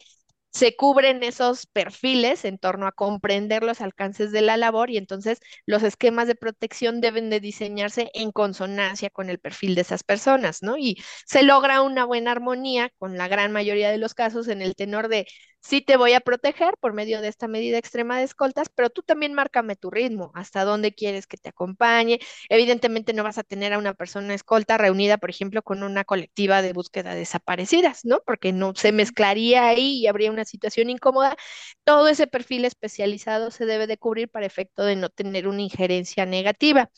se 0.52 0.76
cubren 0.76 1.24
esos 1.24 1.68
perfiles 1.68 2.44
en 2.46 2.58
torno 2.58 2.88
a 2.88 2.92
comprender 2.92 3.64
los 3.64 3.80
alcances 3.82 4.32
de 4.32 4.42
la 4.42 4.58
labor 4.58 4.90
y 4.90 4.98
entonces 4.98 5.40
los 5.68 5.84
esquemas 5.84 6.28
de 6.28 6.36
protección 6.36 7.00
deben 7.02 7.30
de 7.30 7.40
diseñarse 7.40 8.10
en 8.16 8.32
consonancia 8.32 9.10
con 9.12 9.30
el 9.30 9.40
perfil 9.40 9.76
de 9.76 9.82
esas 9.82 10.04
personas, 10.04 10.64
¿no? 10.64 10.76
Y 10.78 10.98
se 11.28 11.44
logra 11.44 11.82
una 11.84 12.06
buena 12.06 12.32
armonía 12.32 12.90
con 12.98 13.18
la 13.18 13.28
gran 13.28 13.52
mayoría 13.52 13.92
de 13.92 13.98
los 14.00 14.16
casos 14.16 14.48
en 14.48 14.62
el 14.64 14.76
tenor 14.76 15.10
de 15.10 15.28
sí 15.62 15.82
te 15.82 15.98
voy 15.98 16.14
a 16.14 16.22
proteger 16.22 16.76
por 16.80 16.94
medio 16.94 17.22
de 17.22 17.28
esta 17.28 17.48
medida 17.48 17.78
extrema 17.78 18.18
de 18.18 18.24
escoltas, 18.24 18.70
pero 18.74 18.90
tú 18.90 19.02
también 19.04 19.34
márcame 19.34 19.76
tu 19.76 19.90
ritmo, 19.92 20.32
hasta 20.36 20.64
dónde 20.64 20.94
quieres 20.94 21.28
que 21.28 21.38
te 21.38 21.50
acompañe. 21.50 22.20
Evidentemente 22.50 23.14
no 23.14 23.24
vas 23.24 23.38
a 23.38 23.44
tener 23.44 23.74
a 23.74 23.78
una 23.78 23.94
persona 23.94 24.34
escolta 24.34 24.78
reunida, 24.78 25.18
por 25.18 25.30
ejemplo, 25.30 25.62
con 25.64 25.84
una 25.84 26.04
colectiva 26.06 26.62
de 26.62 26.74
búsqueda 26.74 27.14
de 27.14 27.20
desaparecidas, 27.20 28.06
¿no? 28.06 28.22
Porque 28.26 28.54
no 28.54 28.74
se 28.76 28.92
mezclaría 28.92 29.68
ahí 29.68 30.00
y 30.00 30.08
habría 30.08 30.32
una 30.32 30.46
situación 30.46 30.90
incómoda. 30.90 31.36
Todo 31.84 32.08
ese 32.08 32.28
perfil 32.28 32.66
especializado 32.66 33.52
se 33.52 33.66
debe 33.66 33.88
de 33.88 33.98
cubrir 33.98 34.30
para 34.30 34.46
efecto 34.46 34.84
de 34.84 34.96
no 34.96 35.10
tener 35.10 35.48
una 35.48 35.62
injerencia 35.62 36.26
negativa. 36.26 36.90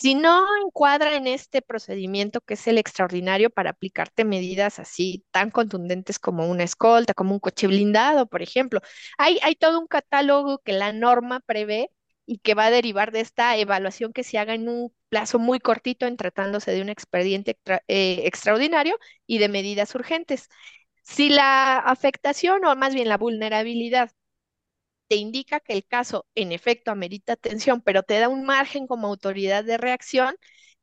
Si 0.00 0.14
no 0.14 0.44
encuadra 0.64 1.16
en 1.16 1.26
este 1.26 1.60
procedimiento, 1.60 2.40
que 2.40 2.54
es 2.54 2.68
el 2.68 2.78
extraordinario 2.78 3.50
para 3.50 3.70
aplicarte 3.70 4.24
medidas 4.24 4.78
así 4.78 5.24
tan 5.32 5.50
contundentes 5.50 6.20
como 6.20 6.46
una 6.48 6.62
escolta, 6.62 7.14
como 7.14 7.32
un 7.34 7.40
coche 7.40 7.66
blindado, 7.66 8.26
por 8.26 8.40
ejemplo, 8.42 8.80
hay, 9.18 9.38
todo 9.56 9.80
un 9.80 9.88
catálogo 9.88 10.58
que 10.60 10.72
la 10.72 10.92
norma 10.92 11.40
prevé 11.40 11.90
y 12.26 12.38
que 12.38 12.54
va 12.54 12.66
a 12.66 12.70
derivar 12.70 13.10
de 13.10 13.20
esta 13.20 13.56
evaluación 13.56 14.12
que 14.12 14.22
se 14.22 14.38
haga 14.38 14.54
en 14.54 14.68
un 14.68 14.94
plazo 15.08 15.40
muy 15.40 15.58
cortito 15.58 16.06
en 16.06 16.16
tratándose 16.16 16.70
de 16.70 16.82
un 16.82 16.90
expediente 16.90 17.58
eh, 17.88 18.22
extraordinario 18.24 18.98
y 19.26 19.38
de 19.38 19.48
medidas 19.48 19.94
urgentes. 19.96 20.48
Si 21.02 21.28
la 21.30 21.78
afectación 21.78 22.64
o 22.64 22.76
más 22.76 22.94
bien 22.94 23.08
la 23.08 23.18
vulnerabilidad 23.18 24.12
te 25.08 25.16
indica 25.16 25.60
que 25.60 25.72
el 25.74 25.86
caso 25.86 26.26
en 26.34 26.52
efecto 26.52 26.90
amerita 26.90 27.34
atención, 27.34 27.80
pero 27.82 28.02
te 28.02 28.18
da 28.18 28.28
un 28.28 28.44
margen 28.44 28.86
como 28.86 29.08
autoridad 29.08 29.64
de 29.64 29.78
reacción, 29.78 30.36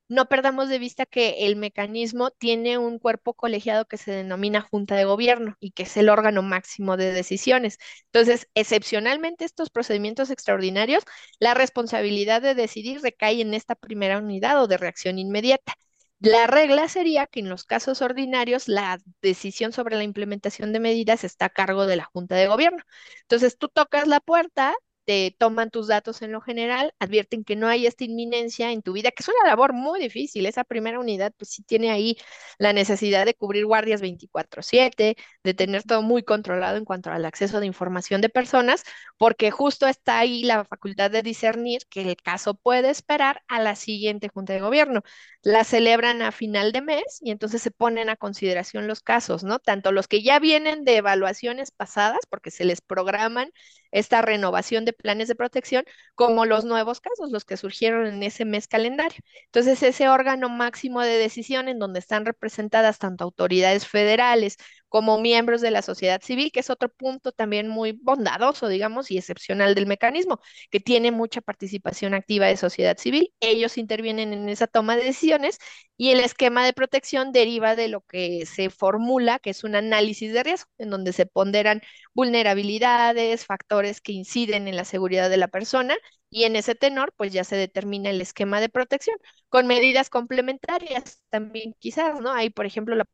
no 0.08 0.28
perdamos 0.30 0.70
de 0.70 0.80
vista 0.80 1.06
que 1.06 1.48
el 1.48 1.56
mecanismo 1.56 2.30
tiene 2.32 2.78
un 2.78 3.00
cuerpo 3.00 3.34
colegiado 3.34 3.86
que 3.86 3.98
se 3.98 4.12
denomina 4.12 4.62
Junta 4.62 4.96
de 4.96 5.06
Gobierno 5.06 5.56
y 5.60 5.72
que 5.72 5.84
es 5.84 5.98
el 5.98 6.10
órgano 6.10 6.44
máximo 6.44 6.96
de 6.98 7.12
decisiones. 7.12 7.78
Entonces, 8.08 8.48
excepcionalmente 8.56 9.46
estos 9.46 9.70
procedimientos 9.72 10.30
extraordinarios, 10.30 11.04
la 11.40 11.54
responsabilidad 11.56 12.42
de 12.42 12.56
decidir 12.56 13.02
recae 13.02 13.42
en 13.42 13.54
esta 13.56 13.76
primera 13.76 14.20
unidad 14.20 14.62
o 14.64 14.68
de 14.68 14.78
reacción 14.78 15.18
inmediata. 15.20 15.74
La 16.20 16.48
regla 16.48 16.88
sería 16.90 17.28
que 17.28 17.42
en 17.42 17.50
los 17.50 17.66
casos 17.66 18.02
ordinarios 18.02 18.68
la 18.68 19.00
decisión 19.22 19.72
sobre 19.74 19.96
la 19.98 20.04
implementación 20.04 20.74
de 20.74 20.80
medidas 20.80 21.24
está 21.24 21.46
a 21.46 21.50
cargo 21.50 21.86
de 21.86 21.98
la 21.98 22.06
Junta 22.06 22.36
de 22.36 22.48
Gobierno. 22.48 22.82
Entonces 23.22 23.58
tú 23.60 23.68
tocas 23.68 24.08
la 24.08 24.20
puerta, 24.22 24.74
te 25.06 25.36
toman 25.38 25.70
tus 25.70 25.88
datos 25.88 26.24
en 26.24 26.32
lo 26.32 26.42
general, 26.42 26.94
advierten 27.00 27.44
que 27.44 27.56
no 27.56 27.68
hay 27.68 27.86
esta 27.86 28.06
inminencia 28.06 28.72
en 28.72 28.82
tu 28.82 28.94
vida, 28.94 29.12
que 29.12 29.22
es 29.22 29.28
una 29.30 29.48
labor 29.50 29.74
muy 29.74 30.00
difícil. 30.00 30.48
Esa 30.48 30.64
primera 30.64 31.00
unidad, 31.00 31.32
pues 31.38 31.50
sí 31.52 31.62
tiene 31.64 31.92
ahí 31.92 32.18
la 32.58 32.74
necesidad 32.74 33.26
de 33.26 33.36
cubrir 33.36 33.66
guardias 33.68 34.02
24/7, 34.02 35.16
de 35.44 35.54
tener 35.54 35.84
todo 35.84 36.02
muy 36.02 36.24
controlado 36.24 36.78
en 36.78 36.86
cuanto 36.86 37.12
al 37.12 37.26
acceso 37.26 37.60
de 37.60 37.68
información 37.68 38.22
de 38.22 38.30
personas, 38.30 38.84
porque 39.18 39.52
justo 39.52 39.86
está 39.88 40.18
ahí 40.20 40.44
la 40.44 40.66
facultad 40.66 41.12
de 41.12 41.22
discernir 41.22 41.82
que 41.90 42.02
el 42.02 42.16
caso 42.18 42.56
puede 42.56 42.90
esperar 42.90 43.44
a 43.48 43.60
la 43.62 43.76
siguiente 43.76 44.30
Junta 44.30 44.54
de 44.54 44.62
Gobierno. 44.62 45.04
La 45.46 45.64
celebran 45.64 46.24
a 46.24 46.32
final 46.34 46.72
de 46.74 46.82
mes 46.82 47.20
y 47.22 47.30
entonces 47.32 47.62
se 47.62 47.70
ponen 47.72 48.10
a 48.10 48.16
consideración 48.18 48.88
los 48.88 49.02
casos, 49.02 49.44
¿no? 49.44 49.60
Tanto 49.60 49.92
los 49.92 50.08
que 50.08 50.24
ya 50.24 50.40
vienen 50.40 50.84
de 50.86 50.98
evaluaciones 50.98 51.70
pasadas, 51.72 52.20
porque 52.30 52.50
se 52.52 52.66
les 52.66 52.82
programan 52.82 53.52
esta 53.92 54.24
renovación 54.24 54.86
de 54.86 54.94
planes 54.94 55.28
de 55.28 55.36
protección, 55.36 55.86
como 56.16 56.46
los 56.46 56.66
nuevos 56.66 57.00
casos, 57.00 57.32
los 57.32 57.46
que 57.46 57.58
surgieron 57.58 58.08
en 58.08 58.24
ese 58.24 58.44
mes 58.44 58.68
calendario. 58.68 59.20
Entonces, 59.46 59.84
ese 59.84 60.10
órgano 60.10 60.50
máximo 60.50 61.02
de 61.02 61.18
decisión 61.20 61.68
en 61.70 61.78
donde 61.80 62.00
están 62.00 62.26
representadas 62.26 62.98
tanto 63.00 63.24
autoridades 63.24 63.88
federales 63.88 64.58
como 64.90 65.20
miembros 65.20 65.62
de 65.62 65.72
la 65.72 65.82
sociedad 65.82 66.22
civil, 66.22 66.52
que 66.52 66.62
es 66.62 66.70
otro 66.70 66.90
punto 66.90 67.32
también 67.32 67.68
muy 67.68 67.92
bondadoso, 68.02 68.68
digamos, 68.70 69.12
y 69.12 69.18
excepcional 69.18 69.76
del 69.76 69.88
mecanismo, 69.88 70.40
que 70.72 70.80
tiene 70.80 71.12
mucha 71.12 71.42
participación 71.42 72.14
activa 72.14 72.48
de 72.48 72.58
sociedad 72.58 72.98
civil. 72.98 73.34
Ellos 73.40 73.78
intervienen 73.78 74.34
en 74.34 74.48
esa 74.50 74.68
toma 74.68 74.96
de 74.96 75.04
decisiones 75.06 75.58
y 75.98 76.10
el 76.12 76.20
esquema 76.20 76.66
de 76.66 76.74
protección 76.74 77.32
deriva 77.32 77.76
de 77.76 77.88
lo 77.90 78.02
que 78.02 78.46
se 78.46 78.70
formula, 78.70 79.40
que 79.40 79.52
es 79.52 79.64
un 79.64 79.76
análisis 79.76 80.34
de 80.34 80.44
riesgo, 80.44 80.70
en 80.78 80.90
donde 80.90 81.14
se 81.14 81.26
ponderan 81.26 81.82
vulnerabilidades, 82.14 83.46
factores 83.46 84.02
que 84.02 84.12
inciden 84.14 84.68
en 84.68 84.76
la 84.76 84.86
seguridad 84.86 85.30
de 85.30 85.38
la 85.38 85.48
persona 85.48 85.96
y 86.30 86.44
en 86.44 86.56
ese 86.56 86.76
tenor, 86.76 87.14
pues 87.18 87.32
ya 87.34 87.44
se 87.44 87.56
determina 87.56 88.10
el 88.10 88.22
esquema 88.22 88.60
de 88.60 88.70
protección 88.70 89.18
con 89.50 89.68
medidas 89.68 90.10
complementarias 90.10 91.22
también 91.30 91.76
quizás, 91.80 92.20
¿no? 92.20 92.32
Hay, 92.34 92.50
por 92.50 92.66
ejemplo, 92.66 92.96
la 92.96 93.06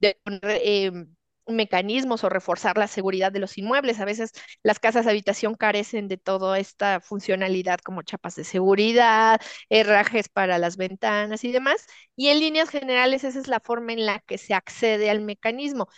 de 0.00 0.20
em, 0.64 1.14
mecanismos 1.46 2.24
o 2.24 2.28
reforzar 2.28 2.76
la 2.76 2.88
seguridad 2.88 3.32
de 3.32 3.38
los 3.40 3.56
inmuebles. 3.58 4.00
A 4.00 4.04
veces 4.04 4.32
las 4.62 4.78
casas 4.80 5.04
de 5.06 5.10
habitación 5.12 5.54
carecen 5.54 6.08
de 6.08 6.18
toda 6.18 6.58
esta 6.58 7.00
funcionalidad 7.00 7.78
como 7.80 8.02
chapas 8.02 8.34
de 8.36 8.44
seguridad, 8.44 9.40
herrajes 9.70 10.28
para 10.28 10.58
las 10.58 10.76
ventanas 10.76 11.44
y 11.44 11.52
demás. 11.52 11.86
Y 12.16 12.28
en 12.28 12.40
líneas 12.40 12.68
generales 12.70 13.24
esa 13.24 13.38
es 13.40 13.48
la 13.48 13.60
forma 13.60 13.92
en 13.94 14.04
la 14.06 14.20
que 14.20 14.36
se 14.38 14.54
accede 14.54 15.10
al 15.10 15.20
mecanismo. 15.22 15.88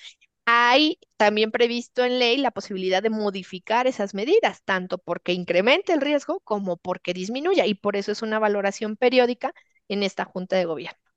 Hay 0.46 0.98
también 1.16 1.50
previsto 1.52 2.04
en 2.04 2.18
ley 2.18 2.36
la 2.38 2.50
posibilidad 2.50 3.02
de 3.02 3.10
modificar 3.10 3.86
esas 3.86 4.14
medidas, 4.14 4.62
tanto 4.64 4.98
porque 4.98 5.32
incremente 5.32 5.92
el 5.92 6.00
riesgo 6.02 6.40
como 6.40 6.76
porque 6.76 7.14
disminuya, 7.14 7.66
y 7.66 7.74
por 7.74 7.96
eso 7.96 8.12
es 8.12 8.22
una 8.22 8.38
valoración 8.38 8.96
periódica 8.96 9.54
en 9.88 10.02
esta 10.02 10.24
Junta 10.24 10.56
de 10.56 10.64
Gobierno. 10.66 11.09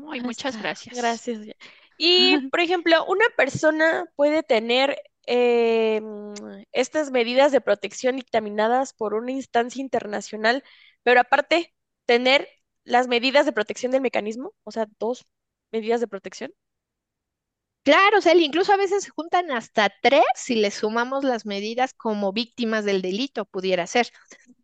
Muy, 0.00 0.20
muchas 0.20 0.56
gracias. 0.56 0.96
Gracias. 0.96 1.38
Y, 1.98 2.38
por 2.50 2.60
ejemplo, 2.60 3.04
una 3.06 3.26
persona 3.36 4.06
puede 4.16 4.42
tener 4.42 4.96
em, 5.26 6.32
estas 6.72 7.10
medidas 7.10 7.52
de 7.52 7.60
protección 7.60 8.16
dictaminadas 8.16 8.94
por 8.94 9.14
una 9.14 9.32
instancia 9.32 9.80
internacional, 9.80 10.64
pero 11.02 11.20
aparte 11.20 11.74
tener 12.06 12.48
las 12.84 13.08
medidas 13.08 13.44
de 13.44 13.52
protección 13.52 13.92
del 13.92 14.00
mecanismo, 14.00 14.54
o 14.64 14.70
sea, 14.70 14.86
dos 14.98 15.26
medidas 15.70 16.00
de 16.00 16.08
protección. 16.08 16.52
Claro, 17.82 18.20
Celi, 18.20 18.44
incluso 18.44 18.72
a 18.72 18.76
veces 18.76 19.04
se 19.04 19.10
juntan 19.10 19.50
hasta 19.50 19.90
tres 20.02 20.24
si 20.34 20.54
le 20.54 20.70
sumamos 20.70 21.24
las 21.24 21.46
medidas 21.46 21.94
como 21.94 22.32
víctimas 22.32 22.84
del 22.84 23.00
delito, 23.00 23.44
pudiera 23.44 23.86
ser. 23.86 24.10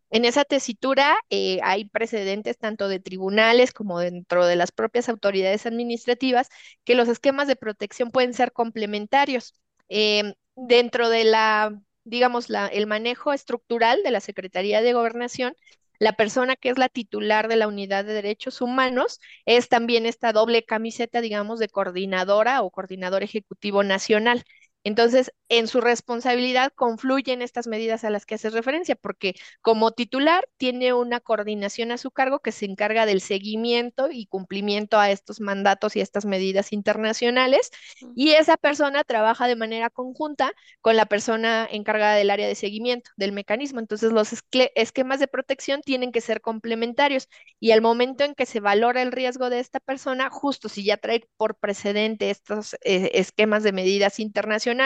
En 0.09 0.25
esa 0.25 0.45
tesitura 0.45 1.17
eh, 1.29 1.59
hay 1.63 1.85
precedentes 1.89 2.57
tanto 2.57 2.87
de 2.87 2.99
tribunales 2.99 3.73
como 3.73 3.99
dentro 3.99 4.45
de 4.45 4.55
las 4.55 4.71
propias 4.71 5.09
autoridades 5.09 5.65
administrativas 5.65 6.49
que 6.85 6.95
los 6.95 7.09
esquemas 7.09 7.47
de 7.47 7.55
protección 7.57 8.11
pueden 8.11 8.33
ser 8.33 8.53
complementarios. 8.53 9.53
Em, 9.89 10.33
dentro 10.55 11.09
de 11.09 11.23
la, 11.25 11.77
digamos, 12.03 12.49
la, 12.49 12.67
el 12.67 12.87
manejo 12.87 13.33
estructural 13.33 14.01
de 14.03 14.11
la 14.11 14.21
Secretaría 14.21 14.81
de 14.81 14.93
Gobernación, 14.93 15.55
la 15.99 16.13
persona 16.13 16.55
que 16.55 16.69
es 16.69 16.77
la 16.77 16.89
titular 16.89 17.47
de 17.47 17.55
la 17.55 17.67
Unidad 17.67 18.05
de 18.05 18.13
Derechos 18.13 18.61
Humanos 18.61 19.19
es 19.45 19.67
también 19.69 20.05
esta 20.05 20.31
doble 20.31 20.63
camiseta, 20.63 21.21
digamos, 21.21 21.59
de 21.59 21.69
coordinadora 21.69 22.61
o 22.61 22.69
coordinador 22.71 23.23
ejecutivo 23.23 23.83
nacional. 23.83 24.43
Entonces, 24.87 25.33
en 25.49 25.67
su 25.67 25.81
responsabilidad 25.81 26.71
confluyen 26.73 27.41
estas 27.41 27.67
medidas 27.67 28.05
a 28.05 28.09
las 28.09 28.25
que 28.25 28.35
haces 28.35 28.53
referencia, 28.53 28.95
porque 28.95 29.35
como 29.61 29.91
titular 29.91 30.47
tiene 30.55 30.93
una 30.93 31.19
coordinación 31.19 31.91
a 31.91 31.97
su 31.97 32.09
cargo 32.09 32.39
que 32.39 32.53
se 32.53 32.65
encarga 32.65 33.05
del 33.05 33.19
seguimiento 33.19 34.07
y 34.09 34.27
cumplimiento 34.27 34.97
a 34.97 35.11
estos 35.11 35.41
mandatos 35.41 35.97
y 35.97 35.99
estas 35.99 36.23
medidas 36.25 36.71
internacionales, 36.71 37.69
y 38.15 38.31
esa 38.31 38.55
persona 38.55 39.03
trabaja 39.03 39.47
de 39.49 39.57
manera 39.57 39.89
conjunta 39.89 40.53
con 40.79 40.95
la 40.95 41.05
persona 41.05 41.67
encargada 41.69 42.15
del 42.15 42.29
área 42.29 42.47
de 42.47 42.55
seguimiento 42.55 43.11
del 43.17 43.33
mecanismo. 43.33 43.81
Entonces, 43.81 44.13
los 44.13 44.29
esquemas 44.75 45.19
de 45.19 45.27
protección 45.27 45.81
tienen 45.81 46.13
que 46.13 46.21
ser 46.21 46.39
complementarios 46.39 47.27
y 47.59 47.71
al 47.71 47.81
momento 47.81 48.23
en 48.23 48.35
que 48.35 48.45
se 48.45 48.61
valora 48.61 49.01
el 49.01 49.11
riesgo 49.11 49.49
de 49.49 49.59
esta 49.59 49.81
persona, 49.81 50.29
justo 50.29 50.69
si 50.69 50.85
ya 50.85 50.95
trae 50.95 51.27
por 51.35 51.55
precedente 51.55 52.29
estos 52.29 52.75
eh, 52.85 53.11
esquemas 53.15 53.63
de 53.63 53.73
medidas 53.73 54.21
internacionales, 54.21 54.76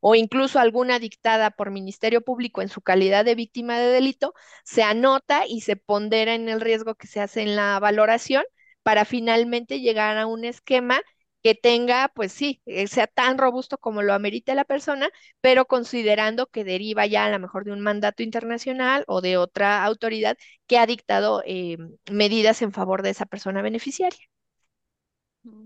o 0.00 0.14
incluso 0.14 0.58
alguna 0.58 0.98
dictada 0.98 1.50
por 1.50 1.70
Ministerio 1.70 2.20
Público 2.22 2.62
en 2.62 2.68
su 2.68 2.80
calidad 2.82 3.24
de 3.24 3.34
víctima 3.34 3.78
de 3.78 3.88
delito, 3.88 4.34
se 4.64 4.82
anota 4.82 5.46
y 5.46 5.62
se 5.62 5.76
pondera 5.76 6.34
en 6.34 6.48
el 6.48 6.60
riesgo 6.60 6.94
que 6.94 7.06
se 7.06 7.20
hace 7.20 7.42
en 7.42 7.56
la 7.56 7.78
valoración 7.80 8.44
para 8.82 9.04
finalmente 9.04 9.80
llegar 9.80 10.16
a 10.18 10.26
un 10.26 10.44
esquema 10.44 11.00
que 11.42 11.54
tenga, 11.54 12.08
pues 12.14 12.32
sí, 12.32 12.60
eh, 12.66 12.88
sea 12.88 13.06
tan 13.06 13.38
robusto 13.38 13.78
como 13.78 14.02
lo 14.02 14.12
amerite 14.14 14.54
la 14.54 14.64
persona, 14.64 15.08
pero 15.40 15.66
considerando 15.66 16.46
que 16.48 16.64
deriva 16.64 17.06
ya 17.06 17.24
a 17.26 17.30
lo 17.30 17.38
mejor 17.38 17.64
de 17.64 17.72
un 17.72 17.80
mandato 17.80 18.22
internacional 18.24 19.04
o 19.06 19.20
de 19.20 19.36
otra 19.36 19.84
autoridad 19.84 20.36
que 20.66 20.78
ha 20.78 20.86
dictado 20.86 21.42
eh, 21.46 21.76
medidas 22.10 22.62
en 22.62 22.72
favor 22.72 23.02
de 23.02 23.10
esa 23.10 23.26
persona 23.26 23.62
beneficiaria. 23.62 24.18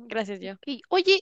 Gracias, 0.09 0.41
yo. 0.41 0.55
Y, 0.67 0.83
oye, 0.89 1.21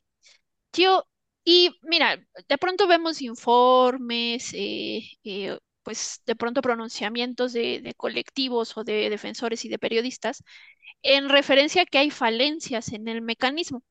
yo, 0.72 1.06
y 1.44 1.70
mira, 1.82 2.16
de 2.48 2.58
pronto 2.58 2.86
vemos 2.86 3.22
informes, 3.22 4.52
eh, 4.54 5.02
eh, 5.24 5.58
pues 5.82 6.22
de 6.26 6.36
pronto 6.36 6.60
pronunciamientos 6.62 7.52
de, 7.52 7.80
de 7.80 7.94
colectivos 7.94 8.76
o 8.76 8.84
de 8.84 9.08
defensores 9.10 9.64
y 9.64 9.68
de 9.70 9.78
periodistas 9.78 10.42
en 11.02 11.28
referencia 11.30 11.82
a 11.82 11.86
que 11.86 11.98
hay 11.98 12.10
falencias 12.10 12.92
en 12.92 13.08
el 13.08 13.22
mecanismo. 13.22 13.82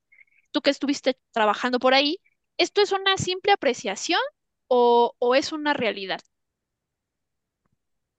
Tú 0.51 0.61
que 0.61 0.71
estuviste 0.71 1.17
trabajando 1.33 1.79
por 1.79 1.93
ahí, 1.95 2.19
¿esto 2.57 2.81
es 2.81 2.91
una 2.93 3.17
simple 3.17 3.53
apreciación 3.53 4.21
o, 4.67 5.15
o 5.19 5.35
es 5.35 5.51
una 5.53 5.73
realidad? 5.73 6.21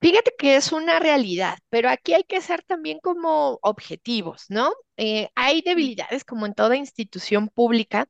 Fíjate 0.00 0.32
que 0.38 0.54
es 0.56 0.70
una 0.72 1.00
realidad, 1.00 1.58
pero 1.70 1.88
aquí 1.90 2.14
hay 2.14 2.22
que 2.22 2.40
ser 2.40 2.62
también 2.62 3.00
como 3.00 3.58
objetivos, 3.62 4.44
¿no? 4.48 4.72
Eh, 4.96 5.28
hay 5.34 5.60
debilidades 5.62 6.24
como 6.24 6.46
en 6.46 6.54
toda 6.54 6.76
institución 6.76 7.48
pública 7.48 8.06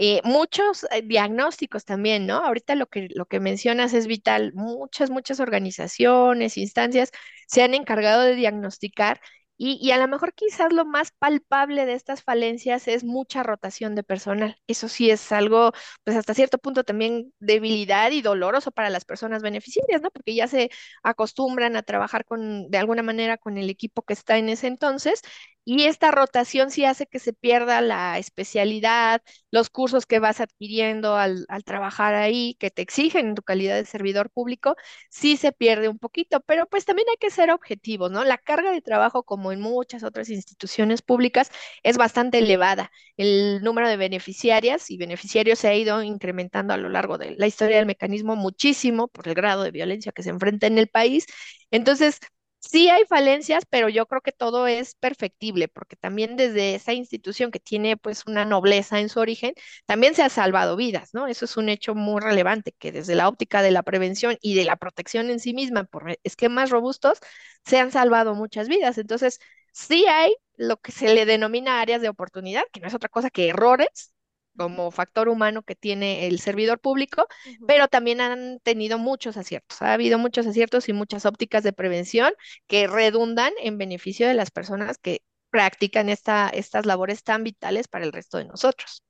eh, 0.00 0.20
muchos 0.24 0.84
eh, 0.92 1.02
diagnósticos 1.02 1.84
también, 1.84 2.26
¿no? 2.26 2.36
Ahorita 2.44 2.74
lo 2.76 2.86
que, 2.86 3.08
lo 3.14 3.26
que 3.26 3.40
mencionas 3.40 3.94
es 3.94 4.06
vital. 4.06 4.52
Muchas, 4.54 5.10
muchas 5.10 5.40
organizaciones, 5.40 6.56
instancias 6.56 7.10
se 7.48 7.62
han 7.62 7.74
encargado 7.74 8.22
de 8.22 8.34
diagnosticar 8.36 9.20
y, 9.60 9.90
a 9.90 9.98
lo 9.98 10.06
mejor 10.06 10.34
quizás 10.34 10.72
lo 10.72 10.84
más 10.84 11.10
palpable 11.10 11.84
de 11.84 11.94
estas 11.94 12.22
falencias 12.22 12.86
es 12.86 13.02
mucha 13.02 13.42
rotación 13.42 13.96
de 13.96 14.04
personal. 14.04 14.56
Eso 14.68 14.88
sí 14.88 15.10
es 15.10 15.32
algo, 15.32 15.72
pues 16.04 16.16
hasta 16.16 16.32
cierto 16.32 16.58
punto 16.58 16.84
también 16.84 17.34
debilidad 17.40 18.12
y 18.12 18.22
doloroso 18.22 18.70
para 18.70 18.88
las 18.88 19.04
personas 19.04 19.42
beneficiarias, 19.42 20.00
¿no? 20.00 20.12
Porque 20.12 20.36
ya 20.36 20.46
se 20.46 20.70
acostumbran 21.02 21.74
a 21.74 21.82
trabajar 21.82 22.24
con, 22.24 22.70
de 22.70 22.78
alguna 22.78 23.02
manera 23.02 23.36
con 23.36 23.58
el 23.58 23.68
equipo 23.68 24.02
que 24.02 24.12
está 24.12 24.38
en 24.38 24.48
ese 24.48 24.68
entonces 24.68 25.22
y 25.70 25.84
esta 25.84 26.10
rotación 26.10 26.70
sí 26.70 26.86
hace 26.86 27.06
que 27.06 27.18
se 27.18 27.34
pierda 27.34 27.82
la 27.82 28.18
especialidad, 28.18 29.20
los 29.50 29.68
cursos 29.68 30.06
que 30.06 30.18
vas 30.18 30.40
adquiriendo 30.40 31.16
al, 31.16 31.46
trabajar 31.66 32.14
ahí, 32.14 32.56
que 32.58 32.70
te 32.70 32.80
exigen 32.80 33.28
en 33.28 33.34
tu 33.34 33.42
calidad 33.42 33.76
de 33.76 33.84
servidor 33.84 34.30
público, 34.30 34.76
sí 35.10 35.36
se 35.36 35.52
pierde 35.52 35.90
un 35.90 35.98
poquito, 35.98 36.40
pero 36.46 36.64
pues 36.66 36.86
también 36.86 37.06
hay 37.10 37.18
que 37.18 37.28
ser 37.30 37.50
objetivos, 37.50 38.10
¿no? 38.10 38.24
La 38.24 38.38
carga 38.38 38.72
de 38.72 38.80
trabajo, 38.80 39.24
como 39.24 39.52
en 39.52 39.60
muchas 39.60 40.04
otras 40.04 40.30
instituciones 40.30 41.02
públicas, 41.02 41.50
es 41.82 41.98
bastante 41.98 42.38
elevada. 42.38 42.90
El 43.18 43.60
número 43.62 43.90
de 43.90 43.98
beneficiarias 43.98 44.90
y 44.90 44.96
beneficiarios 44.96 45.58
se 45.58 45.68
ha 45.68 45.74
ido 45.74 46.02
incrementando 46.02 46.72
a 46.72 46.78
lo 46.78 46.88
largo 46.88 47.18
de 47.18 47.34
la 47.36 47.46
historia 47.46 47.76
del 47.76 47.84
mecanismo 47.84 48.36
muchísimo 48.36 49.08
por 49.08 49.28
el 49.28 49.34
grado 49.34 49.64
de 49.64 49.70
violencia 49.70 50.12
que 50.12 50.22
se 50.22 50.30
enfrenta 50.30 50.66
en 50.66 50.78
el 50.78 50.88
país. 50.88 51.26
Entonces, 51.70 52.20
Sí 52.60 52.88
hay 52.90 53.04
falencias, 53.06 53.64
pero 53.70 53.88
yo 53.88 54.06
creo 54.06 54.20
que 54.20 54.32
todo 54.32 54.66
es 54.66 54.94
perfectible, 54.96 55.68
porque 55.68 55.96
también 55.96 56.36
desde 56.36 56.74
esa 56.74 56.92
institución 56.92 57.50
que 57.52 57.60
tiene 57.60 57.96
pues 57.96 58.24
una 58.26 58.44
nobleza 58.44 58.98
en 59.00 59.08
su 59.08 59.20
origen, 59.20 59.54
también 59.86 60.14
se 60.14 60.22
ha 60.22 60.28
salvado 60.28 60.76
vidas, 60.76 61.14
¿no? 61.14 61.28
Eso 61.28 61.44
es 61.44 61.56
un 61.56 61.68
hecho 61.68 61.94
muy 61.94 62.20
relevante, 62.20 62.72
que 62.72 62.90
desde 62.92 63.14
la 63.14 63.28
óptica 63.28 63.62
de 63.62 63.70
la 63.70 63.82
prevención 63.84 64.36
y 64.42 64.54
de 64.56 64.64
la 64.64 64.76
protección 64.76 65.30
en 65.30 65.38
sí 65.40 65.54
misma 65.54 65.84
por 65.84 66.18
esquemas 66.24 66.70
robustos, 66.70 67.20
se 67.64 67.78
han 67.78 67.92
salvado 67.92 68.34
muchas 68.34 68.68
vidas. 68.68 68.98
Entonces, 68.98 69.38
sí 69.72 70.06
hay 70.06 70.34
lo 70.56 70.78
que 70.78 70.90
se 70.92 71.14
le 71.14 71.26
denomina 71.26 71.80
áreas 71.80 72.02
de 72.02 72.08
oportunidad, 72.08 72.64
que 72.72 72.80
no 72.80 72.88
es 72.88 72.94
otra 72.94 73.08
cosa 73.08 73.30
que 73.30 73.48
errores, 73.48 74.12
como 74.58 74.90
factor 74.90 75.28
humano 75.28 75.62
que 75.62 75.76
tiene 75.76 76.26
el 76.26 76.40
servidor 76.40 76.80
público, 76.80 77.26
pero 77.66 77.88
también 77.88 78.20
han 78.20 78.60
tenido 78.60 78.98
muchos 78.98 79.36
aciertos. 79.38 79.80
Ha 79.80 79.94
habido 79.94 80.18
muchos 80.18 80.46
aciertos 80.46 80.88
y 80.88 80.92
muchas 80.92 81.24
ópticas 81.24 81.62
de 81.62 81.72
prevención 81.72 82.32
que 82.66 82.86
redundan 82.88 83.52
en 83.62 83.78
beneficio 83.78 84.28
de 84.28 84.34
las 84.34 84.50
personas 84.50 84.98
que 84.98 85.22
practican 85.50 86.08
esta, 86.08 86.48
estas 86.48 86.86
labores 86.86 87.22
tan 87.22 87.44
vitales 87.44 87.88
para 87.88 88.04
el 88.04 88.12
resto 88.12 88.38
de 88.38 88.44
nosotros. 88.44 89.02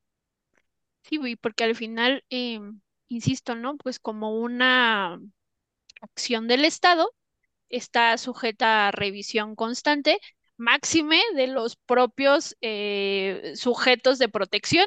Sí, 1.03 1.36
porque 1.36 1.64
al 1.64 1.74
final, 1.74 2.24
em, 2.28 2.80
insisto, 3.09 3.55
¿no? 3.55 3.76
Pues 3.78 3.99
como 3.99 4.38
una 4.38 5.18
acción 6.01 6.49
del 6.49 6.64
Estado 6.64 7.11
está 7.68 8.16
sujeta 8.18 8.88
a 8.88 8.90
revisión 8.92 9.55
constante, 9.57 10.20
máxime 10.57 11.20
de 11.34 11.46
los 11.46 11.76
propios 11.76 12.57
eh, 12.61 13.53
sujetos 13.57 14.18
de 14.18 14.28
protección 14.28 14.86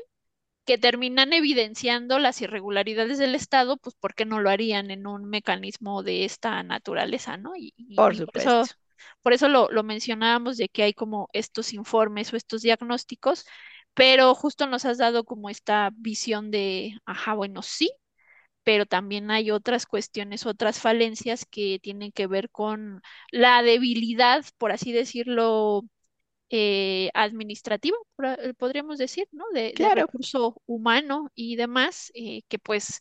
que 0.66 0.78
terminan 0.78 1.34
evidenciando 1.34 2.20
las 2.20 2.42
irregularidades 2.42 3.18
del 3.18 3.36
Estado, 3.36 3.78
pues 3.78 3.96
¿por 3.96 4.14
qué 4.14 4.26
no 4.26 4.40
lo 4.40 4.50
harían 4.50 4.92
en 4.92 5.08
un 5.08 5.26
mecanismo 5.26 6.04
de 6.04 6.26
esta 6.26 6.62
naturaleza, 6.64 7.38
¿no? 7.38 7.56
Y, 7.56 7.74
por 7.96 8.16
supuesto. 8.16 8.62
eso, 8.62 8.74
por 9.22 9.34
eso 9.34 9.50
lo, 9.50 9.70
lo 9.72 9.84
mencionábamos 9.84 10.58
de 10.58 10.70
que 10.70 10.84
hay 10.84 10.94
como 10.94 11.30
estos 11.34 11.74
informes 11.74 12.32
o 12.32 12.38
estos 12.38 12.62
diagnósticos, 12.62 13.46
pero 13.94 14.34
justo 14.36 14.68
nos 14.68 14.86
has 14.86 14.98
dado 14.98 15.24
como 15.24 15.50
esta 15.50 15.92
visión 15.96 16.52
de, 16.52 16.94
ajá, 17.06 17.34
bueno, 17.34 17.62
sí, 17.62 17.92
pero 18.64 18.86
también 18.86 19.32
hay 19.32 19.52
otras 19.52 19.86
cuestiones, 19.86 20.46
otras 20.46 20.80
falencias 20.80 21.46
que 21.46 21.80
tienen 21.82 22.12
que 22.12 22.28
ver 22.28 22.50
con 22.50 23.02
la 23.32 23.64
debilidad, 23.64 24.46
por 24.58 24.72
así 24.72 24.92
decirlo, 24.92 25.84
eh, 26.54 27.10
administrativa, 27.14 27.96
eh, 28.24 28.54
podríamos 28.58 28.98
decir, 28.98 29.26
¿no? 29.32 29.46
De, 29.54 29.74
recurso 29.96 30.62
humano 30.66 31.32
y 31.34 31.56
demás, 31.56 32.12
eh, 32.14 32.42
que 32.50 32.60
pues 32.60 33.00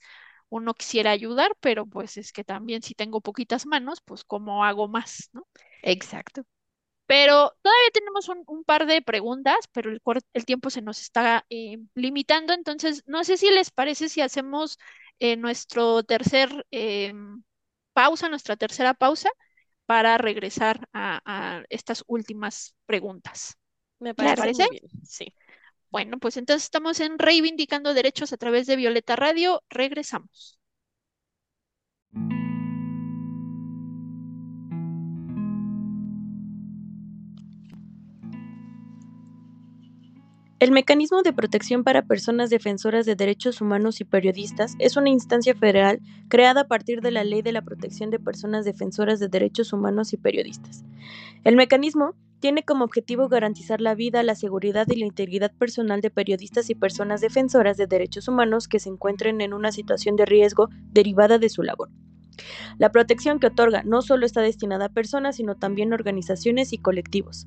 uno 0.48 0.72
quisiera 0.72 1.10
ayudar, 1.10 1.56
pero 1.58 1.84
pues 1.84 2.16
es 2.16 2.32
que 2.32 2.44
también 2.44 2.82
si 2.82 2.94
tengo 2.94 3.20
poquitas 3.20 3.66
manos, 3.66 4.02
pues 4.02 4.22
cómo 4.22 4.64
hago 4.64 4.86
más, 4.86 5.30
¿no? 5.32 5.48
Exacto. 5.82 6.44
Pero 7.06 7.52
todavía 7.60 7.90
tenemos 7.92 8.28
un, 8.28 8.62
par 8.62 8.86
de 8.86 9.02
preguntas, 9.02 9.58
pero 9.72 9.90
el, 9.90 10.00
el 10.32 10.44
tiempo 10.44 10.70
se 10.70 10.80
nos 10.80 11.00
está 11.00 11.44
limitando, 11.96 12.52
entonces 12.52 13.02
no 13.06 13.24
sé 13.24 13.36
si 13.36 13.50
les 13.50 13.72
parece 13.72 14.08
si 14.08 14.20
hacemos 14.20 14.78
nuestro 15.38 16.04
tercer 16.04 16.66
em, 16.70 17.42
pausa, 17.94 18.28
nuestra 18.28 18.56
tercera 18.56 18.94
pausa 18.94 19.28
para 19.90 20.18
regresar 20.18 20.88
a, 20.92 21.64
estas 21.68 22.04
últimas 22.06 22.76
preguntas. 22.86 23.58
Me 23.98 24.14
parece, 24.14 24.68
Bien. 24.70 24.84
Sí. 25.02 25.34
Bueno, 25.90 26.20
pues 26.20 26.36
entonces 26.36 26.62
estamos 26.62 27.00
en 27.00 27.18
Reivindicando 27.18 27.92
Derechos 27.92 28.32
a 28.32 28.36
través 28.36 28.68
de 28.68 28.76
Violeta 28.76 29.16
Radio. 29.16 29.64
Regresamos. 29.68 30.59
El 40.60 40.72
Mecanismo 40.72 41.22
de 41.22 41.32
Protección 41.32 41.84
para 41.84 42.02
Personas 42.02 42.50
Defensoras 42.50 43.06
de 43.06 43.16
Derechos 43.16 43.62
Humanos 43.62 44.02
y 44.02 44.04
Periodistas 44.04 44.76
es 44.78 44.98
una 44.98 45.08
instancia 45.08 45.54
federal 45.54 46.00
creada 46.28 46.60
a 46.60 46.68
partir 46.68 47.00
de 47.00 47.10
la 47.10 47.24
Ley 47.24 47.40
de 47.40 47.52
la 47.52 47.62
Protección 47.62 48.10
de 48.10 48.18
Personas 48.18 48.66
Defensoras 48.66 49.18
de 49.20 49.28
Derechos 49.28 49.72
Humanos 49.72 50.12
y 50.12 50.18
Periodistas. 50.18 50.84
El 51.44 51.56
mecanismo 51.56 52.14
tiene 52.40 52.62
como 52.62 52.84
objetivo 52.84 53.30
garantizar 53.30 53.80
la 53.80 53.94
vida, 53.94 54.22
la 54.22 54.34
seguridad 54.34 54.86
y 54.90 54.96
la 54.96 55.06
integridad 55.06 55.50
personal 55.50 56.02
de 56.02 56.10
periodistas 56.10 56.68
y 56.68 56.74
personas 56.74 57.22
defensoras 57.22 57.78
de 57.78 57.86
derechos 57.86 58.28
humanos 58.28 58.68
que 58.68 58.80
se 58.80 58.90
encuentren 58.90 59.40
en 59.40 59.54
una 59.54 59.72
situación 59.72 60.14
de 60.16 60.26
riesgo 60.26 60.68
derivada 60.92 61.38
de 61.38 61.48
su 61.48 61.62
labor. 61.62 61.88
La 62.76 62.92
protección 62.92 63.38
que 63.38 63.46
otorga 63.46 63.82
no 63.84 64.02
solo 64.02 64.26
está 64.26 64.42
destinada 64.42 64.86
a 64.86 64.92
personas, 64.92 65.36
sino 65.36 65.54
también 65.54 65.92
a 65.92 65.96
organizaciones 65.96 66.74
y 66.74 66.78
colectivos. 66.78 67.46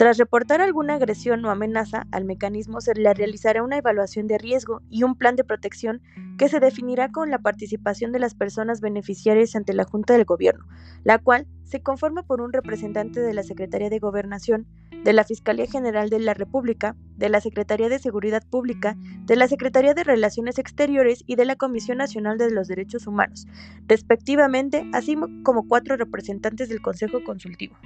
Tras 0.00 0.16
reportar 0.16 0.62
alguna 0.62 0.94
agresión 0.94 1.44
o 1.44 1.50
amenaza, 1.50 2.06
al 2.10 2.24
mecanismo 2.24 2.80
se 2.80 2.94
le 2.94 3.12
realizará 3.12 3.62
una 3.62 3.76
evaluación 3.76 4.28
de 4.28 4.38
riesgo 4.38 4.80
y 4.88 5.02
un 5.02 5.14
plan 5.14 5.36
de 5.36 5.44
protección 5.44 6.00
que 6.38 6.48
se 6.48 6.58
definirá 6.58 7.12
con 7.12 7.30
la 7.30 7.40
participación 7.40 8.10
de 8.10 8.18
las 8.18 8.34
personas 8.34 8.80
beneficiarias 8.80 9.54
ante 9.56 9.74
la 9.74 9.84
Junta 9.84 10.14
del 10.14 10.24
Gobierno, 10.24 10.64
la 11.04 11.18
cual 11.18 11.46
se 11.64 11.82
conforma 11.82 12.22
por 12.22 12.40
un 12.40 12.50
representante 12.50 13.20
de 13.20 13.34
la 13.34 13.42
Secretaría 13.42 13.90
de 13.90 13.98
Gobernación, 13.98 14.66
de 15.04 15.12
la 15.12 15.24
Fiscalía 15.24 15.66
General 15.66 16.08
de 16.08 16.20
la 16.20 16.32
República, 16.32 16.96
de 17.18 17.28
la 17.28 17.42
Secretaría 17.42 17.90
de 17.90 17.98
Seguridad 17.98 18.42
Pública, 18.48 18.96
de 19.26 19.36
la 19.36 19.48
Secretaría 19.48 19.92
de 19.92 20.04
Relaciones 20.04 20.58
Exteriores 20.58 21.24
y 21.26 21.36
de 21.36 21.44
la 21.44 21.56
Comisión 21.56 21.98
Nacional 21.98 22.38
de 22.38 22.50
los 22.50 22.68
Derechos 22.68 23.06
Humanos, 23.06 23.46
respectivamente, 23.86 24.88
así 24.94 25.14
como 25.42 25.68
cuatro 25.68 25.98
representantes 25.98 26.70
del 26.70 26.80
Consejo 26.80 27.22
Consultivo. 27.22 27.76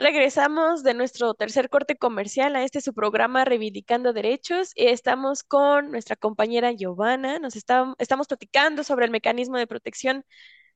Regresamos 0.00 0.82
de 0.82 0.94
nuestro 0.94 1.34
tercer 1.34 1.68
corte 1.68 1.94
comercial 1.94 2.56
a 2.56 2.64
este 2.64 2.80
su 2.80 2.94
programa 2.94 3.44
Reivindicando 3.44 4.14
Derechos. 4.14 4.72
Estamos 4.74 5.42
con 5.42 5.90
nuestra 5.90 6.16
compañera 6.16 6.72
Giovanna. 6.72 7.38
Nos 7.38 7.54
estamos 7.54 8.26
platicando 8.26 8.82
sobre 8.82 9.04
el 9.04 9.10
mecanismo 9.10 9.58
de 9.58 9.66
protección 9.66 10.24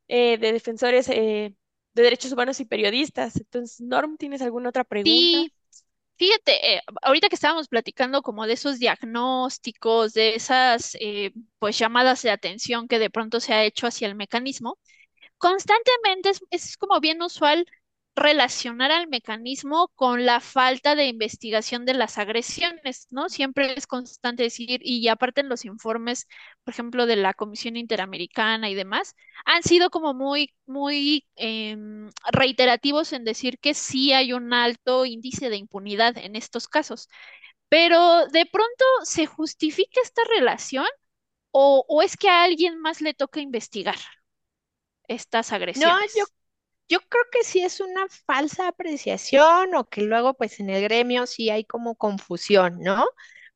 eh, 0.08 0.36
de 0.36 0.52
defensores 0.52 1.08
eh, 1.08 1.54
de 1.94 2.02
derechos 2.02 2.32
humanos 2.32 2.60
y 2.60 2.66
periodistas. 2.66 3.36
Entonces, 3.36 3.80
Norm, 3.80 4.18
¿tienes 4.18 4.42
alguna 4.42 4.68
otra 4.68 4.84
pregunta? 4.84 5.10
Sí, 5.10 5.50
fíjate, 6.16 6.74
eh, 6.74 6.82
ahorita 7.00 7.30
que 7.30 7.36
estábamos 7.36 7.68
platicando 7.68 8.20
como 8.20 8.46
de 8.46 8.52
esos 8.52 8.78
diagnósticos, 8.78 10.12
de 10.12 10.34
esas 10.34 10.98
pues 11.58 11.78
llamadas 11.78 12.20
de 12.20 12.30
atención 12.30 12.88
que 12.88 12.98
de 12.98 13.08
pronto 13.08 13.40
se 13.40 13.54
ha 13.54 13.64
hecho 13.64 13.86
hacia 13.86 14.06
el 14.06 14.16
mecanismo, 14.16 14.78
constantemente 15.38 16.32
es 16.50 16.76
como 16.76 17.00
bien 17.00 17.22
usual 17.22 17.64
relacionar 18.16 18.92
al 18.92 19.08
mecanismo 19.08 19.88
con 19.96 20.24
la 20.24 20.40
falta 20.40 20.94
de 20.94 21.06
investigación 21.06 21.84
de 21.84 21.94
las 21.94 22.18
agresiones, 22.18 23.08
¿no? 23.10 23.28
Siempre 23.28 23.74
es 23.76 23.86
constante 23.86 24.44
decir, 24.44 24.80
y 24.84 25.08
aparte 25.08 25.40
en 25.40 25.48
los 25.48 25.64
informes, 25.64 26.28
por 26.64 26.72
ejemplo, 26.74 27.06
de 27.06 27.16
la 27.16 27.34
Comisión 27.34 27.76
Interamericana 27.76 28.70
y 28.70 28.74
demás, 28.74 29.16
han 29.44 29.62
sido 29.62 29.90
como 29.90 30.14
muy, 30.14 30.54
muy 30.66 31.26
em, 31.36 32.10
reiterativos 32.32 33.12
en 33.12 33.24
decir 33.24 33.58
que 33.58 33.74
sí 33.74 34.12
hay 34.12 34.32
un 34.32 34.52
alto 34.52 35.04
índice 35.06 35.50
de 35.50 35.56
impunidad 35.56 36.16
en 36.18 36.36
estos 36.36 36.68
casos. 36.68 37.08
Pero 37.68 38.26
de 38.28 38.46
pronto 38.46 38.84
se 39.04 39.26
justifica 39.26 40.00
esta 40.02 40.22
relación 40.36 40.86
o, 41.52 41.84
o 41.88 42.02
es 42.02 42.16
que 42.16 42.28
a 42.28 42.44
alguien 42.44 42.80
más 42.80 43.00
le 43.00 43.14
toca 43.14 43.40
investigar 43.40 43.96
estas 45.08 45.52
agresiones. 45.52 46.14
No, 46.14 46.20
yo 46.20 46.24
yo 46.88 47.00
creo 47.08 47.24
que 47.32 47.44
sí 47.44 47.60
es 47.62 47.80
una 47.80 48.06
falsa 48.26 48.68
apreciación 48.68 49.74
o 49.74 49.88
que 49.88 50.02
luego 50.02 50.34
pues 50.34 50.60
en 50.60 50.70
el 50.70 50.82
gremio 50.82 51.26
sí 51.26 51.50
hay 51.50 51.64
como 51.64 51.94
confusión, 51.96 52.80
¿no? 52.80 53.04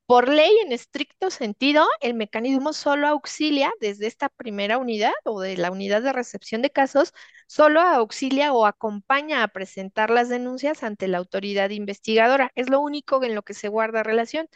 Por 0.07 0.29
ley, 0.29 0.51
en 0.65 0.73
estricto 0.73 1.31
sentido, 1.31 1.87
el 2.01 2.15
mecanismo 2.15 2.73
solo 2.73 3.09
auxilia 3.09 3.71
desde 3.81 4.07
esta 4.09 4.29
primera 4.31 4.79
unidad 4.79 5.13
o 5.25 5.41
de 5.43 5.57
la 5.59 5.71
unidad 5.71 6.03
de 6.03 6.13
recepción 6.15 6.63
de 6.63 6.71
casos, 6.71 7.13
solo 7.47 7.81
auxilia 7.83 8.53
o 8.55 8.67
acompaña 8.67 9.43
a 9.45 9.49
presentar 9.49 10.11
las 10.11 10.29
denuncias 10.31 10.83
ante 10.83 11.09
la 11.09 11.19
autoridad 11.19 11.71
investigadora. 11.71 12.51
Es 12.57 12.71
lo 12.71 12.81
único 12.81 13.23
en 13.25 13.35
lo 13.35 13.43
que 13.43 13.55
se 13.55 13.69
guarda 13.69 14.03
relación. 14.03 14.49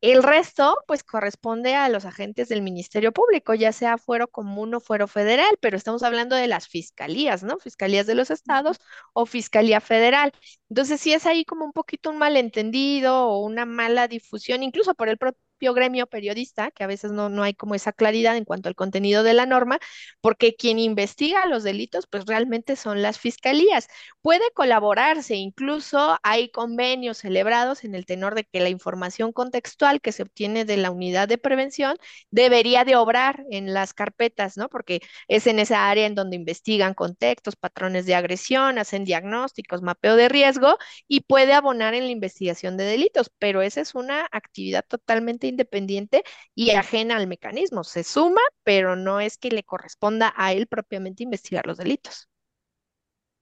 El 0.00 0.22
resto, 0.22 0.78
pues, 0.86 1.02
corresponde 1.02 1.74
a 1.74 1.88
los 1.88 2.04
agentes 2.04 2.48
del 2.48 2.62
Ministerio 2.62 3.10
Público, 3.12 3.54
ya 3.54 3.72
sea 3.72 3.98
fuero 3.98 4.28
común 4.28 4.72
o 4.74 4.80
fuero 4.80 5.08
federal, 5.08 5.56
pero 5.60 5.76
estamos 5.76 6.04
hablando 6.04 6.36
de 6.36 6.46
las 6.46 6.68
fiscalías, 6.68 7.42
¿no? 7.42 7.58
Fiscalías 7.58 8.06
de 8.06 8.14
los 8.14 8.30
estados 8.30 8.78
o 9.12 9.26
Fiscalía 9.26 9.80
Federal. 9.80 10.32
Entonces, 10.68 11.00
sí 11.00 11.12
es 11.12 11.26
ahí 11.26 11.44
como 11.44 11.64
un 11.64 11.72
poquito 11.72 12.10
un 12.10 12.18
malentendido 12.18 13.26
o 13.28 13.40
una 13.44 13.64
mala 13.66 14.06
difusión, 14.06 14.62
incluso 14.62 14.94
por 14.94 15.08
el 15.08 15.18
propio 15.18 15.42
gremio 15.60 16.06
periodista, 16.06 16.70
que 16.70 16.84
a 16.84 16.86
veces 16.86 17.12
no, 17.12 17.28
no 17.28 17.42
hay 17.42 17.54
como 17.54 17.74
esa 17.74 17.92
claridad 17.92 18.36
en 18.36 18.44
cuanto 18.44 18.68
al 18.68 18.74
contenido 18.74 19.22
de 19.22 19.34
la 19.34 19.46
norma, 19.46 19.78
porque 20.20 20.56
quien 20.56 20.78
investiga 20.78 21.46
los 21.46 21.62
delitos, 21.64 22.06
pues 22.06 22.24
realmente 22.26 22.76
son 22.76 23.02
las 23.02 23.18
fiscalías. 23.18 23.88
Puede 24.22 24.44
colaborarse, 24.54 25.36
incluso 25.36 26.18
hay 26.22 26.50
convenios 26.50 27.18
celebrados 27.18 27.84
en 27.84 27.94
el 27.94 28.06
tenor 28.06 28.34
de 28.34 28.44
que 28.44 28.60
la 28.60 28.68
información 28.68 29.32
contextual 29.32 30.00
que 30.00 30.12
se 30.12 30.22
obtiene 30.22 30.64
de 30.64 30.76
la 30.76 30.90
unidad 30.90 31.28
de 31.28 31.38
prevención 31.38 31.96
debería 32.30 32.84
de 32.84 32.96
obrar 32.96 33.44
en 33.50 33.72
las 33.74 33.94
carpetas, 33.94 34.56
¿no? 34.56 34.68
Porque 34.68 35.00
es 35.28 35.46
en 35.46 35.58
esa 35.58 35.88
área 35.90 36.06
en 36.06 36.14
donde 36.14 36.36
investigan 36.36 36.94
contextos, 36.94 37.56
patrones 37.56 38.06
de 38.06 38.14
agresión, 38.14 38.78
hacen 38.78 39.04
diagnósticos, 39.04 39.82
mapeo 39.82 40.16
de 40.16 40.28
riesgo 40.28 40.76
y 41.06 41.20
puede 41.20 41.52
abonar 41.54 41.94
en 41.94 42.04
la 42.04 42.10
investigación 42.10 42.76
de 42.76 42.84
delitos, 42.84 43.30
pero 43.38 43.62
esa 43.62 43.80
es 43.80 43.94
una 43.94 44.26
actividad 44.32 44.84
totalmente 44.86 45.46
independiente 45.48 46.22
y 46.54 46.70
ajena 46.70 47.16
al 47.16 47.26
mecanismo. 47.26 47.84
Se 47.84 48.04
suma, 48.04 48.40
pero 48.62 48.96
no 48.96 49.20
es 49.20 49.38
que 49.38 49.50
le 49.50 49.64
corresponda 49.64 50.32
a 50.36 50.52
él 50.52 50.66
propiamente 50.66 51.22
investigar 51.22 51.66
los 51.66 51.78
delitos. 51.78 52.28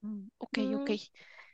Mm, 0.01 0.27
ok, 0.37 0.57
ok. 0.75 0.89
Mm, 0.89 0.95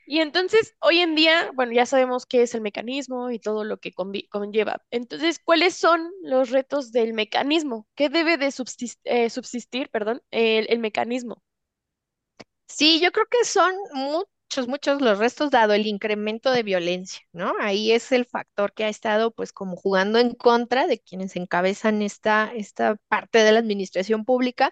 y 0.06 0.20
entonces, 0.20 0.76
hoy 0.80 1.00
en 1.00 1.16
día, 1.16 1.52
bueno, 1.54 1.72
ya 1.72 1.86
sabemos 1.86 2.26
qué 2.26 2.42
es 2.42 2.54
el 2.56 2.62
mecanismo 2.62 3.32
y 3.32 3.40
todo 3.40 3.64
lo 3.64 3.78
que 3.78 3.94
conlleva. 3.94 4.84
Entonces, 4.92 5.40
¿cuáles 5.40 5.76
son 5.76 6.12
los 6.22 6.50
retos 6.50 6.92
del 6.92 7.14
mecanismo? 7.14 7.88
¿Qué 7.96 8.10
debe 8.10 8.38
de 8.38 8.48
eh, 8.48 9.30
subsistir, 9.30 9.90
perdón, 9.90 10.22
el, 10.32 10.68
el, 10.70 10.80
mecanismo? 10.80 11.42
Sí, 12.68 13.00
yo 13.00 13.12
creo 13.12 13.28
que 13.30 13.46
son 13.46 13.74
muy, 13.94 14.24
muchos, 14.58 14.68
muchos 14.68 15.02
los 15.02 15.18
restos 15.20 15.52
dado 15.52 15.74
el 15.74 15.88
incremento 15.88 16.52
de 16.52 16.64
violencia, 16.64 17.22
¿no? 17.32 17.54
Ahí 17.60 17.92
es 17.92 18.12
el 18.12 18.26
factor 18.26 18.74
que 18.74 18.84
ha 18.86 18.90
estado 18.90 19.32
pues 19.32 19.52
como 19.54 19.76
jugando 19.76 20.20
en 20.20 20.34
contra 20.36 20.88
de 20.88 21.00
quienes 21.00 21.36
encabezan 21.36 22.02
esta, 22.02 22.52
esta 22.56 22.96
parte 23.08 23.40
de 23.40 23.52
la 23.52 23.60
administración 23.60 24.26
pública, 24.26 24.72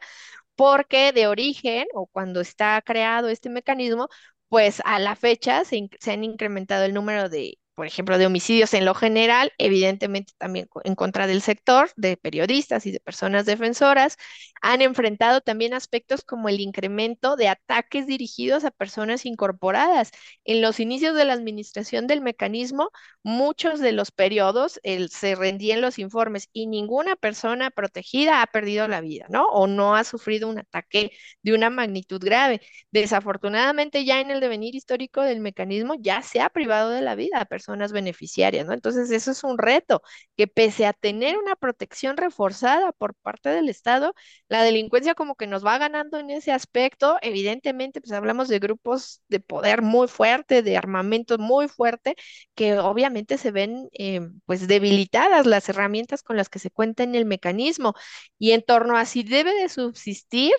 porque 0.55 1.13
de 1.13 1.27
origen 1.27 1.87
o 1.95 2.07
cuando 2.07 2.41
está 2.41 2.81
creado 2.83 3.29
este 3.29 3.49
mecanismo, 3.51 4.09
pues 4.49 4.81
a 4.85 4.99
la 4.99 5.15
fecha 5.17 5.65
se, 5.65 5.89
se 6.01 6.11
han 6.13 6.23
incrementado 6.25 6.85
el 6.85 6.93
número 6.95 7.29
de 7.29 7.59
por 7.73 7.87
ejemplo, 7.87 8.17
de 8.17 8.25
homicidios 8.25 8.73
en 8.73 8.85
lo 8.85 8.93
general, 8.93 9.53
evidentemente 9.57 10.33
también 10.37 10.67
en 10.83 10.95
contra 10.95 11.25
del 11.25 11.41
sector, 11.41 11.89
de 11.95 12.17
periodistas 12.17 12.85
y 12.85 12.91
de 12.91 12.99
personas 12.99 13.45
defensoras, 13.45 14.17
han 14.61 14.81
enfrentado 14.81 15.41
también 15.41 15.73
aspectos 15.73 16.23
como 16.23 16.49
el 16.49 16.59
incremento 16.59 17.35
de 17.35 17.47
ataques 17.47 18.05
dirigidos 18.07 18.65
a 18.65 18.71
personas 18.71 19.25
incorporadas. 19.25 20.11
En 20.43 20.61
los 20.61 20.79
inicios 20.79 21.15
de 21.15 21.25
la 21.25 21.33
administración 21.33 22.07
del 22.07 22.21
mecanismo, 22.21 22.91
muchos 23.23 23.79
de 23.79 23.93
los 23.93 24.11
periodos 24.11 24.79
se 25.09 25.35
rendían 25.35 25.81
los 25.81 25.97
informes 25.97 26.49
y 26.53 26.67
ninguna 26.67 27.15
persona 27.15 27.71
protegida 27.71 28.41
ha 28.41 28.47
perdido 28.47 28.87
la 28.87 29.01
vida, 29.01 29.25
¿no? 29.29 29.45
O 29.47 29.67
no 29.67 29.95
ha 29.95 30.03
sufrido 30.03 30.49
un 30.49 30.59
ataque 30.59 31.11
de 31.41 31.53
una 31.53 31.69
magnitud 31.69 32.21
grave. 32.23 32.61
Desafortunadamente, 32.91 34.05
ya 34.05 34.19
en 34.19 34.29
el 34.29 34.39
devenir 34.41 34.75
histórico 34.75 35.21
del 35.21 35.39
mecanismo, 35.39 35.95
ya 35.99 36.21
se 36.21 36.41
ha 36.41 36.49
privado 36.49 36.89
de 36.89 37.01
la 37.01 37.15
vida 37.15 37.39
a 37.39 37.45
personas 37.45 37.60
beneficiarias, 37.91 38.65
¿no? 38.65 38.73
Entonces, 38.73 39.11
eso 39.11 39.31
es 39.31 39.43
un 39.43 39.57
reto, 39.57 40.01
que 40.37 40.47
pese 40.47 40.85
a 40.85 40.93
tener 40.93 41.37
una 41.37 41.55
protección 41.55 42.17
reforzada 42.17 42.91
por 42.93 43.15
parte 43.15 43.49
del 43.49 43.69
Estado, 43.69 44.13
la 44.49 44.63
delincuencia 44.63 45.15
como 45.15 45.35
que 45.35 45.47
nos 45.47 45.65
va 45.65 45.77
ganando 45.77 46.17
en 46.19 46.29
ese 46.29 46.51
aspecto. 46.51 47.17
Evidentemente, 47.21 48.01
pues 48.01 48.11
hablamos 48.11 48.47
de 48.47 48.59
grupos 48.59 49.21
de 49.29 49.39
poder 49.39 49.81
muy 49.81 50.07
fuerte, 50.07 50.61
de 50.63 50.77
armamento 50.77 51.37
muy 51.37 51.67
fuerte, 51.67 52.15
que 52.55 52.77
obviamente 52.79 53.37
se 53.37 53.51
ven 53.51 53.89
eh, 53.93 54.21
pues 54.45 54.67
debilitadas 54.67 55.45
las 55.45 55.69
herramientas 55.69 56.23
con 56.23 56.37
las 56.37 56.49
que 56.49 56.59
se 56.59 56.71
cuenta 56.71 57.03
en 57.03 57.15
el 57.15 57.25
mecanismo. 57.25 57.93
Y 58.39 58.51
en 58.51 58.61
torno 58.63 58.97
a 58.97 59.05
si 59.05 59.23
debe 59.23 59.53
de 59.53 59.69
subsistir, 59.69 60.53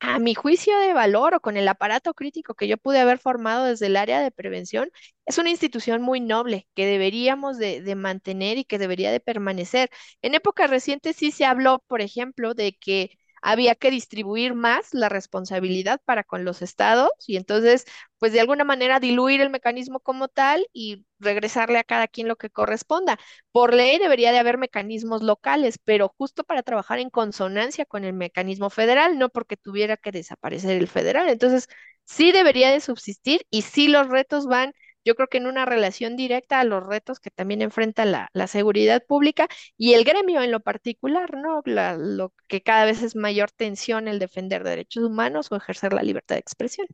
a 0.00 0.18
mi 0.18 0.34
juicio 0.34 0.78
de 0.78 0.92
valor 0.94 1.34
o 1.34 1.40
con 1.40 1.56
el 1.56 1.66
aparato 1.68 2.14
crítico 2.14 2.54
que 2.54 2.68
yo 2.68 2.76
pude 2.78 3.00
haber 3.00 3.18
formado 3.18 3.64
desde 3.64 3.86
el 3.86 3.96
área 3.96 4.20
de 4.20 4.30
prevención, 4.30 4.90
es 5.26 5.38
una 5.38 5.50
institución 5.50 6.02
muy 6.02 6.20
noble 6.20 6.68
que 6.74 6.86
deberíamos 6.86 7.58
de, 7.58 7.80
de, 7.82 7.94
mantener 7.94 8.58
y 8.58 8.64
que 8.64 8.78
debería 8.78 9.10
de 9.12 9.20
permanecer. 9.20 9.90
En 10.22 10.34
épocas 10.34 10.70
recientes 10.70 11.16
sí 11.16 11.30
se 11.32 11.44
habló, 11.44 11.84
por 11.88 12.00
ejemplo, 12.00 12.54
de 12.54 12.72
que 12.74 13.18
había 13.42 13.74
que 13.74 13.90
distribuir 13.90 14.54
más 14.54 14.94
la 14.94 15.08
responsabilidad 15.08 16.00
para 16.04 16.24
con 16.24 16.44
los 16.44 16.62
estados 16.62 17.10
y 17.26 17.36
entonces, 17.36 17.84
pues 18.18 18.32
de 18.32 18.40
alguna 18.40 18.64
manera 18.64 19.00
diluir 19.00 19.40
el 19.40 19.50
mecanismo 19.50 20.00
como 20.00 20.28
tal 20.28 20.66
y 20.72 21.04
regresarle 21.20 21.78
a 21.78 21.84
cada 21.84 22.08
quien 22.08 22.28
lo 22.28 22.36
que 22.36 22.50
corresponda. 22.50 23.18
Por 23.52 23.74
ley 23.74 23.98
debería 23.98 24.32
de 24.32 24.38
haber 24.38 24.58
mecanismos 24.58 25.22
locales, 25.22 25.78
pero 25.84 26.14
justo 26.16 26.44
para 26.44 26.62
trabajar 26.62 26.98
en 26.98 27.10
consonancia 27.10 27.84
con 27.86 28.04
el 28.04 28.12
mecanismo 28.12 28.70
federal, 28.70 29.18
no 29.18 29.28
porque 29.28 29.56
tuviera 29.56 29.96
que 29.96 30.12
desaparecer 30.12 30.76
el 30.78 30.88
federal. 30.88 31.28
Entonces, 31.28 31.68
sí 32.04 32.32
debería 32.32 32.70
de 32.70 32.80
subsistir 32.80 33.46
y 33.50 33.62
sí 33.62 33.88
los 33.88 34.08
retos 34.08 34.46
van 34.46 34.72
yo 35.08 35.14
creo 35.14 35.28
que 35.28 35.38
en 35.38 35.46
una 35.46 35.64
relación 35.64 36.16
directa 36.16 36.60
a 36.60 36.64
los 36.64 36.84
retos 36.84 37.18
que 37.18 37.30
también 37.30 37.62
enfrenta 37.62 38.04
la, 38.04 38.28
seguridad 38.46 39.02
pública 39.06 39.48
y 39.78 39.94
el 39.94 40.04
gremio 40.04 40.42
en 40.42 40.50
lo 40.50 40.60
particular, 40.60 41.34
¿no? 41.34 41.62
lo 41.64 42.34
que 42.46 42.62
cada 42.62 42.84
vez 42.84 43.02
es 43.02 43.16
mayor 43.16 43.50
tensión 43.50 44.06
el 44.06 44.18
defender 44.18 44.64
derechos 44.64 45.04
humanos 45.04 45.50
o 45.50 45.56
ejercer 45.56 45.94
la 45.94 46.02
libertad 46.02 46.34
de 46.34 46.40
expresión. 46.40 46.86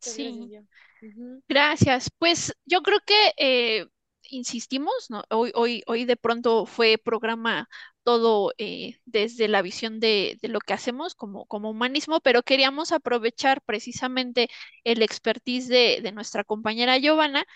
sí. 0.00 0.52
Gracias. 1.48 2.10
Pues 2.18 2.54
yo 2.66 2.82
creo 2.82 2.98
que 3.04 3.32
eh, 3.38 3.86
insistimos, 4.30 5.08
¿no? 5.08 5.24
Hoy, 5.30 5.52
hoy, 5.54 5.82
hoy 5.86 6.04
de 6.04 6.16
pronto 6.16 6.66
fue 6.66 6.98
programa 6.98 7.66
todo 8.04 8.52
eh, 8.58 8.98
desde 9.04 9.48
la 9.48 9.62
visión 9.62 10.00
de, 10.00 10.38
lo 10.42 10.60
que 10.60 10.72
hacemos 10.74 11.14
como, 11.14 11.46
como 11.46 11.70
humanismo, 11.70 12.20
pero 12.20 12.42
queríamos 12.42 12.92
aprovechar 12.92 13.62
precisamente 13.62 14.48
el 14.84 15.02
expertise 15.02 15.68
de, 15.68 16.00
de 16.02 16.12
nuestra 16.12 16.44
compañera 16.44 16.98
Giovanna 16.98 17.46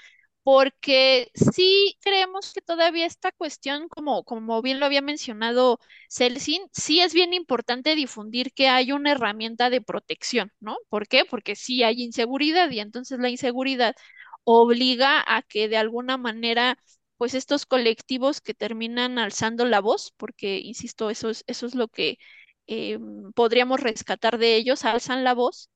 porque 0.46 1.32
sí 1.34 1.98
creemos 2.02 2.52
que 2.54 2.60
todavía 2.60 3.04
esta 3.06 3.32
cuestión, 3.32 3.88
como, 3.88 4.22
como 4.22 4.62
bien 4.62 4.78
lo 4.78 4.86
había 4.86 5.02
mencionado 5.02 5.80
Celsin, 6.08 6.62
sí 6.72 7.00
es 7.00 7.12
bien 7.14 7.34
importante 7.34 7.96
difundir 7.96 8.52
que 8.52 8.68
hay 8.68 8.92
una 8.92 9.10
herramienta 9.12 9.70
de 9.70 9.80
protección, 9.80 10.52
¿no? 10.60 10.76
¿Por 10.88 11.08
qué? 11.08 11.24
Porque 11.24 11.56
sí 11.56 11.82
hay 11.82 12.00
inseguridad 12.00 12.70
y 12.70 12.78
entonces 12.78 13.18
la 13.18 13.28
inseguridad 13.28 13.96
obliga 14.44 15.24
a 15.26 15.42
que 15.42 15.68
de 15.68 15.78
alguna 15.78 16.16
manera, 16.16 16.78
pues 17.16 17.34
estos 17.34 17.66
colectivos 17.66 18.40
que 18.40 18.54
terminan 18.54 19.18
alzando 19.18 19.64
la 19.64 19.80
voz, 19.80 20.12
porque, 20.16 20.58
insisto, 20.58 21.10
eso 21.10 21.30
es, 21.30 21.44
eso 21.46 21.66
es 21.66 21.74
lo 21.74 21.88
que 21.88 22.18
eh, 22.66 22.98
podríamos 23.34 23.80
rescatar 23.80 24.38
de 24.38 24.56
ellos, 24.56 24.84
alzan 24.84 25.24
la 25.24 25.34
voz, 25.34 25.70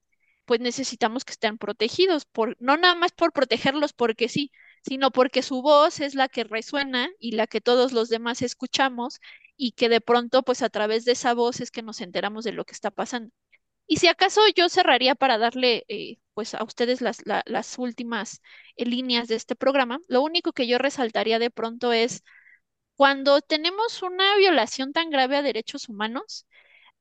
pues 0.44 0.60
necesitamos 0.60 1.24
que 1.24 1.32
estén 1.32 1.58
protegidos, 1.58 2.24
por, 2.26 2.56
no 2.60 2.76
nada 2.76 2.94
más 2.94 3.12
por 3.12 3.32
protegerlos 3.32 3.92
porque 3.92 4.28
sí, 4.28 4.50
sino 4.84 5.10
porque 5.10 5.42
su 5.42 5.62
voz 5.62 6.00
es 6.00 6.14
la 6.14 6.28
que 6.28 6.44
resuena 6.44 7.08
y 7.18 7.32
la 7.32 7.46
que 7.46 7.60
todos 7.60 7.92
los 7.92 8.08
demás 8.08 8.42
escuchamos 8.42 9.20
y 9.56 9.72
que 9.72 9.88
de 9.88 10.00
pronto, 10.00 10.42
pues 10.42 10.62
a 10.62 10.70
través 10.70 11.04
de 11.04 11.12
esa 11.12 11.34
voz 11.34 11.60
es 11.60 11.70
que 11.70 11.82
nos 11.82 12.00
enteramos 12.00 12.44
de 12.44 12.52
lo 12.52 12.64
que 12.64 12.72
está 12.72 12.90
pasando. 12.90 13.32
Y 13.90 13.96
si 13.96 14.06
acaso 14.06 14.42
yo 14.54 14.68
cerraría 14.68 15.16
para 15.16 15.36
darle 15.36 15.84
eh, 15.88 16.18
pues 16.34 16.54
a 16.54 16.62
ustedes 16.62 17.00
las, 17.00 17.78
últimas 17.78 18.40
eh, 18.76 18.84
líneas 18.86 19.26
de 19.26 19.34
este 19.34 19.56
programa, 19.56 19.98
lo 20.06 20.22
único 20.22 20.52
que 20.52 20.68
yo 20.68 20.78
resaltaría 20.78 21.40
de 21.40 21.50
pronto 21.50 21.92
es 21.92 22.22
cuando 22.94 23.40
tenemos 23.42 24.02
una 24.02 24.36
violación 24.36 24.92
tan 24.92 25.10
grave 25.10 25.38
a 25.38 25.42
derechos 25.42 25.88
humanos, 25.88 26.46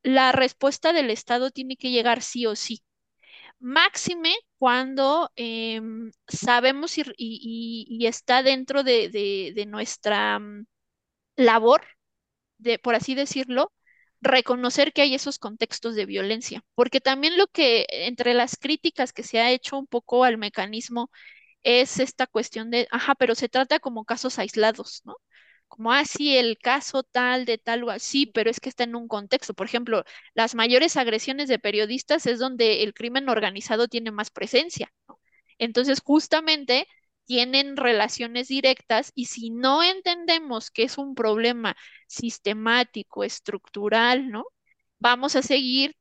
la 0.02 0.32
respuesta 0.32 0.92
del 0.92 1.12
Estado 1.12 1.52
tiene 1.52 1.78
que 1.78 1.92
llegar 1.92 2.24
sí 2.24 2.48
o 2.48 2.56
sí. 2.56 2.82
Máxime 3.60 4.34
cuando 4.58 5.32
em, 5.36 6.12
sabemos 6.28 6.96
y, 6.98 8.06
está 8.08 8.44
dentro 8.44 8.84
de, 8.84 9.10
de 9.56 9.66
nuestra 9.68 10.40
mm, 10.40 10.66
labor, 11.38 11.84
de, 12.58 12.80
por 12.80 12.96
así 12.96 13.16
decirlo, 13.16 13.72
reconocer 14.22 14.94
que 14.94 15.02
hay 15.02 15.16
esos 15.16 15.40
contextos 15.40 15.96
de 15.96 16.06
violencia, 16.06 16.64
porque 16.76 17.02
también 17.02 17.38
lo 17.38 17.48
que 17.48 17.86
entre 17.90 18.34
las 18.34 18.58
críticas 18.58 19.14
que 19.14 19.24
se 19.24 19.40
ha 19.40 19.52
hecho 19.52 19.78
un 19.78 19.88
poco 19.88 20.24
al 20.24 20.38
mecanismo 20.38 21.10
es 21.64 22.00
esta 22.00 22.28
cuestión 22.28 22.72
de, 22.72 22.88
ajá, 22.92 23.16
pero 23.16 23.36
se 23.36 23.50
trata 23.50 23.80
como 23.80 24.06
casos 24.06 24.40
aislados, 24.40 25.02
¿no? 25.06 25.18
Como, 25.68 25.92
ah, 25.94 26.04
sí, 26.06 26.36
el 26.38 26.58
caso 26.58 27.04
tal 27.04 27.46
de 27.46 27.58
tal 27.60 27.84
o 27.84 27.92
así, 27.92 28.26
pero 28.26 28.50
es 28.50 28.60
que 28.60 28.70
está 28.70 28.86
en 28.86 28.96
un 28.96 29.08
contexto. 29.08 29.54
Por 29.54 29.68
ejemplo, 29.68 30.04
las 30.34 30.56
mayores 30.56 30.98
agresiones 30.98 31.48
de 31.48 31.60
periodistas 31.60 32.26
es 32.26 32.40
donde 32.40 32.84
el 32.84 32.94
crimen 32.94 33.30
organizado 33.30 33.88
tiene 33.88 34.12
más 34.12 34.32
presencia, 34.32 34.92
¿no? 35.08 35.20
Entonces, 35.60 36.02
justamente 36.04 36.88
tienen 37.30 37.78
relaciones 37.78 38.48
directas 38.48 39.12
y 39.14 39.26
si 39.28 39.52
no 39.52 39.84
entendemos 39.84 40.72
que 40.72 40.82
es 40.84 40.98
un 40.98 41.14
problema 41.14 41.78
sistemático, 42.08 43.24
estructural, 43.24 44.32
¿no? 44.32 44.46
Vamos 45.00 45.36
a 45.36 45.44
seguir 45.44 45.96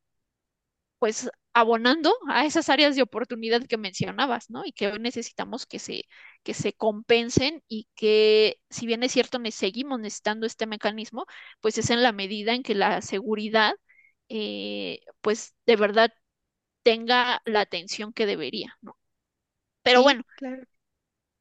pues 0.99 1.31
abonando 1.53 2.15
a 2.29 2.45
esas 2.47 2.69
áreas 2.69 2.97
de 2.97 3.03
oportunidad 3.03 3.67
que 3.67 3.77
mencionabas, 3.77 4.51
¿no? 4.51 4.65
Y 4.65 4.73
que 4.73 4.89
hoy 4.89 4.99
necesitamos 5.01 5.67
que 5.67 5.79
se, 5.79 6.05
que 6.43 6.55
se 6.55 6.73
compensen 6.73 7.63
y 7.69 7.89
que, 7.95 8.61
si 8.71 8.87
bien 8.87 9.03
es 9.03 9.13
cierto, 9.13 9.39
seguimos 9.51 10.01
necesitando 10.01 10.47
este 10.47 10.67
mecanismo, 10.67 11.27
pues 11.61 11.79
es 11.79 11.91
en 11.91 12.03
la 12.03 12.13
medida 12.13 12.55
en 12.55 12.63
que 12.63 12.75
la 12.75 13.01
seguridad, 13.03 13.75
eh, 14.29 15.01
pues 15.21 15.55
de 15.67 15.77
verdad 15.77 16.11
tenga 16.83 17.43
la 17.45 17.61
atención 17.63 18.13
que 18.13 18.27
debería, 18.27 18.77
¿no? 18.83 18.99
Pero 19.83 20.03
bueno, 20.03 20.23
claro. 20.37 20.65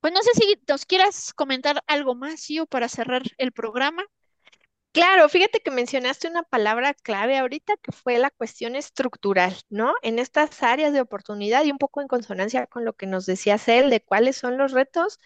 Pues 0.08 0.14
no 0.14 0.24
sé 0.24 0.32
si 0.36 0.58
nos 0.70 0.86
quieras 0.86 1.34
comentar 1.34 1.84
algo 1.86 2.16
más, 2.16 2.48
yo 2.48 2.66
para 2.66 2.88
cerrar 2.88 3.24
el 3.38 3.52
programa. 3.52 4.06
Claro, 4.94 5.30
fíjate 5.30 5.60
que 5.60 5.72
mencionaste 5.72 6.30
una 6.30 6.44
palabra 6.44 6.94
clave 6.94 7.38
ahorita 7.38 7.76
que 7.84 7.92
fue 7.92 8.18
la 8.18 8.32
cuestión 8.32 8.78
estructural, 8.78 9.58
¿no? 9.70 9.94
En 10.04 10.20
estas 10.20 10.64
áreas 10.64 10.94
de 10.94 11.02
oportunidad 11.02 11.66
y 11.66 11.72
un 11.72 11.78
poco 11.80 12.02
en 12.02 12.08
consonancia 12.08 12.68
con 12.68 12.86
lo 12.86 12.94
que 12.94 13.08
nos 13.08 13.26
decía 13.26 13.58
Cel 13.58 13.90
de 13.90 14.02
cuáles 14.02 14.38
son 14.38 14.58
los 14.58 14.72
retos. 14.72 15.20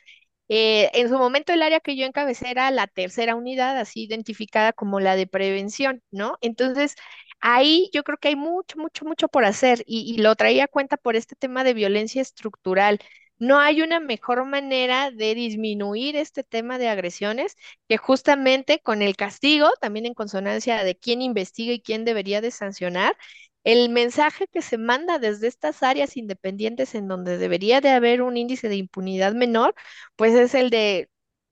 Eh, 0.50 0.90
en 0.94 1.10
su 1.10 1.18
momento 1.18 1.54
el 1.54 1.62
área 1.64 1.80
que 1.80 1.96
yo 1.96 2.06
encabecé 2.06 2.50
era 2.52 2.72
la 2.72 2.88
tercera 2.88 3.36
unidad, 3.36 3.78
así 3.80 4.06
identificada 4.06 4.74
como 4.74 5.00
la 5.00 5.16
de 5.16 5.28
prevención, 5.28 6.04
¿no? 6.12 6.38
Entonces, 6.42 6.96
ahí 7.40 7.90
yo 7.94 8.04
creo 8.04 8.18
que 8.18 8.30
hay 8.30 8.36
mucho, 8.36 8.78
mucho, 8.80 9.06
mucho 9.06 9.28
por 9.30 9.46
hacer 9.46 9.84
y, 9.86 10.14
y 10.14 10.18
lo 10.22 10.36
traía 10.36 10.66
a 10.66 10.68
cuenta 10.68 10.98
por 10.98 11.16
este 11.16 11.36
tema 11.36 11.64
de 11.64 11.74
violencia 11.76 12.22
estructural. 12.22 13.00
No 13.42 13.60
hay 13.60 13.82
una 13.82 14.00
mejor 14.00 14.46
manera 14.46 15.12
de 15.12 15.36
disminuir 15.36 16.16
este 16.16 16.44
tema 16.44 16.78
de 16.78 16.90
agresiones 16.90 17.56
que 17.90 17.98
justamente 17.98 18.80
con 18.82 19.02
el 19.02 19.16
castigo, 19.18 19.70
también 19.82 20.06
en 20.06 20.14
consonancia 20.14 20.84
de 20.84 20.96
quién 20.98 21.22
investiga 21.24 21.74
y 21.74 21.82
quién 21.82 22.06
debería 22.06 22.42
de 22.42 22.52
sancionar, 22.52 23.18
el 23.64 23.90
mensaje 23.90 24.48
que 24.48 24.62
se 24.62 24.78
manda 24.78 25.20
desde 25.20 25.48
estas 25.48 25.84
áreas 25.84 26.18
independientes 26.18 26.96
en 26.96 27.08
donde 27.08 27.38
debería 27.40 27.82
de 27.82 27.90
haber 27.92 28.22
un 28.22 28.38
índice 28.38 28.70
de 28.70 28.76
impunidad 28.78 29.34
menor, 29.34 29.76
pues 30.16 30.34
es 30.36 30.56
el 30.56 30.70
de 30.70 31.10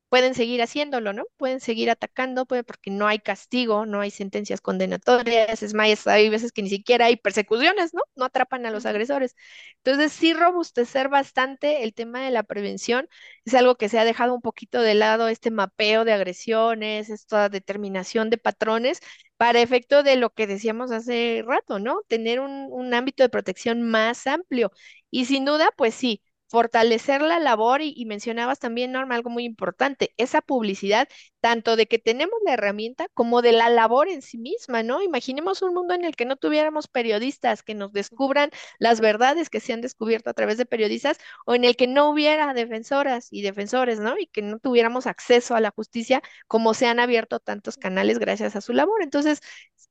pueden 0.10 0.36
seguir 0.36 0.62
haciéndolo, 0.62 1.14
¿no? 1.14 1.26
Pueden 1.38 1.60
seguir 1.60 1.90
atacando, 1.90 2.46
porque 2.46 2.92
no 2.92 3.08
hay 3.08 3.20
castigo, 3.20 3.86
no 3.86 4.02
hay 4.02 4.12
sentencias 4.12 4.62
condenatorias, 4.62 5.64
es 5.64 5.74
más, 5.74 6.08
hay 6.08 6.30
veces 6.30 6.52
que 6.52 6.62
ni 6.64 6.70
siquiera 6.70 7.06
hay 7.06 7.16
persecuciones, 7.18 7.94
¿no? 7.94 8.02
No 8.16 8.26
atrapan 8.26 8.66
a 8.66 8.72
los 8.72 8.86
agresores. 8.86 9.36
Entonces, 9.84 10.12
sí 10.14 10.34
robustecer 10.34 11.10
bastante 11.10 11.84
el 11.84 11.94
tema 11.94 12.22
de 12.24 12.32
la 12.32 12.44
prevención, 12.44 13.08
es 13.46 13.54
algo 13.54 13.76
que 13.76 13.90
se 13.90 14.00
ha 14.00 14.06
dejado 14.06 14.34
un 14.34 14.42
poquito 14.42 14.82
de 14.82 14.96
lado, 14.96 15.28
este 15.28 15.52
mapeo 15.52 16.06
de 16.06 16.14
agresiones, 16.14 17.10
esta 17.10 17.50
determinación 17.50 18.30
de 18.30 18.38
patrones, 18.38 19.00
para 19.38 19.62
efecto 19.62 20.04
de 20.04 20.18
lo 20.18 20.32
que 20.32 20.48
decíamos 20.48 20.92
hace 20.92 21.44
rato, 21.46 21.80
¿no? 21.80 22.02
Tener 22.08 22.40
un, 22.42 22.68
un 22.72 22.94
ámbito 22.94 23.24
de 23.24 23.30
protección 23.30 23.84
más 23.84 24.28
amplio. 24.28 24.72
Y 25.12 25.26
sin 25.26 25.46
duda, 25.46 25.72
pues 25.78 25.96
sí 25.96 26.22
fortalecer 26.50 27.22
la 27.22 27.40
labor 27.40 27.82
y, 27.82 28.06
mencionabas 28.06 28.60
también, 28.60 28.92
Norma, 28.92 29.16
algo 29.16 29.30
muy 29.30 29.46
importante, 29.46 30.14
esa 30.18 30.42
publicidad, 30.42 31.08
tanto 31.42 31.76
de 31.76 31.88
que 31.88 32.00
tenemos 32.00 32.36
la 32.46 32.54
herramienta 32.54 33.08
como 33.14 33.42
de 33.42 33.52
la 33.54 33.70
labor 33.70 34.10
en 34.10 34.22
sí 34.22 34.38
misma, 34.38 34.84
¿no? 34.84 35.02
Imaginemos 35.02 35.62
un 35.62 35.74
mundo 35.74 35.94
en 35.94 36.06
el 36.06 36.16
que 36.16 36.26
no 36.26 36.36
tuviéramos 36.38 36.88
periodistas 36.88 37.64
que 37.64 37.76
nos 37.76 37.94
descubran 37.94 38.50
las 38.80 39.00
verdades 39.00 39.50
que 39.50 39.60
se 39.60 39.74
han 39.74 39.82
descubierto 39.82 40.30
a 40.30 40.34
través 40.34 40.58
de 40.58 40.66
periodistas 40.66 41.18
o 41.46 41.56
en 41.56 41.64
el 41.66 41.76
que 41.76 41.88
no 41.88 42.10
hubiera 42.10 42.54
defensoras 42.54 43.28
y 43.32 43.42
defensores, 43.42 44.00
¿no? 44.00 44.18
Y 44.18 44.28
que 44.28 44.42
no 44.42 44.60
tuviéramos 44.60 45.08
acceso 45.08 45.56
a 45.56 45.62
la 45.62 45.72
justicia 45.72 46.22
como 46.48 46.74
se 46.74 46.88
han 46.88 47.00
abierto 47.00 47.40
tantos 47.40 47.78
canales 47.78 48.20
gracias 48.20 48.56
a 48.56 48.62
su 48.62 48.74
labor. 48.74 49.02
Entonces, 49.04 49.42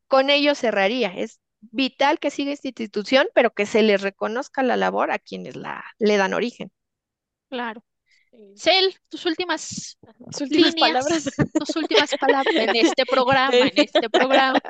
con 0.09 0.31
ello 0.31 0.55
cerraría. 0.55 1.09
Es 1.17 1.41
vital 1.61 2.19
que 2.19 2.31
siga 2.31 2.53
esta 2.53 2.69
institución, 2.69 3.29
pero 3.35 3.53
que 3.53 3.67
se 3.67 3.83
le 3.83 3.97
reconozca 3.97 4.63
la 4.63 4.77
labor 4.77 5.11
a 5.11 5.19
quienes 5.19 5.57
la, 5.57 5.85
le 5.99 6.17
dan 6.17 6.35
origen. 6.35 6.71
Claro. 7.51 7.83
Cel, 8.57 8.95
tus 9.09 9.27
últimas 9.27 9.99
Sus 10.31 10.43
últimas 10.43 10.75
líneas, 10.75 10.75
palabras. 10.75 11.31
tus 11.59 11.77
últimas 11.77 12.11
palabras 12.21 12.55
en 12.55 12.77
este 12.77 13.07
programa, 13.07 13.55
en 13.57 13.73
este 13.75 14.11
programa. 14.11 14.61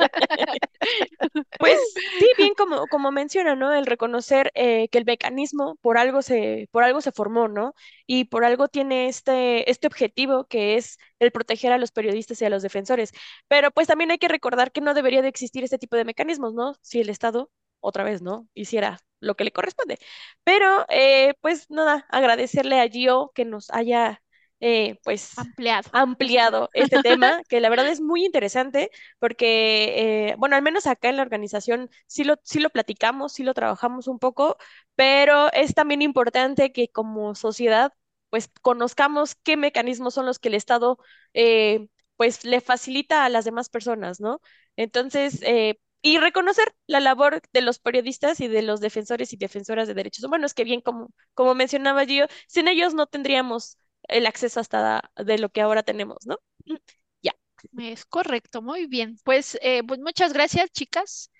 Pues 1.58 1.78
sí, 2.18 2.26
bien 2.38 2.54
como, 2.54 2.86
como 2.86 3.10
menciona, 3.10 3.54
¿no? 3.56 3.72
El 3.74 3.86
reconocer 3.86 4.50
eh, 4.54 4.88
que 4.88 4.98
el 4.98 5.04
mecanismo 5.04 5.76
por 5.80 5.98
algo 5.98 6.22
se, 6.22 6.68
por 6.70 6.84
algo 6.84 7.00
se 7.00 7.12
formó, 7.12 7.48
¿no? 7.48 7.74
Y 8.06 8.24
por 8.24 8.44
algo 8.44 8.68
tiene 8.68 9.08
este, 9.08 9.70
este 9.70 9.86
objetivo 9.86 10.44
que 10.46 10.76
es 10.76 10.98
el 11.18 11.32
proteger 11.32 11.72
a 11.72 11.78
los 11.78 11.90
periodistas 11.92 12.40
y 12.42 12.44
a 12.44 12.50
los 12.50 12.62
defensores. 12.62 13.12
Pero 13.48 13.70
pues 13.70 13.86
también 13.88 14.10
hay 14.10 14.18
que 14.18 14.28
recordar 14.28 14.72
que 14.72 14.80
no 14.80 14.94
debería 14.94 15.22
de 15.22 15.28
existir 15.28 15.64
este 15.64 15.78
tipo 15.78 15.96
de 15.96 16.04
mecanismos, 16.04 16.54
¿no? 16.54 16.74
Si 16.82 17.00
el 17.00 17.08
Estado, 17.10 17.50
otra 17.80 18.04
vez, 18.04 18.22
¿no? 18.22 18.48
Hiciera 18.54 18.98
lo 19.20 19.36
que 19.36 19.44
le 19.44 19.52
corresponde. 19.52 19.98
Pero 20.44 20.86
eh, 20.90 21.34
pues 21.40 21.70
nada, 21.70 22.06
agradecerle 22.10 22.80
a 22.80 22.88
Gio 22.88 23.32
que 23.34 23.44
nos 23.44 23.70
haya 23.70 24.22
eh, 24.60 24.98
pues 25.04 25.32
Ampliado. 25.36 25.90
ampliado 25.90 26.68
este 26.74 27.00
tema, 27.00 27.42
que 27.48 27.60
la 27.60 27.70
verdad 27.70 27.88
es 27.88 28.00
muy 28.00 28.24
interesante, 28.24 28.90
porque, 29.18 30.30
eh, 30.30 30.34
bueno, 30.38 30.54
al 30.56 30.62
menos 30.62 30.86
acá 30.86 31.08
en 31.08 31.16
la 31.16 31.22
organización 31.22 31.88
sí 32.06 32.24
lo, 32.24 32.36
sí 32.44 32.60
lo 32.60 32.68
platicamos, 32.70 33.32
sí 33.32 33.42
lo 33.42 33.54
trabajamos 33.54 34.06
un 34.06 34.18
poco, 34.18 34.56
pero 34.96 35.50
es 35.52 35.74
también 35.74 36.02
importante 36.02 36.72
que 36.72 36.88
como 36.90 37.34
sociedad, 37.34 37.92
pues 38.30 38.50
conozcamos 38.62 39.34
qué 39.36 39.56
mecanismos 39.56 40.14
son 40.14 40.26
los 40.26 40.38
que 40.38 40.48
el 40.48 40.54
Estado, 40.54 40.98
eh, 41.34 41.88
pues 42.16 42.44
le 42.44 42.60
facilita 42.60 43.24
a 43.24 43.28
las 43.30 43.44
demás 43.44 43.68
personas, 43.70 44.20
¿no? 44.20 44.40
Entonces, 44.76 45.40
eh, 45.42 45.80
y 46.02 46.18
reconocer 46.18 46.74
la 46.86 47.00
labor 47.00 47.42
de 47.52 47.60
los 47.60 47.78
periodistas 47.78 48.40
y 48.40 48.48
de 48.48 48.62
los 48.62 48.80
defensores 48.80 49.32
y 49.32 49.36
defensoras 49.36 49.88
de 49.88 49.94
derechos 49.94 50.24
humanos, 50.24 50.54
que 50.54 50.64
bien 50.64 50.80
como, 50.80 51.10
como 51.34 51.54
mencionaba 51.54 52.04
Gio, 52.06 52.26
sin 52.46 52.68
ellos 52.68 52.94
no 52.94 53.06
tendríamos 53.06 53.78
el 54.04 54.26
acceso 54.26 54.60
hasta 54.60 55.10
de 55.16 55.38
lo 55.38 55.50
que 55.50 55.60
ahora 55.60 55.82
tenemos, 55.82 56.18
¿no? 56.26 56.36
Ya. 57.22 57.32
Es 57.76 58.04
correcto, 58.04 58.62
muy 58.62 58.86
bien. 58.86 59.16
Pues, 59.24 59.58
eh, 59.62 59.82
pues 59.86 59.98
muchas 60.00 60.32
gracias, 60.32 60.70
chicas, 60.70 61.30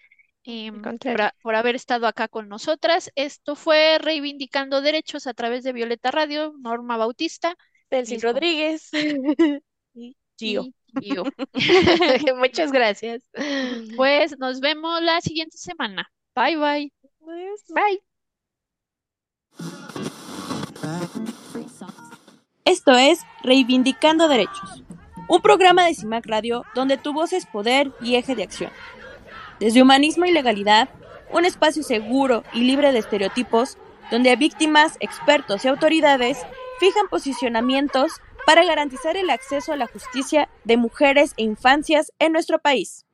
em, 0.45 0.99
por, 1.01 1.23
a- 1.23 1.35
por 1.43 1.55
haber 1.57 1.77
estado 1.77 2.07
acá 2.07 2.29
con 2.29 2.49
nosotras. 2.49 3.11
Esto 3.15 3.57
fue 3.57 3.99
Reivindicando 4.01 4.81
Derechos 4.81 5.27
a 5.29 5.35
través 5.35 5.65
de 5.65 5.73
Violeta 5.73 6.11
Radio, 6.11 6.55
Norma 6.61 6.97
Bautista 6.97 7.57
Delcy. 7.91 8.19
Rodríguez 8.19 8.91
y 9.95 10.17
Gio. 10.39 10.71
Y 11.01 11.14
yo. 11.14 11.24
Muchas 12.36 12.72
gracias. 12.72 13.22
Pues 13.97 14.39
nos 14.39 14.61
vemos 14.61 15.03
la 15.03 15.20
siguiente 15.20 15.59
semana. 15.59 16.11
Bye, 16.34 16.57
bye. 16.57 16.93
Bye. 17.74 18.03
Esto 22.64 22.93
es 22.93 23.20
Reivindicando 23.43 24.28
Derechos, 24.28 24.82
un 25.28 25.41
programa 25.41 25.86
de 25.86 25.95
CIMAC 25.95 26.26
Radio 26.26 26.64
donde 26.74 26.99
tu 26.99 27.12
voz 27.12 27.32
es 27.32 27.47
poder 27.47 27.93
y 28.01 28.16
eje 28.16 28.34
de 28.34 28.43
acción. 28.43 28.70
Desde 29.59 29.82
humanismo 29.82 30.26
y 30.26 30.32
legalidad, 30.32 30.89
un 31.32 31.45
espacio 31.45 31.82
seguro 31.82 32.45
y 32.53 32.61
libre 32.61 32.93
de 32.93 32.99
estereotipos 32.99 33.78
donde 34.11 34.36
víctimas, 34.36 34.97
expertos 35.01 35.64
y 35.64 35.68
autoridades 35.68 36.39
fijan 36.78 37.09
posicionamientos 37.09 38.12
para 38.49 38.65
garantizar 38.65 39.15
el 39.19 39.29
acceso 39.29 39.75
a 39.75 39.77
la 39.77 39.87
justicia 39.87 40.49
de 40.65 40.79
mujeres 40.79 41.35
e 41.37 41.43
infancias 41.43 42.15
en 42.19 42.33
nuestro 42.33 42.59
país. 42.59 43.05